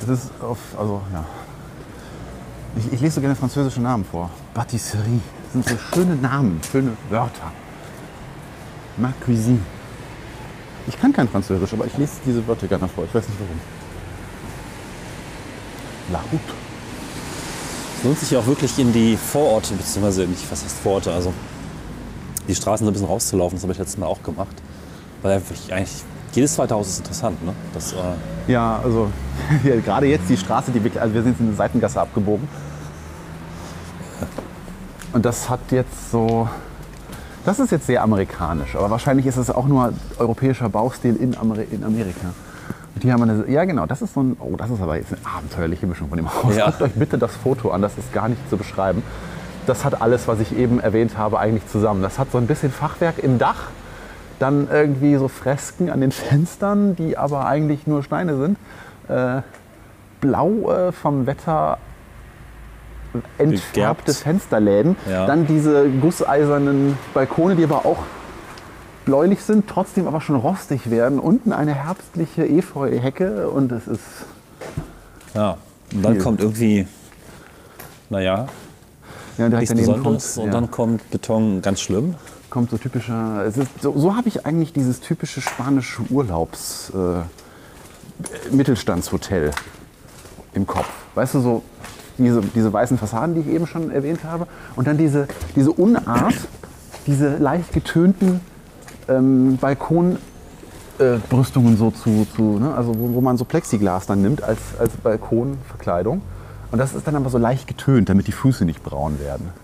Das 0.01 0.09
ist 0.09 0.31
auf, 0.41 0.59
also 0.79 1.01
ja. 1.13 1.25
Ich, 2.77 2.93
ich 2.93 3.01
lese 3.01 3.17
so 3.17 3.21
gerne 3.21 3.37
französische 3.37 3.81
Namen 3.81 4.05
vor. 4.05 4.31
Patisserie. 4.53 5.21
Das 5.45 5.53
sind 5.53 5.69
so 5.69 5.77
schöne 5.95 6.17
Namen, 6.17 6.61
schöne 6.71 6.97
Wörter. 7.09 7.53
Ma 8.97 9.13
cuisine. 9.25 9.61
Ich 10.87 11.01
kann 11.01 11.13
kein 11.13 11.29
Französisch, 11.29 11.73
aber 11.73 11.87
ich 11.87 11.97
lese 11.97 12.13
diese 12.27 12.47
Wörter 12.47 12.67
gerne 12.67 12.89
vor. 12.89 13.05
Ich 13.05 13.15
weiß 13.15 13.27
nicht 13.29 13.39
warum. 13.41 13.61
La 16.13 16.19
route. 16.31 16.53
Es 17.97 18.05
lohnt 18.05 18.19
sich 18.19 18.31
ja 18.33 18.41
auch 18.41 18.47
wirklich 18.47 18.79
in 18.79 18.93
die 18.93 19.17
Vororte, 19.17 19.75
beziehungsweise 19.75 20.27
nicht, 20.27 20.51
was 20.51 20.63
heißt 20.63 20.79
Vororte, 20.79 21.13
also 21.13 21.33
die 22.47 22.55
Straßen 22.55 22.85
so 22.85 22.91
ein 22.91 22.93
bisschen 22.93 23.09
rauszulaufen. 23.09 23.57
Das 23.57 23.63
habe 23.63 23.73
ich 23.73 23.79
letztes 23.79 23.97
Mal 23.97 24.07
auch 24.07 24.23
gemacht. 24.23 24.55
Weil 25.23 25.37
einfach 25.37 25.55
eigentlich 25.71 26.03
jedes 26.35 26.55
zweite 26.55 26.75
Haus 26.75 26.89
ist 26.89 26.99
interessant. 26.99 27.45
Ne? 27.45 27.53
Das, 27.73 27.93
äh, 27.93 27.97
Ja, 28.47 28.81
also 28.83 29.11
hier, 29.63 29.81
gerade 29.81 30.07
jetzt 30.07 30.29
die 30.29 30.37
Straße, 30.37 30.71
die 30.71 30.83
wir, 30.83 31.01
also 31.01 31.15
wir 31.15 31.23
sind 31.23 31.39
in 31.41 31.47
eine 31.49 31.57
Seitengasse 31.57 32.01
abgebogen. 32.01 32.49
Und 35.13 35.25
das 35.25 35.49
hat 35.49 35.61
jetzt 35.71 36.11
so, 36.11 36.49
das 37.45 37.61
ist 37.61 37.71
jetzt 37.71 37.87
sehr 37.87 38.03
amerikanisch, 38.03 38.75
aber 38.75 38.91
wahrscheinlich 38.91 39.27
ist 39.27 39.37
es 39.37 39.49
auch 39.49 39.67
nur 39.67 39.93
europäischer 40.19 40.69
Baustil 40.69 41.15
in, 41.15 41.37
Ameri 41.37 41.69
in 41.71 41.85
Amerika. 41.85 42.35
Und 42.95 43.03
hier 43.03 43.13
haben 43.13 43.25
wir 43.25 43.33
eine, 43.33 43.49
ja 43.49 43.65
genau, 43.65 43.87
das 43.87 44.03
ist 44.03 44.15
so 44.15 44.23
ein, 44.23 44.37
oh, 44.41 44.57
das 44.57 44.71
ist 44.71 44.81
aber 44.81 44.97
jetzt 44.97 45.13
eine 45.13 45.21
abenteuerliche 45.25 45.87
Mischung 45.87 46.09
von 46.09 46.17
dem 46.17 46.33
Haus. 46.35 46.57
Ja. 46.57 46.67
Guckt 46.67 46.83
euch 46.83 46.95
bitte 46.95 47.17
das 47.17 47.35
Foto 47.37 47.71
an, 47.71 47.81
das 47.81 47.97
ist 47.97 48.13
gar 48.13 48.29
nicht 48.29 48.41
zu 48.51 48.57
beschreiben. 48.57 49.05
Das 49.67 49.85
hat 49.85 50.03
alles, 50.03 50.27
was 50.27 50.41
ich 50.41 50.57
eben 50.57 50.81
erwähnt 50.81 51.17
habe, 51.17 51.39
eigentlich 51.39 51.67
zusammen. 51.69 52.03
Das 52.03 52.19
hat 52.19 52.33
so 52.33 52.39
ein 52.39 52.47
bisschen 52.49 52.73
Fachwerk 52.73 53.19
im 53.19 53.39
Dach, 53.39 53.69
dann 54.45 54.69
irgendwie 54.71 55.17
so 55.17 55.29
Fresken 55.29 55.89
an 55.89 56.03
den 56.03 56.13
Fenstern, 56.13 56.97
die 56.97 57.17
aber 57.17 57.47
eigentlich 57.47 57.87
nur 57.87 58.03
Steine 58.03 58.37
sind. 58.37 58.59
Äh, 59.09 59.41
blau 60.21 60.71
äh, 60.71 60.93
vom 60.93 61.27
Wetter 61.27 61.79
entfärbte 63.39 64.05
Gegerbt. 64.05 64.11
Fensterläden. 64.11 64.97
Ja. 65.09 65.27
Dann 65.27 65.47
diese 65.47 65.89
gusseisernen 65.89 66.99
Balkone, 67.15 67.57
die 67.57 67.65
aber 67.65 67.87
auch 67.87 68.03
bläulich 69.07 69.41
sind, 69.43 69.67
trotzdem 69.67 70.07
aber 70.07 70.21
schon 70.21 70.37
rostig 70.37 70.91
werden. 70.91 71.19
Unten 71.19 71.53
eine 71.53 71.73
herbstliche 71.73 72.47
Efeuhecke 72.47 73.49
und 73.49 73.73
es 73.73 73.89
ist 73.89 74.03
ja. 75.35 75.57
Und 75.95 76.03
dann 76.03 76.15
Viel. 76.15 76.23
kommt 76.23 76.41
irgendwie, 76.41 76.87
naja, 78.11 78.47
ja, 79.39 79.49
nichts 79.49 79.75
Besonderes. 79.75 80.35
kommt, 80.35 80.45
Und 80.45 80.53
ja, 80.53 80.61
dann 80.61 80.71
kommt 80.71 81.11
Beton 81.11 81.63
ganz 81.63 81.81
schlimm. 81.81 82.15
Kommt 82.55 82.71
so 82.71 82.79
typischer. 82.79 83.45
Ist, 83.45 83.59
so 83.83 83.99
so 83.99 84.17
habe 84.17 84.29
ich 84.29 84.47
eigentlich 84.47 84.73
dieses 84.73 85.01
typische 85.01 85.41
spanische 85.41 86.03
Urlaubs 86.09 86.93
äh, 86.95 87.23
Mittelstandshotel 88.55 89.51
im 90.55 90.65
Kopf. 90.65 90.89
Weißt 91.17 91.35
du, 91.35 91.41
so 91.41 91.65
diese, 92.17 92.43
diese 92.43 92.73
weißen 92.73 92.97
Fassaden, 92.97 93.35
die 93.35 93.41
ich 93.41 93.49
eben 93.49 93.67
schon 93.67 93.91
erwähnt 93.91 94.23
habe. 94.23 94.47
Und 94.77 94.87
dann 94.87 94.97
diese, 94.97 95.27
diese 95.57 95.73
Unart, 95.73 96.37
diese 97.09 97.39
leicht 97.39 97.73
getönten 97.73 98.41
ähm, 99.09 99.59
Balkonbrüstungen 99.61 101.75
äh, 101.75 101.77
so 101.77 101.91
zu, 101.91 102.25
zu 102.37 102.61
ne? 102.61 102.73
also 102.73 102.97
wo, 102.97 103.15
wo 103.15 103.21
man 103.21 103.37
so 103.37 103.45
Plexiglas 103.45 104.07
dann 104.07 104.23
nimmt 104.23 104.45
als, 104.45 104.61
als 104.79 104.97
Balkonverkleidung. 104.97 106.23
Und 106.71 106.79
das 106.79 106.95
ist 106.95 107.05
dann 107.05 107.17
aber 107.17 107.31
so 107.31 107.39
leicht 107.39 107.67
getönt, 107.67 108.09
damit 108.09 108.29
die 108.29 108.33
Füße 108.33 108.65
nicht 108.65 108.85
braun 108.85 109.19
werden. 109.19 109.64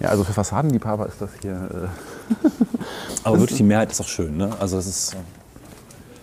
Ja. 0.00 0.08
Also 0.08 0.24
für 0.24 0.32
Fassadenliebhaber 0.32 1.06
ist 1.06 1.20
das 1.20 1.30
hier. 1.42 1.52
Äh, 1.52 2.46
Aber 3.24 3.38
wirklich 3.38 3.58
die 3.58 3.62
Mehrheit 3.64 3.90
ist 3.92 4.00
auch 4.00 4.08
schön. 4.08 4.36
Ne? 4.36 4.50
Also 4.58 4.78
es 4.78 4.86
ist 4.86 5.14
äh, 5.14 5.16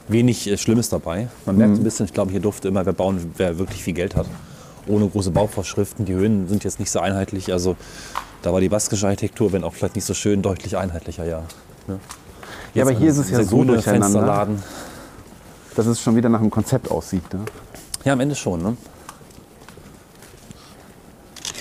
wenig 0.07 0.47
äh, 0.49 0.57
Schlimmes 0.57 0.89
dabei. 0.89 1.27
Man 1.45 1.55
Mhm. 1.55 1.59
merkt 1.59 1.73
ein 1.77 1.83
bisschen, 1.83 2.05
ich 2.05 2.13
glaube, 2.13 2.31
hier 2.31 2.39
durfte 2.39 2.67
immer 2.67 2.85
wer 2.85 2.93
bauen, 2.93 3.33
wer 3.37 3.57
wirklich 3.59 3.83
viel 3.83 3.93
Geld 3.93 4.15
hat. 4.15 4.25
Ohne 4.87 5.07
große 5.07 5.31
Bauvorschriften. 5.31 6.05
Die 6.05 6.13
Höhen 6.13 6.47
sind 6.47 6.63
jetzt 6.63 6.79
nicht 6.79 6.89
so 6.91 6.99
einheitlich. 6.99 7.51
Also 7.51 7.75
da 8.41 8.53
war 8.53 8.61
die 8.61 8.69
baskische 8.69 9.05
Architektur, 9.05 9.51
wenn 9.51 9.63
auch 9.63 9.73
vielleicht 9.73 9.95
nicht 9.95 10.05
so 10.05 10.13
schön, 10.13 10.41
deutlich 10.41 10.77
einheitlicher, 10.77 11.25
ja. 11.25 11.43
Ne? 11.87 11.99
Ja, 12.73 12.83
aber 12.83 12.91
Jetzt 12.91 12.99
hier 13.01 13.09
ist 13.11 13.17
es 13.17 13.29
ja 13.31 13.43
so 13.43 13.63
durcheinander. 13.63 14.47
Dass 15.75 15.85
es 15.85 16.01
schon 16.01 16.15
wieder 16.15 16.29
nach 16.29 16.39
einem 16.39 16.49
Konzept 16.49 16.89
aussieht. 16.89 17.31
Ne? 17.33 17.41
Ja, 18.03 18.13
am 18.13 18.19
Ende 18.19 18.35
schon. 18.35 18.61
Ne? 18.63 18.77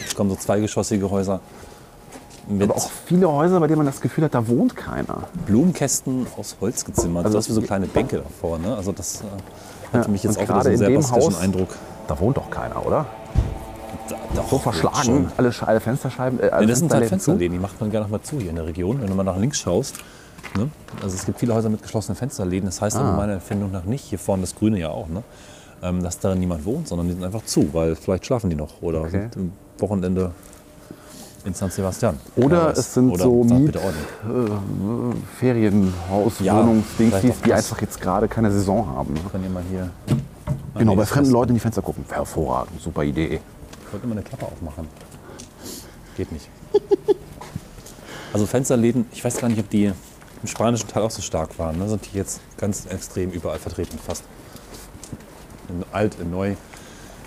Es 0.07 0.15
kommen 0.15 0.31
so 0.31 0.37
zweigeschossige 0.37 1.11
Häuser 1.11 1.41
mit 2.49 2.63
Aber 2.63 2.77
auch 2.77 2.91
viele 3.07 3.31
Häuser, 3.31 3.59
bei 3.61 3.67
denen 3.67 3.79
man 3.79 3.87
das 3.87 4.01
Gefühl 4.01 4.25
hat, 4.25 4.35
da 4.35 4.47
wohnt 4.49 4.77
keiner. 4.77 5.25
Blumenkästen 5.47 6.27
aus 6.37 6.57
Holz 6.61 6.85
gezimmert. 6.85 7.25
Also 7.25 7.39
das 7.39 7.49
wie 7.49 7.53
so 7.55 7.63
kleine 7.63 7.87
Bänke 7.87 8.19
davor. 8.19 8.59
Ne? 8.59 8.75
Also 8.77 8.93
das 8.93 9.23
äh, 9.23 9.97
hat 9.97 10.05
für 10.05 10.11
mich 10.11 10.23
jetzt 10.23 10.39
auch 10.39 10.43
wieder 10.43 10.47
so 10.47 10.53
gerade 10.55 10.69
einen 10.85 10.95
in 10.97 11.03
sehr 11.03 11.11
Haus- 11.17 11.39
Eindruck. 11.41 11.69
Da 12.09 12.19
wohnt 12.21 12.37
doch 12.37 12.51
keiner, 12.51 12.87
oder? 12.87 13.07
Da, 14.09 14.15
doch, 14.37 14.49
So 14.49 14.59
verschlagen, 14.59 15.33
alle, 15.37 15.53
alle 15.63 15.81
Fensterscheiben. 15.81 16.39
Äh, 16.39 16.47
Ja, 16.47 16.53
alle 16.53 16.67
das 16.69 16.79
sind 16.79 16.93
halt 16.95 17.07
Fensterläden 17.07 17.53
die 17.55 17.59
macht 17.59 17.81
man 17.81 17.91
gerne 17.91 18.05
noch 18.05 18.11
mal 18.13 18.23
zu 18.23 18.39
hier 18.39 18.51
in 18.51 18.57
der 18.57 18.67
Region, 18.67 19.01
wenn 19.01 19.09
du 19.09 19.15
mal 19.15 19.25
nach 19.25 19.37
links 19.39 19.59
schaust. 19.59 19.97
Ne? 20.57 20.69
Also 21.03 21.17
es 21.17 21.27
gibt 21.27 21.41
viele 21.41 21.53
Häuser 21.55 21.69
mit 21.69 21.83
geschlossenen 21.83 22.17
Fensterläden. 22.17 22.67
Das 22.67 22.81
heißt 22.81 22.97
aber 22.97 23.09
Ah. 23.09 23.17
meiner 23.17 23.33
Empfindung 23.35 23.73
nach 23.73 23.85
nicht, 23.85 24.05
hier 24.05 24.19
vorne 24.21 24.43
das 24.43 24.55
Grüne 24.55 24.79
ja 24.79 24.91
auch, 24.91 25.09
ne? 25.09 25.25
ähm, 25.83 26.03
dass 26.03 26.21
darin 26.21 26.39
niemand 26.39 26.65
wohnt, 26.65 26.87
sondern 26.87 27.09
die 27.09 27.15
sind 27.15 27.25
einfach 27.25 27.45
zu, 27.45 27.75
weil 27.75 27.97
vielleicht 27.97 28.25
schlafen 28.27 28.49
die 28.51 28.57
noch 28.57 28.81
oder 28.83 29.01
Okay. 29.01 29.29
sind 29.33 29.37
am 29.37 29.53
Wochenende 29.79 30.31
in 31.47 31.55
San 31.55 31.71
Sebastian. 31.71 32.19
Oder 32.37 32.71
es 32.77 32.93
sind 32.93 33.11
oder 33.11 33.23
so 33.25 33.45
Miet- 33.45 33.77
Ordnung. 33.77 35.15
Ferienhaus, 35.39 36.41
Ja, 36.41 36.61
auch 36.61 36.67
die 36.99 37.11
das. 37.11 37.25
einfach 37.53 37.81
jetzt 37.81 38.01
gerade 38.01 38.29
keine 38.29 38.51
Saison 38.51 38.87
haben. 38.89 39.15
Ne? 39.15 39.21
Können 39.31 39.45
ihr 39.45 39.51
mal 39.51 39.63
hier. 39.71 39.91
Genau, 40.77 40.95
bei 40.97 41.07
fremden 41.07 41.31
Leuten 41.31 41.51
in 41.51 41.55
die 41.55 41.61
Fenster 41.61 41.81
gucken. 41.83 42.05
Hervorragend, 42.11 42.81
super 42.83 43.03
Idee. 43.05 43.41
Ich 43.87 43.93
wollte 43.93 44.05
immer 44.05 44.15
eine 44.17 44.23
Klappe 44.23 44.47
aufmachen. 44.47 44.87
Geht 46.17 46.33
nicht. 46.33 46.49
Also 48.33 48.45
Fensterläden, 48.45 49.07
ich 49.13 49.25
weiß 49.25 49.39
gar 49.39 49.49
nicht, 49.49 49.59
ob 49.61 49.71
die 49.71 49.85
im 49.87 50.47
spanischen 50.49 50.89
Teil 50.89 51.03
auch 51.05 51.11
so 51.11 51.23
stark 51.23 51.59
waren. 51.59 51.79
Ne? 51.79 51.89
Sind 51.89 52.07
die 52.13 52.19
jetzt 52.19 52.41
ganz 52.59 52.85
extrem 52.85 53.31
überall 53.31 53.59
vertreten 53.59 53.99
fast. 54.05 54.25
In 55.71 55.83
alt, 55.91 56.19
in 56.21 56.31
neu, 56.33 56.55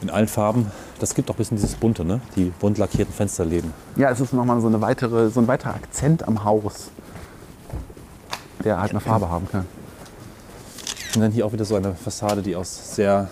in 0.02 0.12
allen 0.12 0.28
Farben. 0.28 0.68
Das 1.00 1.16
gibt 1.16 1.30
auch 1.30 1.36
ein 1.36 1.38
bisschen 1.38 1.58
dieses 1.58 1.76
bunte, 1.76 2.04
ne? 2.04 2.20
die 2.36 2.52
bunt 2.60 2.78
lackierten 2.78 3.14
Fensterläden. 3.14 3.74
Ja, 3.96 4.10
es 4.10 4.20
ist 4.20 4.34
nochmal 4.34 4.60
so, 4.60 4.68
eine 4.68 4.82
weitere, 4.82 5.30
so 5.30 5.40
ein 5.40 5.48
weiterer 5.48 5.76
Akzent 5.76 6.28
am 6.28 6.44
Haus, 6.44 6.92
der 8.64 8.82
halt 8.82 8.92
eine 8.92 9.00
Farbe 9.00 9.30
haben 9.30 9.48
kann. 9.50 9.66
Und 11.16 11.22
dann 11.22 11.32
hier 11.32 11.46
auch 11.46 11.54
wieder 11.54 11.64
so 11.64 11.76
eine 11.76 11.96
Fassade, 11.96 12.42
die 12.42 12.56
aus 12.56 12.96
sehr, 12.96 13.30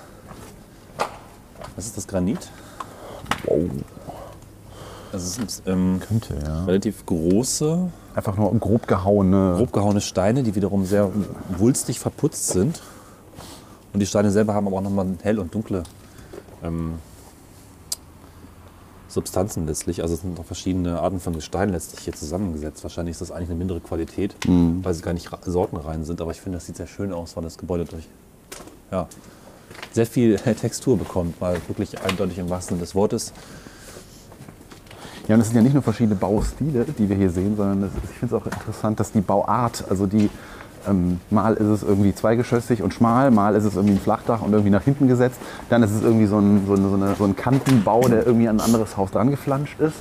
was 1.75 1.85
ist 1.85 1.97
das, 1.97 2.07
Granit? 2.07 2.49
Wow. 3.43 3.69
Also 5.11 5.25
es 5.25 5.55
sind 5.55 5.61
ähm, 5.67 5.99
Könnte, 5.99 6.35
ja. 6.43 6.63
relativ 6.63 7.05
große, 7.05 7.89
Einfach 8.15 8.35
nur 8.37 8.51
grob 8.59 8.87
gehauene. 8.87 9.55
grob 9.57 9.73
gehauene 9.73 10.01
Steine, 10.01 10.43
die 10.43 10.55
wiederum 10.55 10.85
sehr 10.85 11.11
wulstig 11.57 11.99
verputzt 11.99 12.47
sind. 12.47 12.81
Und 13.93 13.99
die 13.99 14.05
Steine 14.05 14.31
selber 14.31 14.53
haben 14.53 14.67
aber 14.67 14.77
auch 14.77 14.81
nochmal 14.81 15.07
hell 15.21 15.37
und 15.37 15.53
dunkle 15.53 15.83
ähm, 16.63 16.95
Substanzen 19.17 19.65
letztlich. 19.65 20.03
Also 20.03 20.13
es 20.13 20.21
sind 20.21 20.37
noch 20.37 20.45
verschiedene 20.45 20.99
Arten 20.99 21.19
von 21.19 21.33
Gestein 21.33 21.69
letztlich 21.69 22.01
hier 22.01 22.13
zusammengesetzt. 22.13 22.83
Wahrscheinlich 22.83 23.13
ist 23.13 23.21
das 23.21 23.31
eigentlich 23.31 23.49
eine 23.49 23.57
mindere 23.57 23.79
Qualität, 23.79 24.35
weil 24.83 24.93
sie 24.93 25.01
gar 25.01 25.13
nicht 25.13 25.29
sortenrein 25.43 26.05
sind. 26.05 26.21
Aber 26.21 26.29
ich 26.29 26.39
finde, 26.39 26.59
das 26.59 26.67
sieht 26.67 26.77
sehr 26.77 26.85
schön 26.85 27.11
aus, 27.11 27.35
weil 27.35 27.43
das 27.43 27.57
Gebäude 27.57 27.85
durch 27.85 28.07
ja, 28.91 29.07
sehr 29.91 30.05
viel 30.05 30.35
Textur 30.61 30.97
bekommt, 30.97 31.41
mal 31.41 31.59
wirklich 31.67 31.99
eindeutig 31.99 32.37
im 32.37 32.49
wahrsten 32.51 32.75
Sinne 32.75 32.85
des 32.85 32.93
Wortes. 32.93 33.33
Ja, 35.27 35.33
und 35.33 35.41
es 35.41 35.47
sind 35.47 35.57
ja 35.57 35.63
nicht 35.63 35.73
nur 35.73 35.83
verschiedene 35.83 36.15
Baustile, 36.15 36.85
die 36.85 37.09
wir 37.09 37.15
hier 37.15 37.31
sehen, 37.31 37.57
sondern 37.57 37.83
es 37.83 37.91
ich 38.11 38.17
finde 38.19 38.35
es 38.35 38.41
auch 38.41 38.45
interessant, 38.45 38.99
dass 38.99 39.11
die 39.11 39.21
Bauart, 39.21 39.83
also 39.89 40.05
die 40.05 40.29
Ähm, 40.87 41.19
mal 41.29 41.53
ist 41.53 41.67
es 41.67 41.83
irgendwie 41.83 42.13
zweigeschossig 42.13 42.81
und 42.83 42.93
schmal, 42.93 43.31
mal 43.31 43.55
ist 43.55 43.63
es 43.63 43.75
irgendwie 43.75 43.95
ein 43.95 43.99
Flachdach 43.99 44.41
und 44.41 44.51
irgendwie 44.51 44.69
nach 44.71 44.83
hinten 44.83 45.07
gesetzt. 45.07 45.39
Dann 45.69 45.83
ist 45.83 45.91
es 45.91 46.01
irgendwie 46.03 46.25
so 46.25 46.37
ein, 46.39 46.65
so 46.67 46.73
eine, 46.73 46.89
so 46.89 46.95
eine, 46.95 47.15
so 47.15 47.23
ein 47.25 47.35
Kantenbau, 47.35 48.07
der 48.07 48.25
irgendwie 48.25 48.47
an 48.47 48.57
ein 48.57 48.65
anderes 48.65 48.97
Haus 48.97 49.11
dran 49.11 49.31
geflanscht 49.31 49.79
ist. 49.79 49.95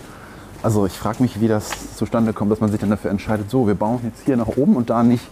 Also 0.62 0.87
ich 0.87 0.93
frage 0.99 1.22
mich, 1.22 1.41
wie 1.41 1.49
das 1.49 1.97
zustande 1.97 2.33
kommt, 2.33 2.51
dass 2.51 2.61
man 2.61 2.70
sich 2.70 2.81
dann 2.81 2.91
dafür 2.91 3.11
entscheidet, 3.11 3.51
so, 3.51 3.66
wir 3.66 3.74
bauen 3.74 4.01
jetzt 4.03 4.22
hier 4.24 4.37
nach 4.37 4.49
oben 4.49 4.74
und 4.77 4.91
da 4.91 5.03
nicht. 5.03 5.29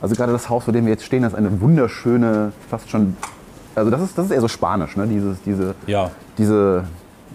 Also 0.00 0.14
gerade 0.14 0.32
das 0.32 0.48
Haus, 0.48 0.64
vor 0.64 0.72
dem 0.72 0.84
wir 0.86 0.92
jetzt 0.92 1.04
stehen, 1.04 1.22
das 1.22 1.32
ist 1.32 1.38
eine 1.38 1.60
wunderschöne, 1.60 2.52
fast 2.68 2.90
schon, 2.90 3.16
also 3.74 3.90
das 3.90 4.00
ist, 4.02 4.18
das 4.18 4.26
ist 4.26 4.30
eher 4.32 4.40
so 4.40 4.48
spanisch, 4.48 4.96
ne? 4.96 5.06
Dieses, 5.06 5.40
diese, 5.42 5.74
Ja. 5.86 6.10
diese, 6.38 6.84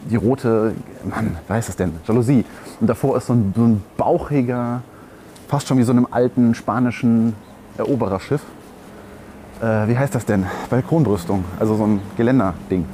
die 0.10 0.16
rote, 0.16 0.74
Mann, 1.10 1.38
wer 1.48 1.56
heißt 1.56 1.70
das 1.70 1.76
denn? 1.76 1.94
Jalousie. 2.08 2.44
Und 2.80 2.88
davor 2.88 3.18
ist 3.18 3.28
so 3.28 3.34
ein, 3.34 3.54
so 3.56 3.64
ein 3.64 3.84
bauchiger, 3.98 4.82
fast 5.52 5.68
schon 5.68 5.78
wie 5.78 5.84
so 5.84 5.92
einem 5.92 6.08
alten 6.10 6.56
spanischen 6.56 7.36
Erobererschiff. 7.78 8.42
Äh, 9.62 9.90
wie 9.90 9.98
heißt 9.98 10.16
das 10.16 10.26
denn? 10.26 10.46
Balkonbrüstung, 10.70 11.44
also 11.60 11.76
so 11.76 11.86
ein 11.86 12.00
Geländerding. 12.16 12.86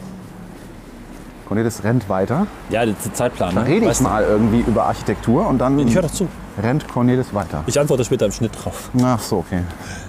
Cornelis 1.48 1.84
rennt 1.84 2.10
weiter. 2.10 2.48
Ja, 2.72 2.84
das 2.86 2.96
ist 2.98 3.06
der 3.06 3.14
Zeitplan. 3.14 3.56
Da 3.56 3.62
ne? 3.62 3.68
rede 3.68 3.82
ich 3.82 3.90
Weißt 3.92 4.00
du? 4.02 4.06
mal 4.06 4.24
irgendwie 4.24 4.62
über 4.62 4.86
Architektur 4.86 5.48
und 5.48 5.60
dann 5.60 5.78
Ich 5.80 5.96
höre 5.96 6.02
doch 6.02 6.12
zu. 6.12 6.28
rennt 6.62 6.88
Cornelis 6.90 7.32
weiter. 7.34 7.64
Ich 7.68 7.80
antworte 7.80 8.04
später 8.04 8.26
im 8.26 8.32
Schnitt 8.32 8.52
drauf. 8.62 8.90
Ach 9.02 9.20
so, 9.20 9.38
okay. 9.38 9.62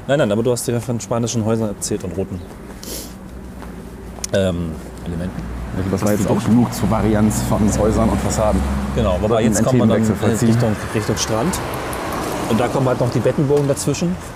Nein, 0.08 0.18
nein, 0.18 0.32
aber 0.32 0.42
du 0.42 0.50
hast 0.50 0.66
dir 0.66 0.80
von 0.80 0.98
spanischen 0.98 1.44
Häusern 1.44 1.68
erzählt 1.68 2.02
und 2.02 2.16
roten 2.16 2.40
ähm, 4.32 4.72
Elementen. 5.04 5.42
Also 5.76 5.90
Das 5.90 6.02
war 6.02 6.12
jetzt 6.12 6.28
auch 6.28 6.42
genug 6.44 6.72
zur 6.72 6.90
Varianz 6.90 7.42
von 7.42 7.60
Häusern 7.78 8.08
und 8.08 8.18
Fassaden. 8.22 8.60
Genau, 8.96 9.18
wobei 9.20 9.42
jetzt 9.42 9.62
kommen 9.62 9.78
wir 9.80 9.86
dann. 9.86 10.02
Richtung, 10.02 10.74
Richtung 10.94 11.16
Strand. 11.18 11.60
Und 12.50 12.58
da 12.58 12.68
kommen 12.68 12.88
halt 12.88 13.00
noch 13.00 13.10
die 13.10 13.20
Bettenbogen 13.20 13.68
dazwischen. 13.68 14.16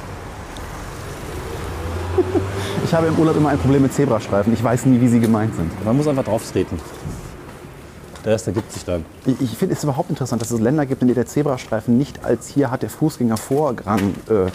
Ich 2.85 2.93
habe 2.93 3.07
im 3.07 3.17
Urlaub 3.17 3.37
immer 3.37 3.49
ein 3.49 3.59
Problem 3.59 3.81
mit 3.83 3.95
Zebrastreifen. 3.95 4.53
Ich 4.53 4.63
weiß 4.63 4.85
nie, 4.85 5.01
wie 5.01 5.09
sie 5.09 5.19
gemeint 5.21 5.55
sind. 5.55 5.71
Man 5.85 5.97
muss 5.97 6.07
einfach 6.09 6.25
drauf 6.25 6.43
treten. 6.51 6.79
Der 8.25 8.33
Rest 8.35 8.47
ergibt 8.49 8.71
sich 8.71 8.85
dann. 8.85 9.05
Ich, 9.25 9.41
ich 9.41 9.57
finde 9.57 9.75
es 9.75 9.83
überhaupt 9.83 10.11
interessant, 10.11 10.43
dass 10.43 10.51
es 10.51 10.61
Länder 10.61 10.85
gibt, 10.85 11.01
in 11.01 11.09
denen 11.09 11.15
der 11.15 11.25
Zebrastreifen 11.27 11.97
nicht 11.97 12.23
als 12.25 12.49
hier 12.49 12.71
hat 12.71 12.83
der 12.83 12.91
Fußgänger 12.91 13.39
Vorrang 13.39 14.15
äh, 14.29 14.51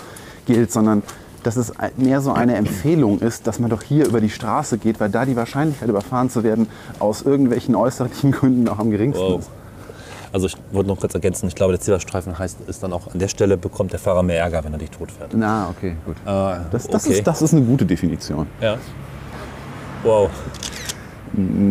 gilt, 0.45 0.72
sondern 0.72 1.01
dass 1.41 1.55
es 1.55 1.72
mehr 1.95 2.22
so 2.22 2.32
eine 2.32 2.55
Empfehlung 2.58 3.20
ist, 3.20 3.47
dass 3.47 3.58
man 3.60 3.70
doch 3.72 3.82
hier 3.82 4.05
über 4.05 4.22
die 4.22 4.30
Straße 4.30 4.78
geht, 4.78 4.99
weil 4.99 5.10
da 5.10 5.26
die 5.26 5.36
Wahrscheinlichkeit 5.36 5.89
überfahren 5.89 6.30
zu 6.30 6.43
werden 6.43 6.68
aus 6.99 7.24
irgendwelchen 7.24 7.76
äußerlichen 7.76 8.32
Gründen 8.34 8.68
auch 8.68 8.78
am 8.78 8.91
geringsten 8.91 9.24
Wow. 9.24 9.39
ist. 9.39 9.49
Also 10.38 10.45
ich 10.45 10.55
wollte 10.71 10.88
noch 10.88 10.99
kurz 10.99 11.15
ergänzen, 11.15 11.47
ich 11.47 11.55
glaube, 11.55 11.73
der 11.73 11.79
Zebrastreifen 11.81 12.38
heißt, 12.38 12.59
ist 12.67 12.83
dann 12.83 12.93
auch 12.93 13.11
an 13.11 13.17
der 13.17 13.27
Stelle 13.27 13.57
bekommt 13.57 13.91
der 13.91 13.97
Fahrer 13.97 14.21
mehr 14.21 14.38
Ärger, 14.39 14.63
wenn 14.63 14.71
er 14.71 14.77
dich 14.77 14.91
tot 14.91 15.09
fährt. 15.11 15.31
Na, 15.33 15.69
okay, 15.75 15.95
gut. 16.05 16.15
Äh, 16.27 16.59
Das, 16.71 16.85
das, 16.88 17.05
okay. 17.07 17.15
ist, 17.17 17.25
das 17.25 17.41
ist 17.41 17.53
eine 17.55 17.63
gute 17.65 17.88
Definition. 17.88 18.45
Ja. 18.61 18.77
Wow. 20.03 20.29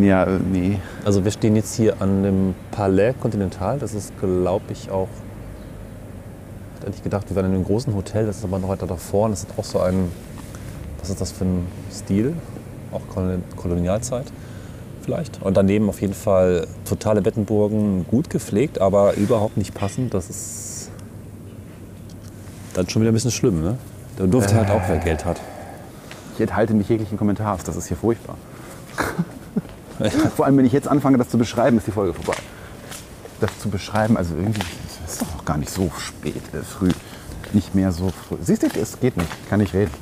Ja, 0.01 0.27
nee. 0.27 0.81
Also 1.05 1.25
wir 1.25 1.31
stehen 1.31 1.55
jetzt 1.55 1.77
hier 1.77 1.95
an 2.03 2.25
dem 2.25 2.55
Palais 2.73 3.15
Continental. 3.21 3.79
Das 3.79 3.95
ist, 3.95 4.13
glaube 4.19 4.65
ich, 4.71 4.91
auch. 4.91 5.07
Ich 6.75 6.79
hätte 6.81 6.87
eigentlich 6.89 7.03
gedacht, 7.05 7.29
wir 7.31 7.37
waren 7.37 7.47
in 7.47 7.53
einem 7.55 7.65
großen 7.65 7.95
Hotel. 7.95 8.27
Das 8.27 8.39
ist 8.39 8.45
aber 8.45 8.59
noch 8.59 8.69
weiter 8.69 8.89
davor. 8.89 9.27
Und 9.27 9.31
das 9.31 9.45
ist 9.45 9.51
auch 9.57 9.63
so 9.65 9.79
ein. 9.79 10.11
Was 10.99 11.11
ist 11.11 11.21
das 11.21 11.31
für 11.31 11.45
ein 11.45 11.69
Stil? 11.93 12.33
Auch 12.91 13.03
Kolon- 13.15 13.43
Kolonialzeit 13.55 14.27
vielleicht. 15.07 15.41
Und 15.41 15.57
daneben 15.57 15.89
auf 15.89 16.01
jeden 16.01 16.15
Fall 16.15 16.67
totale 16.85 17.23
Bettenburgen, 17.23 18.07
gut 18.09 18.29
gepflegt, 18.29 18.81
aber 18.81 19.15
überhaupt 19.15 19.57
nicht 19.57 19.73
passend. 19.73 20.13
Das 20.13 20.29
ist 20.29 20.91
dann 22.75 22.89
schon 22.89 23.01
wieder 23.01 23.13
ein 23.13 23.15
bisschen 23.15 23.31
schlimm, 23.31 23.63
ne? 23.63 23.79
Da 24.19 24.27
durfte 24.27 24.55
halt 24.55 24.71
auch, 24.71 24.83
wer 24.87 24.99
Geld 24.99 25.25
hat. 25.25 25.41
Ich 26.35 26.41
enthalte 26.41 26.75
mich 26.75 26.89
jeglichen 26.89 27.17
Kommentars. 27.17 27.65
Das 27.65 27.77
ist 27.77 27.87
hier 27.87 27.97
furchtbar. 27.97 28.37
Vor 30.37 30.45
allem, 30.45 30.59
wenn 30.59 30.67
ich 30.67 30.73
jetzt 30.73 30.89
anfange, 30.89 31.17
das 31.17 31.31
zu 31.31 31.39
beschreiben, 31.39 31.79
ist 31.79 31.87
die 31.87 31.93
Folge 31.93 32.13
vorbei. 32.13 32.39
Das 33.41 33.59
zu 33.59 33.71
beschreiben, 33.71 34.17
also 34.17 34.35
irgendwie, 34.35 34.61
ist 35.07 35.23
doch 35.23 35.39
auch 35.39 35.45
gar 35.45 35.57
nicht 35.57 35.71
so 35.71 35.91
spät, 35.99 36.43
äh, 36.53 36.63
früh. 36.63 36.91
Nicht 37.53 37.75
mehr 37.75 37.93
so 37.93 38.11
früh. 38.11 38.37
Siehst 38.43 38.63
du, 38.63 38.67
es 38.81 38.99
geht 39.01 39.17
nicht. 39.17 39.29
Ich 39.43 39.49
kann 39.49 39.61
nicht 39.61 39.73
reden. 39.73 39.93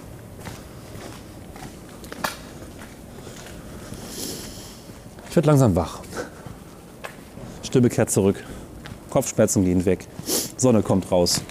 Ich 5.35 5.37
werde 5.37 5.49
langsam 5.49 5.75
wach. 5.75 5.99
Stimme 7.65 7.89
kehrt 7.89 8.09
zurück. 8.09 8.37
Kopfschmerzen 9.11 9.65
gehen 9.65 9.85
weg. 9.85 10.07
Sonne 10.57 10.81
kommt 10.81 11.11
raus. 11.11 11.43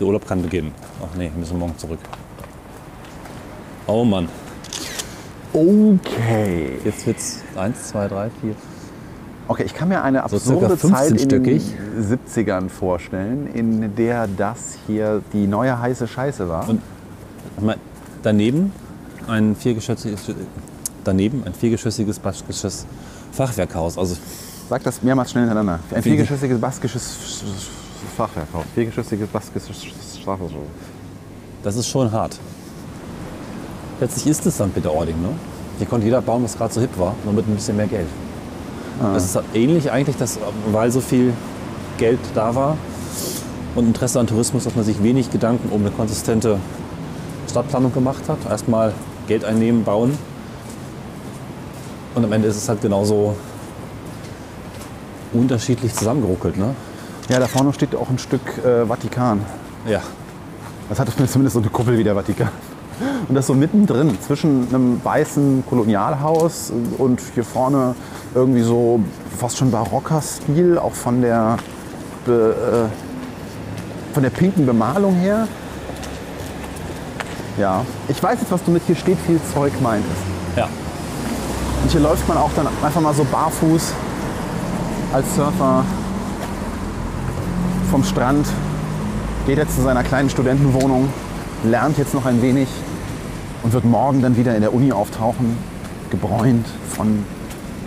Der 0.00 0.06
Urlaub 0.08 0.26
kann 0.26 0.42
beginnen. 0.42 0.74
Ach 1.00 1.16
nee, 1.16 1.30
wir 1.32 1.38
müssen 1.38 1.60
morgen 1.60 1.78
zurück. 1.78 2.00
Oh 3.86 4.02
Mann. 4.02 4.28
Okay. 5.52 6.80
Jetzt 6.84 7.06
wird's 7.06 7.44
1, 7.54 7.90
2, 7.90 8.08
3, 8.08 8.30
4. 8.40 8.54
Okay, 9.46 9.62
ich 9.64 9.72
kann 9.72 9.88
mir 9.88 10.02
eine 10.02 10.18
So 10.26 10.58
absurde 10.58 10.76
Zeit 10.76 11.12
in 11.12 11.28
den 11.28 11.44
15-stöckig. 11.44 11.62
70ern 12.34 12.68
vorstellen, 12.68 13.46
in 13.54 13.94
der 13.94 14.26
das 14.26 14.76
hier 14.88 15.22
die 15.32 15.46
neue 15.46 15.78
heiße 15.78 16.08
Scheiße 16.08 16.48
war. 16.48 16.68
Und 16.68 16.82
Daneben 18.24 18.72
ein 19.28 19.54
viergeschossiges, 19.54 20.32
daneben 21.06 21.44
ein 21.44 21.54
viergeschossiges 21.54 22.18
baskisches 22.18 22.86
Fachwerkhaus. 23.32 23.98
Also 23.98 24.16
Sag 24.68 24.82
das 24.82 25.00
mehrmals 25.02 25.30
schnell 25.30 25.44
hintereinander. 25.44 25.78
Ein 25.94 26.02
viergeschossiges 26.02 26.60
baskisches 26.60 27.16
Fachwerkhaus. 28.16 28.64
Viergeschossiges 28.74 29.28
baskisches 29.28 29.76
Fachwerkhaus. 30.24 30.50
das 31.62 31.76
ist 31.76 31.88
schon 31.88 32.10
hart. 32.10 32.36
Letztlich 34.00 34.26
ist 34.26 34.44
es 34.44 34.56
dann 34.56 34.70
Peter-Ording. 34.70 35.20
Ne? 35.22 35.28
Hier 35.78 35.86
konnte 35.86 36.06
jeder 36.06 36.20
bauen, 36.20 36.42
was 36.42 36.56
gerade 36.56 36.74
so 36.74 36.80
hip 36.80 36.98
war, 36.98 37.14
nur 37.24 37.32
mit 37.32 37.46
ein 37.46 37.54
bisschen 37.54 37.76
mehr 37.76 37.86
Geld. 37.86 38.08
Das 39.00 39.24
ist 39.24 39.38
ähnlich 39.54 39.92
eigentlich, 39.92 40.16
dass, 40.16 40.38
weil 40.72 40.90
so 40.90 41.00
viel 41.00 41.34
Geld 41.98 42.18
da 42.34 42.54
war 42.54 42.76
und 43.74 43.86
Interesse 43.86 44.18
an 44.18 44.26
Tourismus, 44.26 44.64
dass 44.64 44.74
man 44.74 44.84
sich 44.84 45.02
wenig 45.02 45.30
Gedanken 45.30 45.68
um 45.70 45.82
eine 45.82 45.90
konsistente 45.90 46.58
Stadtplanung 47.48 47.92
gemacht 47.92 48.22
hat. 48.28 48.38
Erstmal 48.48 48.94
Geld 49.28 49.44
einnehmen, 49.44 49.84
bauen. 49.84 50.18
Und 52.16 52.24
am 52.24 52.32
Ende 52.32 52.48
ist 52.48 52.56
es 52.56 52.66
halt 52.66 52.80
genauso 52.80 53.36
unterschiedlich 55.34 55.94
zusammengeruckelt. 55.94 56.56
Ne? 56.56 56.74
Ja, 57.28 57.38
da 57.38 57.46
vorne 57.46 57.74
steht 57.74 57.94
auch 57.94 58.08
ein 58.08 58.18
Stück 58.18 58.40
äh, 58.64 58.86
Vatikan. 58.86 59.40
Ja. 59.86 60.00
Das 60.88 60.98
hat 60.98 61.08
zumindest 61.10 61.52
so 61.52 61.60
eine 61.60 61.68
Kuppel 61.68 61.98
wie 61.98 62.04
der 62.04 62.14
Vatikan. 62.14 62.48
Und 63.28 63.34
das 63.34 63.46
so 63.46 63.52
mittendrin, 63.52 64.18
zwischen 64.22 64.66
einem 64.70 65.04
weißen 65.04 65.64
Kolonialhaus 65.68 66.72
und 66.96 67.20
hier 67.34 67.44
vorne 67.44 67.94
irgendwie 68.34 68.62
so 68.62 69.00
fast 69.36 69.58
schon 69.58 69.70
barocker 69.70 70.22
Stil, 70.22 70.78
auch 70.78 70.94
von 70.94 71.20
der, 71.20 71.58
be, 72.24 72.88
äh, 72.88 74.14
von 74.14 74.22
der 74.22 74.30
pinken 74.30 74.64
Bemalung 74.64 75.16
her. 75.16 75.46
Ja, 77.58 77.84
ich 78.08 78.22
weiß 78.22 78.40
jetzt, 78.40 78.50
was 78.50 78.64
du 78.64 78.70
mit 78.70 78.84
hier 78.86 78.96
steht 78.96 79.18
viel 79.26 79.38
Zeug 79.52 79.72
meintest. 79.82 80.16
Ja. 80.56 80.68
Und 81.86 81.92
hier 81.92 82.00
läuft 82.00 82.26
man 82.26 82.36
auch 82.36 82.50
dann 82.56 82.66
einfach 82.82 83.00
mal 83.00 83.14
so 83.14 83.22
barfuß 83.22 83.92
als 85.12 85.36
Surfer 85.36 85.84
vom 87.92 88.02
Strand, 88.02 88.44
geht 89.46 89.56
jetzt 89.56 89.76
zu 89.76 89.82
seiner 89.82 90.02
kleinen 90.02 90.28
Studentenwohnung, 90.28 91.08
lernt 91.62 91.96
jetzt 91.96 92.12
noch 92.12 92.26
ein 92.26 92.42
wenig 92.42 92.66
und 93.62 93.72
wird 93.72 93.84
morgen 93.84 94.20
dann 94.20 94.36
wieder 94.36 94.56
in 94.56 94.62
der 94.62 94.74
Uni 94.74 94.90
auftauchen, 94.90 95.56
gebräunt 96.10 96.66
von 96.88 97.24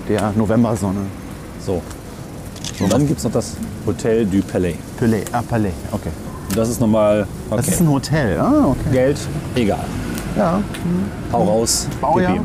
der 0.08 0.32
Novembersonne. 0.34 1.02
So. 1.60 1.82
Und 2.80 2.94
dann 2.94 3.06
gibt 3.06 3.18
es 3.18 3.26
noch 3.26 3.34
das 3.34 3.58
Hotel 3.86 4.26
du 4.26 4.42
Palais. 4.42 4.76
Palais, 4.98 5.26
ah, 5.34 5.42
Palais, 5.42 5.74
okay. 5.92 6.12
Und 6.48 6.58
das 6.58 6.70
ist 6.70 6.80
nochmal 6.80 7.28
okay. 7.50 7.58
Das 7.58 7.68
ist 7.68 7.82
ein 7.82 7.90
Hotel, 7.90 8.40
ah, 8.40 8.68
okay. 8.68 8.92
Geld, 8.94 9.18
egal. 9.56 9.84
Ja, 10.38 10.62
Hau 11.34 11.44
raus, 11.44 11.88
Baujahr? 12.00 12.36
Bah, 12.36 12.42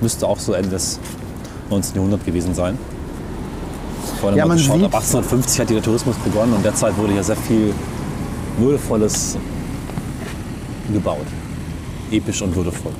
Müsste 0.00 0.26
auch 0.26 0.38
so 0.38 0.52
Ende 0.52 0.70
des 0.70 0.98
19. 1.70 1.96
Jahrhunderts 1.96 2.24
gewesen 2.24 2.54
sein. 2.54 2.78
Vorhin 4.20 4.38
Ja, 4.38 4.44
mal 4.44 4.50
man 4.50 4.58
geschaut, 4.58 4.76
ab 4.82 4.94
1850 4.94 5.60
hat 5.60 5.68
hier 5.68 5.76
der 5.76 5.84
Tourismus 5.84 6.16
begonnen 6.16 6.52
und 6.54 6.64
derzeit 6.64 6.96
wurde 6.96 7.14
ja 7.14 7.22
sehr 7.22 7.36
viel 7.36 7.72
Würdevolles 8.58 9.36
gebaut. 10.92 11.26
Episch 12.10 12.42
und 12.42 12.54
würdevoll. 12.56 12.92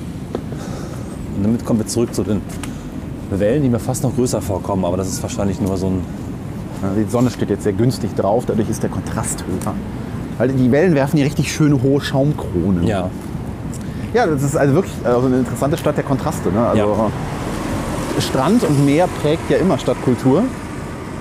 Und 1.36 1.42
damit 1.42 1.64
kommen 1.64 1.80
wir 1.80 1.86
zurück 1.86 2.14
zu 2.14 2.22
den 2.22 2.40
Wellen, 3.30 3.62
die 3.62 3.68
mir 3.68 3.78
fast 3.78 4.02
noch 4.02 4.14
größer 4.14 4.40
vorkommen, 4.40 4.84
aber 4.84 4.96
das 4.96 5.08
ist 5.08 5.22
wahrscheinlich 5.22 5.60
nur 5.60 5.76
so 5.76 5.86
ein 5.86 6.00
Ja, 6.82 6.90
Die 6.96 7.10
Sonne 7.10 7.30
steht 7.30 7.50
jetzt 7.50 7.64
sehr 7.64 7.72
günstig 7.72 8.14
drauf, 8.14 8.44
dadurch 8.46 8.68
ist 8.68 8.82
der 8.82 8.90
Kontrast 8.90 9.44
höher. 9.46 9.74
Weil 10.36 10.48
die 10.50 10.70
Wellen 10.70 10.94
werfen 10.94 11.16
hier 11.16 11.26
richtig 11.26 11.52
schöne 11.52 11.82
hohe 11.82 12.00
Schaumkronen. 12.00 12.86
ja, 12.86 13.10
Ja, 14.18 14.26
das 14.26 14.42
ist 14.42 14.56
also 14.56 14.74
wirklich 14.74 14.94
also 15.04 15.28
eine 15.28 15.36
interessante 15.36 15.78
Stadt 15.78 15.96
der 15.96 16.02
Kontraste. 16.02 16.50
Ne? 16.50 16.60
Also 16.60 17.08
Strand 18.18 18.64
und 18.64 18.84
Meer 18.84 19.08
prägt 19.22 19.48
ja 19.48 19.58
immer 19.58 19.78
Stadtkultur. 19.78 20.42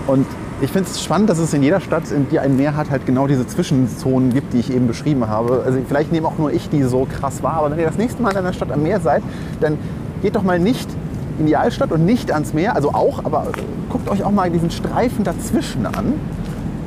Und 0.08 0.26
ich 0.62 0.72
finde 0.72 0.90
es 0.90 1.04
spannend, 1.04 1.30
dass 1.30 1.38
es 1.38 1.54
in 1.54 1.62
jeder 1.62 1.80
Stadt, 1.80 2.10
in 2.10 2.28
die 2.30 2.40
ein 2.40 2.58
Meer 2.58 2.76
hat, 2.76 2.90
halt 2.90 3.06
genau 3.06 3.28
diese 3.28 3.46
Zwischenzonen 3.46 4.34
gibt, 4.34 4.54
die 4.54 4.58
ich 4.58 4.74
eben 4.74 4.88
beschrieben 4.88 5.28
habe. 5.28 5.62
Also 5.64 5.78
vielleicht 5.88 6.12
nehme 6.12 6.28
auch 6.28 6.40
nur 6.40 6.52
ich 6.52 6.72
die 6.72 6.82
so 6.82 7.06
krass 7.06 7.44
wahr, 7.44 7.58
aber 7.58 7.70
wenn 7.70 7.78
ihr 7.78 7.86
das 7.86 8.00
nächste 8.00 8.24
Mal 8.24 8.32
in 8.32 8.38
einer 8.38 8.54
Stadt 8.54 8.72
am 8.72 8.82
Meer 8.82 9.00
seid, 9.00 9.22
dann 9.62 9.78
geht 10.24 10.36
doch 10.36 10.42
mal 10.42 10.58
nicht 10.58 10.90
in 11.38 11.46
die 11.46 11.56
Altstadt 11.56 11.92
und 11.92 12.04
nicht 12.04 12.32
ans 12.32 12.56
Meer, 12.56 12.76
also 12.76 12.96
auch, 12.96 13.24
aber 13.26 13.46
guckt 13.92 14.10
euch 14.10 14.24
auch 14.24 14.32
mal 14.32 14.50
diesen 14.50 14.72
Streifen 14.72 15.24
dazwischen 15.24 15.86
an. 15.86 16.16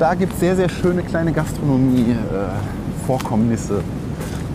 Da 0.00 0.14
gibt 0.14 0.32
es 0.32 0.40
sehr, 0.40 0.56
sehr 0.56 0.70
schöne 0.70 1.04
kleine 1.04 1.30
Gastronomie-Vorkommnisse, 1.30 3.82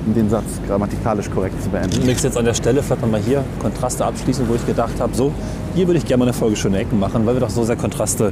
um 0.06 0.14
den 0.14 0.30
Satz 0.30 0.46
grammatikalisch 0.68 1.30
korrekt 1.30 1.62
zu 1.62 1.70
beenden. 1.70 2.06
Nix 2.06 2.24
jetzt 2.24 2.38
an 2.38 2.46
der 2.46 2.54
Stelle, 2.54 2.84
vielleicht 2.84 3.02
nochmal 3.02 3.22
hier 3.22 3.44
Kontraste 3.62 4.06
abschließen, 4.06 4.48
wo 4.48 4.56
ich 4.56 4.66
gedacht 4.66 5.00
habe, 5.00 5.16
so, 5.16 5.32
hier 5.74 5.88
würde 5.88 5.98
ich 5.98 6.06
gerne 6.06 6.20
mal 6.20 6.26
eine 6.26 6.34
Folge 6.34 6.56
schöne 6.56 6.78
Ecken 6.78 7.00
machen, 7.00 7.26
weil 7.26 7.36
wir 7.36 7.42
doch 7.42 7.50
so 7.50 7.64
sehr 7.64 7.76
Kontraste 7.76 8.32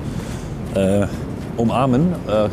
äh, 0.76 1.08
umarmen. 1.58 2.14
Äh, 2.28 2.50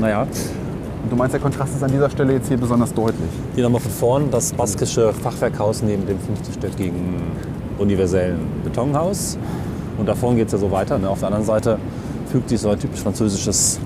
naja, 0.00 0.22
Und 0.22 1.10
du 1.10 1.16
meinst, 1.16 1.34
der 1.34 1.40
Kontrast 1.40 1.74
ist 1.74 1.82
an 1.82 1.90
dieser 1.90 2.10
Stelle 2.10 2.34
jetzt 2.34 2.48
hier 2.48 2.58
besonders 2.58 2.92
deutlich. 2.92 3.30
hier 3.54 3.64
nochmal 3.64 3.80
von 3.80 3.92
vorn 3.92 4.30
das 4.30 4.52
baskische 4.52 5.12
Fachwerkhaus 5.12 5.82
neben 5.82 6.06
dem 6.06 6.18
50-stöckigen 6.18 7.20
universellen 7.78 8.38
Betonhaus. 8.64 9.38
Und 9.98 10.06
da 10.06 10.14
vorne 10.14 10.36
geht 10.36 10.46
es 10.46 10.52
ja 10.52 10.58
so 10.58 10.70
weiter. 10.70 10.98
Ne? 10.98 11.08
Auf 11.08 11.20
der 11.20 11.28
anderen 11.28 11.46
Seite 11.46 11.78
fügt 12.30 12.48
sich 12.48 12.60
so 12.60 12.68
ein 12.70 12.78
typisch 12.78 13.00
französisches 13.00 13.80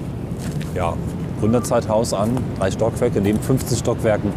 ja, 0.74 0.94
Gründerzeithaus 1.40 2.12
an. 2.14 2.30
Drei 2.58 2.70
Stockwerke, 2.70 3.20
neben 3.20 3.40
15 3.40 3.78
Stockwerken 3.78 4.32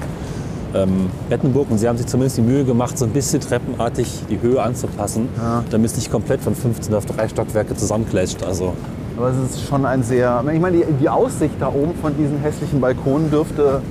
ähm, 0.74 1.10
Bettenburg. 1.30 1.70
Und 1.70 1.78
sie 1.78 1.88
haben 1.88 1.97
sich 1.97 2.08
zumindest 2.08 2.38
die 2.38 2.41
Mühe 2.41 2.64
gemacht, 2.64 2.97
so 2.97 3.06
ein 3.06 3.12
bisschen 3.12 3.39
treppenartig 3.41 4.24
die 4.30 4.41
Höhe 4.41 4.62
anzupassen, 4.62 5.30
Ja. 5.38 5.64
damit 5.70 5.91
es 5.91 5.97
nicht 5.97 6.12
komplett 6.12 6.41
von 6.41 6.56
15 6.56 6.93
auf 6.95 7.06
drei 7.06 7.28
Stockwerke 7.28 7.76
zusammenklatscht. 7.76 8.43
Also 8.43 8.74
Aber 9.18 9.30
es 9.30 9.51
ist 9.56 9.68
schon 9.68 9.86
ein 9.86 10.01
sehr. 10.04 10.43
Ich 10.51 10.60
meine, 10.60 10.78
die, 10.78 10.86
die 10.99 11.10
Aussicht 11.10 11.56
da 11.60 11.68
oben 11.68 11.93
von 12.01 12.16
diesen 12.18 12.39
hässlichen 12.39 12.82
Balkonen 12.82 13.30
dürfte 13.30 13.82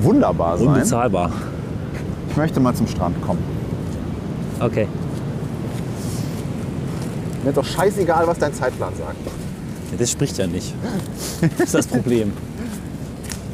wunderbar 0.00 0.56
sein. 0.58 0.68
unbezahlbar. 0.68 1.30
Ich 2.30 2.36
möchte 2.36 2.58
mal 2.60 2.74
zum 2.74 2.86
Strand 2.88 3.20
kommen. 3.22 3.38
Okay. 4.60 4.88
Mir 7.42 7.50
ist 7.50 7.56
doch 7.58 7.64
scheißegal, 7.64 8.26
was 8.26 8.38
dein 8.38 8.54
Zeitplan 8.54 8.92
sagt. 8.96 9.18
Ja, 9.94 9.98
das 10.00 10.10
spricht 10.10 10.36
ja 10.38 10.46
nicht. 10.46 10.74
Das 11.58 11.66
ist 11.66 11.74
das 11.74 11.86
Problem. 11.86 12.32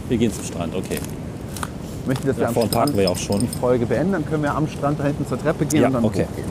Wir 0.09 0.16
gehen 0.18 0.32
zum 0.32 0.45
Strand, 0.45 0.74
okay. 0.74 0.99
Ich 2.01 2.07
möchte, 2.07 2.26
dass 2.26 2.36
wir 2.36 2.43
Da 2.45 2.49
am 2.49 2.55
Strand 2.55 2.70
parken 2.72 2.97
wir 2.97 3.03
ja 3.05 3.09
auch 3.11 3.16
schon. 3.16 3.41
die 3.41 3.47
Folge 3.61 3.86
beenden. 3.86 4.12
Dann 4.12 4.26
können 4.26 4.43
wir 4.43 4.55
am 4.55 4.66
Strand 4.66 4.99
da 4.99 5.05
hinten 5.05 5.26
zur 5.26 5.38
Treppe 5.41 5.66
gehen 5.66 5.82
Ja, 5.82 5.86
und 5.88 5.95
dann 5.95 6.05
okay. 6.05 6.26
hochgehen. 6.28 6.49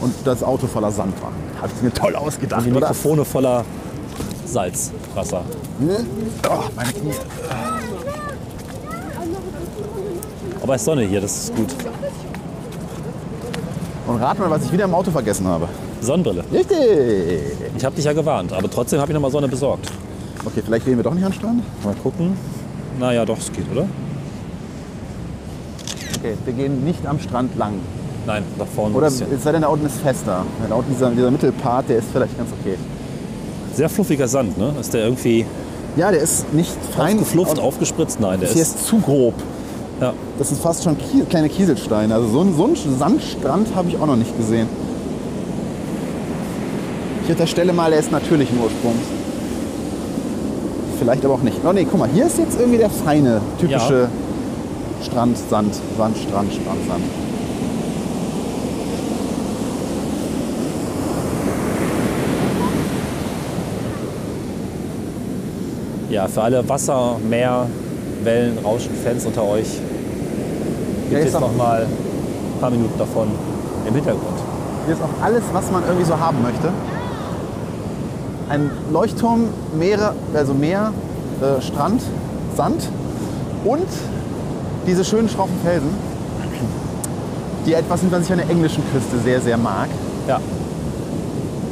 Und 0.00 0.14
das 0.24 0.42
Auto 0.42 0.66
voller 0.66 0.90
Sand 0.90 1.20
machen. 1.20 1.34
Habe 1.60 1.72
ich 1.76 1.82
mir 1.82 1.92
toll 1.92 2.14
ausgedacht, 2.16 2.64
Die 2.64 2.70
oder? 2.70 2.80
Mikrofone 2.80 3.24
voller 3.24 3.64
Salzwasser. 4.46 5.42
Oh, 6.48 6.58
meine 6.76 6.92
Knie. 6.92 7.12
Aber 10.62 10.74
es 10.74 10.80
ist 10.82 10.84
Sonne 10.86 11.02
hier, 11.02 11.20
das 11.20 11.36
ist 11.44 11.56
gut. 11.56 11.74
Und 14.06 14.16
rat 14.16 14.38
mal, 14.38 14.50
was 14.50 14.64
ich 14.64 14.72
wieder 14.72 14.84
im 14.84 14.94
Auto 14.94 15.10
vergessen 15.10 15.46
habe. 15.46 15.68
Sonnenbrille. 16.02 16.44
Richtig. 16.52 16.78
Ich 17.76 17.84
habe 17.84 17.94
dich 17.96 18.04
ja 18.04 18.12
gewarnt, 18.12 18.52
aber 18.52 18.70
trotzdem 18.70 19.00
habe 19.00 19.10
ich 19.10 19.14
noch 19.14 19.22
mal 19.22 19.30
Sonne 19.30 19.48
besorgt. 19.48 19.88
Okay, 20.44 20.62
vielleicht 20.64 20.84
gehen 20.86 20.96
wir 20.96 21.04
doch 21.04 21.14
nicht 21.14 21.24
an 21.24 21.30
den 21.30 21.38
Strand. 21.38 21.62
Mal 21.84 21.94
gucken. 22.02 22.36
Naja, 22.98 23.24
doch, 23.24 23.38
es 23.38 23.50
geht, 23.52 23.64
oder? 23.70 23.86
Okay, 26.18 26.34
wir 26.44 26.52
gehen 26.52 26.84
nicht 26.84 27.06
am 27.06 27.18
Strand 27.18 27.56
lang. 27.56 27.74
Nein, 28.26 28.44
da 28.58 28.64
vorne 28.64 28.94
Oder 28.94 29.08
es 29.08 29.18
sei 29.42 29.52
denn, 29.52 29.62
da 29.62 29.68
unten 29.68 29.86
ist 29.86 29.96
fester. 30.00 30.44
Da 30.68 30.74
unten 30.74 30.92
dieser, 30.92 31.10
dieser 31.10 31.30
Mittelpart, 31.30 31.88
der 31.88 31.98
ist 31.98 32.08
vielleicht 32.12 32.36
ganz 32.36 32.50
okay. 32.60 32.76
Sehr 33.74 33.88
fluffiger 33.88 34.28
Sand, 34.28 34.56
ne? 34.58 34.72
Ist 34.80 34.94
der 34.94 35.04
irgendwie 35.04 35.44
Ja, 35.96 36.10
der 36.10 36.20
ist 36.20 36.52
nicht 36.52 36.70
fein. 36.96 37.14
aufgeflufft, 37.18 37.58
Auf- 37.58 37.64
aufgespritzt? 37.64 38.20
Nein, 38.20 38.40
der 38.40 38.48
Der 38.50 38.62
ist. 38.62 38.76
ist 38.76 38.86
zu 38.86 38.98
grob. 38.98 39.34
Ja. 40.00 40.12
Das 40.38 40.48
sind 40.48 40.60
fast 40.60 40.84
schon 40.84 40.96
kleine 41.28 41.48
Kieselsteine. 41.48 42.14
Also 42.14 42.28
so 42.28 42.44
so 42.54 42.64
einen 42.64 42.98
Sandstrand 42.98 43.74
habe 43.74 43.88
ich 43.88 43.96
auch 43.98 44.06
noch 44.06 44.16
nicht 44.16 44.36
gesehen. 44.36 44.68
Ich 47.32 47.38
unterstelle 47.38 47.72
mal, 47.72 47.90
der 47.90 47.98
ist 48.00 48.12
natürlichen 48.12 48.58
Ursprungs. 48.58 49.06
Vielleicht 50.98 51.24
aber 51.24 51.32
auch 51.32 51.40
nicht. 51.40 51.56
Oh 51.66 51.72
nee, 51.72 51.86
guck 51.90 51.98
mal, 51.98 52.08
hier 52.12 52.26
ist 52.26 52.36
jetzt 52.36 52.60
irgendwie 52.60 52.76
der 52.76 52.90
feine, 52.90 53.40
typische 53.58 54.10
Strand, 55.02 55.38
Sand, 55.38 55.74
Sand, 55.96 56.14
Strand, 56.18 56.52
Strand, 56.52 56.78
Sand. 56.86 57.04
ja, 66.10 66.28
für 66.28 66.42
alle 66.42 66.68
Wasser, 66.68 67.16
Meer, 67.26 67.66
Wellen, 68.24 68.58
Rauschen, 68.62 68.94
Fans 69.02 69.24
unter 69.24 69.44
euch 69.44 69.80
gibt 71.08 71.18
ist 71.18 71.32
jetzt 71.32 71.40
noch 71.40 71.56
mal 71.56 71.86
ein 71.86 72.60
paar 72.60 72.70
Minuten 72.70 72.98
davon 72.98 73.28
im 73.88 73.94
Hintergrund. 73.94 74.38
Hier 74.84 74.94
ist 74.94 75.02
auch 75.02 75.24
alles, 75.24 75.42
was 75.54 75.70
man 75.70 75.82
irgendwie 75.84 76.04
so 76.04 76.20
haben 76.20 76.42
möchte. 76.42 76.70
Ein 78.52 78.70
Leuchtturm, 78.92 79.44
Meere, 79.78 80.12
also 80.34 80.52
Meer, 80.52 80.92
äh, 81.40 81.62
Strand, 81.62 82.02
Sand 82.54 82.86
und 83.64 83.86
diese 84.86 85.06
schönen 85.06 85.30
schroffen 85.30 85.54
Felsen, 85.64 85.88
die 87.64 87.72
etwas 87.72 88.00
sind, 88.00 88.12
was 88.12 88.24
ich 88.26 88.32
an 88.32 88.38
der 88.40 88.50
englischen 88.50 88.82
Küste 88.92 89.16
sehr, 89.24 89.40
sehr 89.40 89.56
mag. 89.56 89.88
Ja, 90.28 90.38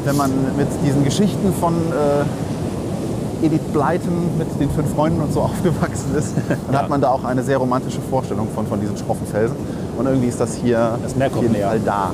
Wenn 0.06 0.16
man 0.16 0.30
mit 0.56 0.68
diesen 0.82 1.04
Geschichten 1.04 1.52
von 1.60 1.74
äh, 1.74 3.44
Edith 3.44 3.60
Blyton 3.74 4.38
mit 4.38 4.48
den 4.58 4.70
fünf 4.70 4.94
Freunden 4.94 5.20
und 5.20 5.34
so 5.34 5.40
aufgewachsen 5.50 6.14
ist, 6.16 6.32
dann 6.48 6.72
Ja. 6.74 6.78
hat 6.80 6.88
man 6.88 7.02
da 7.02 7.10
auch 7.10 7.24
eine 7.24 7.42
sehr 7.42 7.58
romantische 7.58 8.00
Vorstellung 8.08 8.48
von, 8.54 8.66
von 8.66 8.80
diesen 8.80 8.96
schroffen 8.96 9.26
Felsen. 9.26 9.56
Und 9.98 10.06
irgendwie 10.06 10.28
ist 10.28 10.40
das 10.40 10.54
hier 10.54 10.98
Das 11.02 11.12
auf 11.12 11.42
jeden. 11.42 11.56
Fall 11.56 11.80
da. 11.84 12.12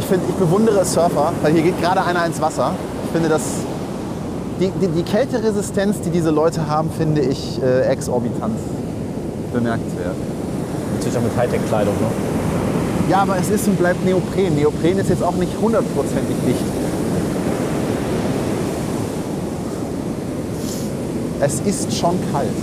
Ich, 0.00 0.06
find, 0.06 0.22
ich 0.26 0.34
bewundere 0.36 0.82
Surfer, 0.86 1.32
weil 1.42 1.52
hier 1.52 1.62
geht 1.62 1.78
gerade 1.78 2.02
einer 2.02 2.24
ins 2.24 2.40
Wasser. 2.40 2.72
Ich 3.04 3.10
finde 3.12 3.28
das. 3.28 3.42
Die, 4.58 4.70
die, 4.70 4.88
die 4.88 5.02
Kälteresistenz, 5.02 6.00
die 6.00 6.10
diese 6.10 6.30
Leute 6.30 6.68
haben, 6.68 6.90
finde 6.90 7.20
ich 7.20 7.62
äh, 7.62 7.82
exorbitant 7.82 8.56
bemerkenswert. 9.52 10.14
natürlich 10.94 11.18
auch 11.18 11.22
mit 11.22 11.36
Hightech-Kleidung. 11.36 11.94
Ne? 11.94 13.10
Ja, 13.10 13.22
aber 13.22 13.36
es 13.38 13.50
ist 13.50 13.68
und 13.68 13.78
bleibt 13.78 14.04
Neopren. 14.04 14.56
Neopren 14.56 14.98
ist 14.98 15.10
jetzt 15.10 15.22
auch 15.22 15.34
nicht 15.34 15.52
hundertprozentig 15.60 16.36
dicht. 16.46 16.60
Es 21.40 21.60
ist 21.60 21.94
schon 21.94 22.18
kalt. 22.32 22.48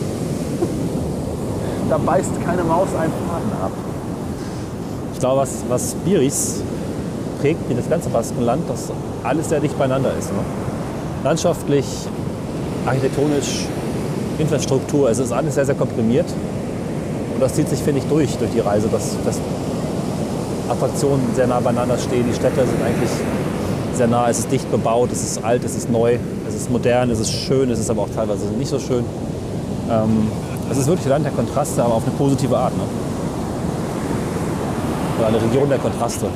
Da 1.90 1.98
beißt 1.98 2.32
keine 2.46 2.66
Maus 2.66 2.90
einen 3.00 3.14
Faden 3.14 3.52
ab. 3.64 3.72
Ich 5.14 5.20
glaube, 5.20 5.40
was, 5.40 5.64
was 5.70 5.96
Biris 6.04 6.62
prägt, 7.40 7.70
wie 7.70 7.74
das 7.74 7.90
ganze 7.90 8.10
Baskenland, 8.10 8.70
dass 8.70 8.92
alles 9.24 9.50
sehr 9.50 9.60
dicht 9.60 9.78
beieinander 9.78 10.12
ist. 10.18 10.32
Ne? 10.32 10.40
Landschaftlich, 11.24 11.86
architektonisch, 12.86 13.66
Infrastruktur, 14.40 15.10
es 15.10 15.20
ist 15.20 15.32
alles 15.32 15.56
sehr, 15.56 15.66
sehr 15.66 15.76
komprimiert. 15.76 16.28
Und 17.34 17.42
das 17.42 17.54
zieht 17.54 17.70
sich, 17.70 17.80
finde 17.80 18.00
ich, 18.00 18.08
durch, 18.08 18.38
durch 18.38 18.52
die 18.52 18.60
Reise, 18.60 18.88
dass, 18.88 19.16
dass 19.26 19.40
Attraktionen 20.70 21.22
sehr 21.36 21.48
nah 21.48 21.60
beieinander 21.60 21.98
stehen. 21.98 22.26
Die 22.30 22.36
Städte 22.36 22.66
sind 22.66 22.82
eigentlich 22.84 23.10
sehr 23.94 24.08
nah, 24.08 24.30
es 24.30 24.40
ist 24.40 24.52
dicht 24.52 24.70
bebaut, 24.70 25.12
es 25.12 25.24
ist 25.24 25.44
alt, 25.44 25.64
es 25.64 25.76
ist 25.76 25.90
neu, 25.90 26.18
es 26.48 26.56
ist 26.56 26.70
modern, 26.70 27.10
es 27.10 27.20
ist 27.20 27.32
schön, 27.32 27.70
es 27.72 27.80
ist 27.80 27.90
aber 27.90 28.04
auch 28.04 28.10
teilweise 28.16 28.46
nicht 28.58 28.70
so 28.70 28.80
schön. 28.80 29.04
Ähm, 29.90 30.28
es 30.70 30.78
ist 30.78 30.88
wirklich 30.88 31.08
ein 31.08 31.12
Land 31.12 31.26
der 31.26 31.32
Kontraste, 31.32 31.84
aber 31.84 31.96
auf 31.96 32.04
eine 32.04 32.16
positive 32.16 32.58
Art. 32.58 32.76
Ne? 32.76 32.84
Oder 35.18 35.28
eine 35.28 35.42
Region 35.42 35.70
der 35.70 35.80
Kontraste. 35.80 36.28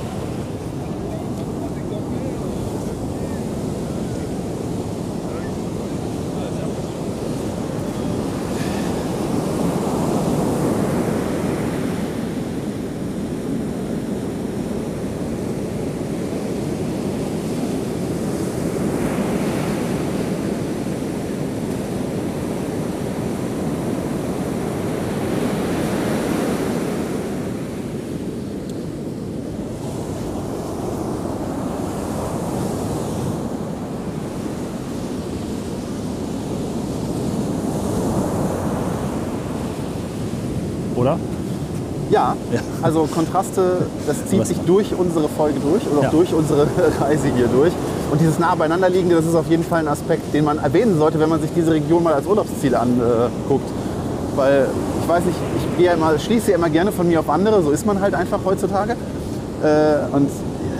Also 42.92 43.08
Kontraste, 43.14 43.78
das 44.06 44.26
zieht 44.28 44.46
sich 44.46 44.58
durch 44.66 44.94
unsere 44.98 45.30
Folge 45.30 45.60
durch 45.62 45.84
oder 45.92 46.02
Ja. 46.04 46.08
auch 46.10 46.12
durch 46.12 46.34
unsere 46.34 46.68
Reise 47.00 47.28
hier 47.36 47.48
durch. 47.48 47.72
Und 48.12 48.20
dieses 48.20 48.38
nah 48.40 48.54
beieinander 48.56 48.90
liegende, 48.90 49.16
das 49.16 49.26
ist 49.26 49.36
auf 49.36 49.48
jeden 49.50 49.64
Fall 49.64 49.80
ein 49.80 49.88
Aspekt, 49.88 50.34
den 50.34 50.44
man 50.44 50.58
erwähnen 50.60 50.98
sollte, 50.98 51.20
wenn 51.20 51.30
man 51.30 51.42
sich 51.42 51.52
diese 51.56 51.72
Region 51.72 52.04
mal 52.04 52.14
als 52.14 52.26
Urlaubsziel 52.28 52.76
anguckt. 52.76 53.70
Weil 54.36 54.68
ich 55.02 55.08
weiß 55.10 55.24
nicht, 55.26 55.38
ich 55.58 55.78
gehe 55.78 55.86
ja 55.88 55.94
immer, 55.94 56.18
schließe 56.20 56.52
ja 56.52 56.58
immer 56.58 56.70
gerne 56.70 56.92
von 56.92 57.08
mir 57.08 57.20
auf 57.22 57.30
andere, 57.30 57.62
so 57.64 57.72
ist 57.72 57.86
man 57.86 58.02
halt 58.02 58.14
einfach 58.14 58.40
heutzutage. 58.46 58.94
Äh, 59.64 60.16
Und 60.16 60.30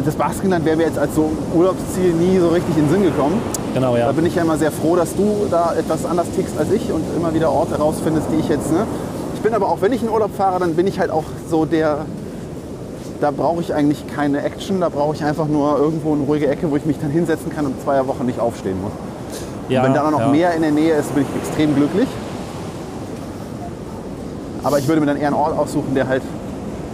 das 0.06 0.16
Baskenland 0.16 0.66
wäre 0.66 0.76
mir 0.78 0.88
jetzt 0.88 0.98
als 0.98 1.16
so 1.16 1.32
Urlaubsziel 1.56 2.12
nie 2.14 2.40
so 2.40 2.50
richtig 2.50 2.76
in 2.78 2.86
den 2.88 2.92
Sinn 2.92 3.04
gekommen. 3.04 3.40
Genau, 3.74 3.96
ja. 3.96 4.08
Da 4.08 4.12
bin 4.12 4.26
ich 4.26 4.36
ja 4.36 4.42
immer 4.42 4.58
sehr 4.58 4.72
froh, 4.72 4.96
dass 4.98 5.16
du 5.16 5.48
da 5.50 5.74
etwas 5.78 6.06
anders 6.06 6.28
tickst 6.36 6.58
als 6.58 6.72
ich 6.72 6.92
und 6.92 7.04
immer 7.16 7.34
wieder 7.34 7.52
Orte 7.52 7.76
rausfindest, 7.76 8.28
die 8.34 8.40
ich 8.40 8.50
jetzt. 8.50 8.72
Ne? 8.72 8.86
Ich 9.42 9.44
bin 9.44 9.56
aber 9.56 9.70
auch, 9.70 9.82
wenn 9.82 9.92
ich 9.92 10.04
in 10.04 10.10
Urlaub 10.10 10.36
fahre, 10.38 10.60
dann 10.60 10.76
bin 10.76 10.86
ich 10.86 11.00
halt 11.00 11.10
auch 11.10 11.24
so 11.50 11.66
der. 11.66 12.06
Da 13.22 13.32
brauche 13.32 13.60
ich 13.60 13.74
eigentlich 13.74 14.06
keine 14.06 14.44
Action, 14.44 14.82
da 14.82 14.90
brauche 14.90 15.16
ich 15.16 15.24
einfach 15.24 15.48
nur 15.48 15.80
irgendwo 15.80 16.14
eine 16.14 16.26
ruhige 16.26 16.48
Ecke, 16.48 16.70
wo 16.70 16.76
ich 16.76 16.86
mich 16.86 17.00
dann 17.00 17.10
hinsetzen 17.10 17.52
kann 17.52 17.66
und 17.66 17.74
zwei 17.84 18.06
Wochen 18.06 18.28
nicht 18.28 18.40
aufstehen 18.40 18.80
muss. 18.80 18.92
ja, 19.68 19.84
wenn 19.84 19.96
da 19.96 20.12
noch 20.12 20.20
ja. 20.20 20.28
mehr 20.28 20.54
in 20.54 20.62
der 20.62 20.70
Nähe 20.70 20.94
ist, 20.94 21.16
bin 21.16 21.24
ich 21.24 21.42
extrem 21.42 21.74
glücklich. 21.74 22.08
Aber 24.62 24.78
ich 24.78 24.88
würde 24.88 25.02
mir 25.02 25.08
dann 25.08 25.18
eher 25.18 25.30
einen 25.30 25.36
Ort 25.36 25.58
aussuchen, 25.58 25.96
der 25.96 26.08
halt 26.08 26.22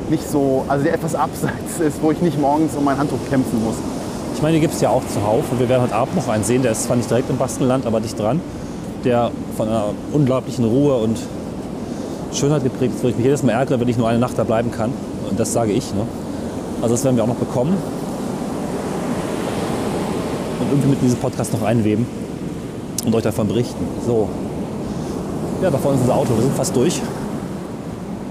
nicht 0.09 0.25
so, 0.25 0.63
also 0.69 0.85
der 0.85 0.93
etwas 0.93 1.15
abseits 1.15 1.79
ist, 1.85 2.01
wo 2.01 2.11
ich 2.11 2.21
nicht 2.21 2.39
morgens 2.39 2.77
um 2.77 2.85
mein 2.85 2.97
Handtuch 2.97 3.19
kämpfen 3.29 3.61
muss. 3.61 3.75
Ich 4.35 4.41
meine, 4.41 4.53
die 4.55 4.61
gibt 4.61 4.73
es 4.73 4.79
ja 4.79 4.89
auch 4.89 5.03
zuhauf. 5.13 5.51
Und 5.51 5.59
wir 5.59 5.67
werden 5.67 5.83
heute 5.83 5.95
Abend 5.95 6.15
noch 6.15 6.29
einen 6.29 6.45
sehen, 6.45 6.61
der 6.61 6.71
ist 6.71 6.85
zwar 6.85 6.95
nicht 6.95 7.09
direkt 7.09 7.29
im 7.29 7.35
Baskenland, 7.35 7.85
aber 7.85 7.99
dicht 7.99 8.17
dran. 8.17 8.39
Der 9.03 9.31
von 9.57 9.67
einer 9.67 9.89
unglaublichen 10.13 10.63
Ruhe 10.63 10.95
und 10.95 11.19
Schönheit 12.33 12.63
geprägt 12.63 12.95
ist, 12.95 13.03
wo 13.03 13.07
ich 13.07 13.15
mich 13.15 13.25
jedes 13.25 13.43
Mal 13.43 13.53
ärgere, 13.53 13.79
wenn 13.79 13.87
ich 13.87 13.97
nur 13.97 14.07
eine 14.07 14.19
Nacht 14.19 14.37
da 14.37 14.43
bleiben 14.43 14.71
kann. 14.71 14.91
Und 15.29 15.39
das 15.39 15.53
sage 15.53 15.71
ich. 15.71 15.93
Ne? 15.93 16.01
Also 16.81 16.95
das 16.95 17.03
werden 17.03 17.15
wir 17.15 17.23
auch 17.23 17.27
noch 17.27 17.35
bekommen. 17.35 17.75
Und 20.59 20.71
irgendwie 20.71 20.89
mit 20.89 21.01
diesem 21.01 21.17
Podcast 21.19 21.53
noch 21.53 21.63
einweben 21.63 22.05
und 23.05 23.15
euch 23.15 23.23
davon 23.23 23.47
berichten. 23.47 23.85
So. 24.05 24.27
Ja, 25.61 25.71
da 25.71 25.77
vorne 25.77 25.97
ist 25.97 26.01
unser 26.01 26.15
Auto. 26.15 26.35
Wir 26.35 26.43
sind 26.43 26.55
fast 26.55 26.75
durch. 26.75 27.01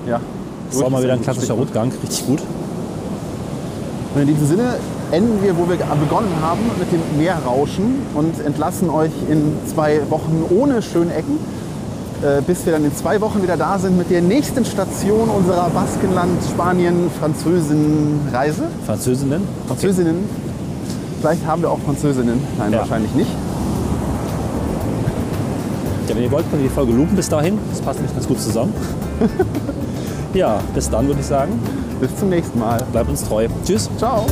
Ja. 0.07 0.21
Das 0.71 0.81
war 0.81 0.91
mal 0.91 1.03
wieder 1.03 1.15
ein 1.15 1.23
klassischer. 1.23 1.55
Rundgang. 1.55 1.93
Richtig 2.03 2.27
gut. 2.27 2.41
Und 4.15 4.23
in 4.23 4.29
diesem 4.29 4.47
Sinne 4.47 4.77
enden 5.13 5.43
wir, 5.43 5.57
wo 5.57 5.69
wir 5.69 5.77
begonnen 5.77 6.33
haben, 6.41 6.61
mit 6.79 6.91
dem 6.91 7.01
Meerrauschen 7.19 7.97
und 8.15 8.45
entlassen 8.45 8.91
euch 8.91 9.13
in 9.29 9.53
zwei 9.67 10.01
Wochen 10.11 10.45
ohne 10.51 10.83
Schönecken, 10.83 11.35
äh, 11.35 11.66
bis 12.47 12.65
wir 12.65 12.73
dann 12.73 12.85
in 12.85 12.95
zwei 12.95 13.21
Wochen 13.21 13.43
wieder 13.43 13.57
da 13.57 13.79
sind 13.79 13.97
mit 13.99 14.11
der 14.11 14.23
nächsten 14.23 14.65
Station 14.65 15.29
unserer 15.29 15.69
Baskenland, 15.71 16.43
Spanien, 16.51 17.11
Französinnen-Reise. 17.21 18.65
Französinnen. 18.87 19.43
Französinnen. 19.67 20.17
Vielleicht 21.21 21.47
haben 21.47 21.63
wir 21.63 21.71
auch 21.71 21.79
Französinnen. 21.81 22.41
Nein, 22.59 22.73
Ja. 22.73 22.81
wahrscheinlich 22.81 23.15
nicht. 23.15 23.31
Ja, 26.09 26.15
wenn 26.15 26.23
ihr 26.23 26.31
wollt, 26.31 26.49
könnt 26.51 26.63
ihr 26.63 26.69
die 26.69 26.75
Folge 26.75 26.93
loopen 26.93 27.17
bis 27.17 27.29
dahin. 27.29 27.59
Das 27.71 27.81
passt 27.81 27.99
nämlich 27.99 28.15
ganz 28.15 28.29
gut 28.29 28.41
zusammen. 28.41 28.73
ja, 30.35 30.61
bis 30.75 30.89
dann 30.89 31.07
würde 31.09 31.21
ich 31.21 31.27
sagen. 31.27 31.59
Bis 32.01 32.15
zum 32.17 32.29
nächsten 32.29 32.59
Mal. 32.59 32.81
Bleibt 32.93 33.09
uns 33.11 33.25
treu. 33.25 33.49
Tschüss. 33.65 33.89
Ciao. 33.99 34.27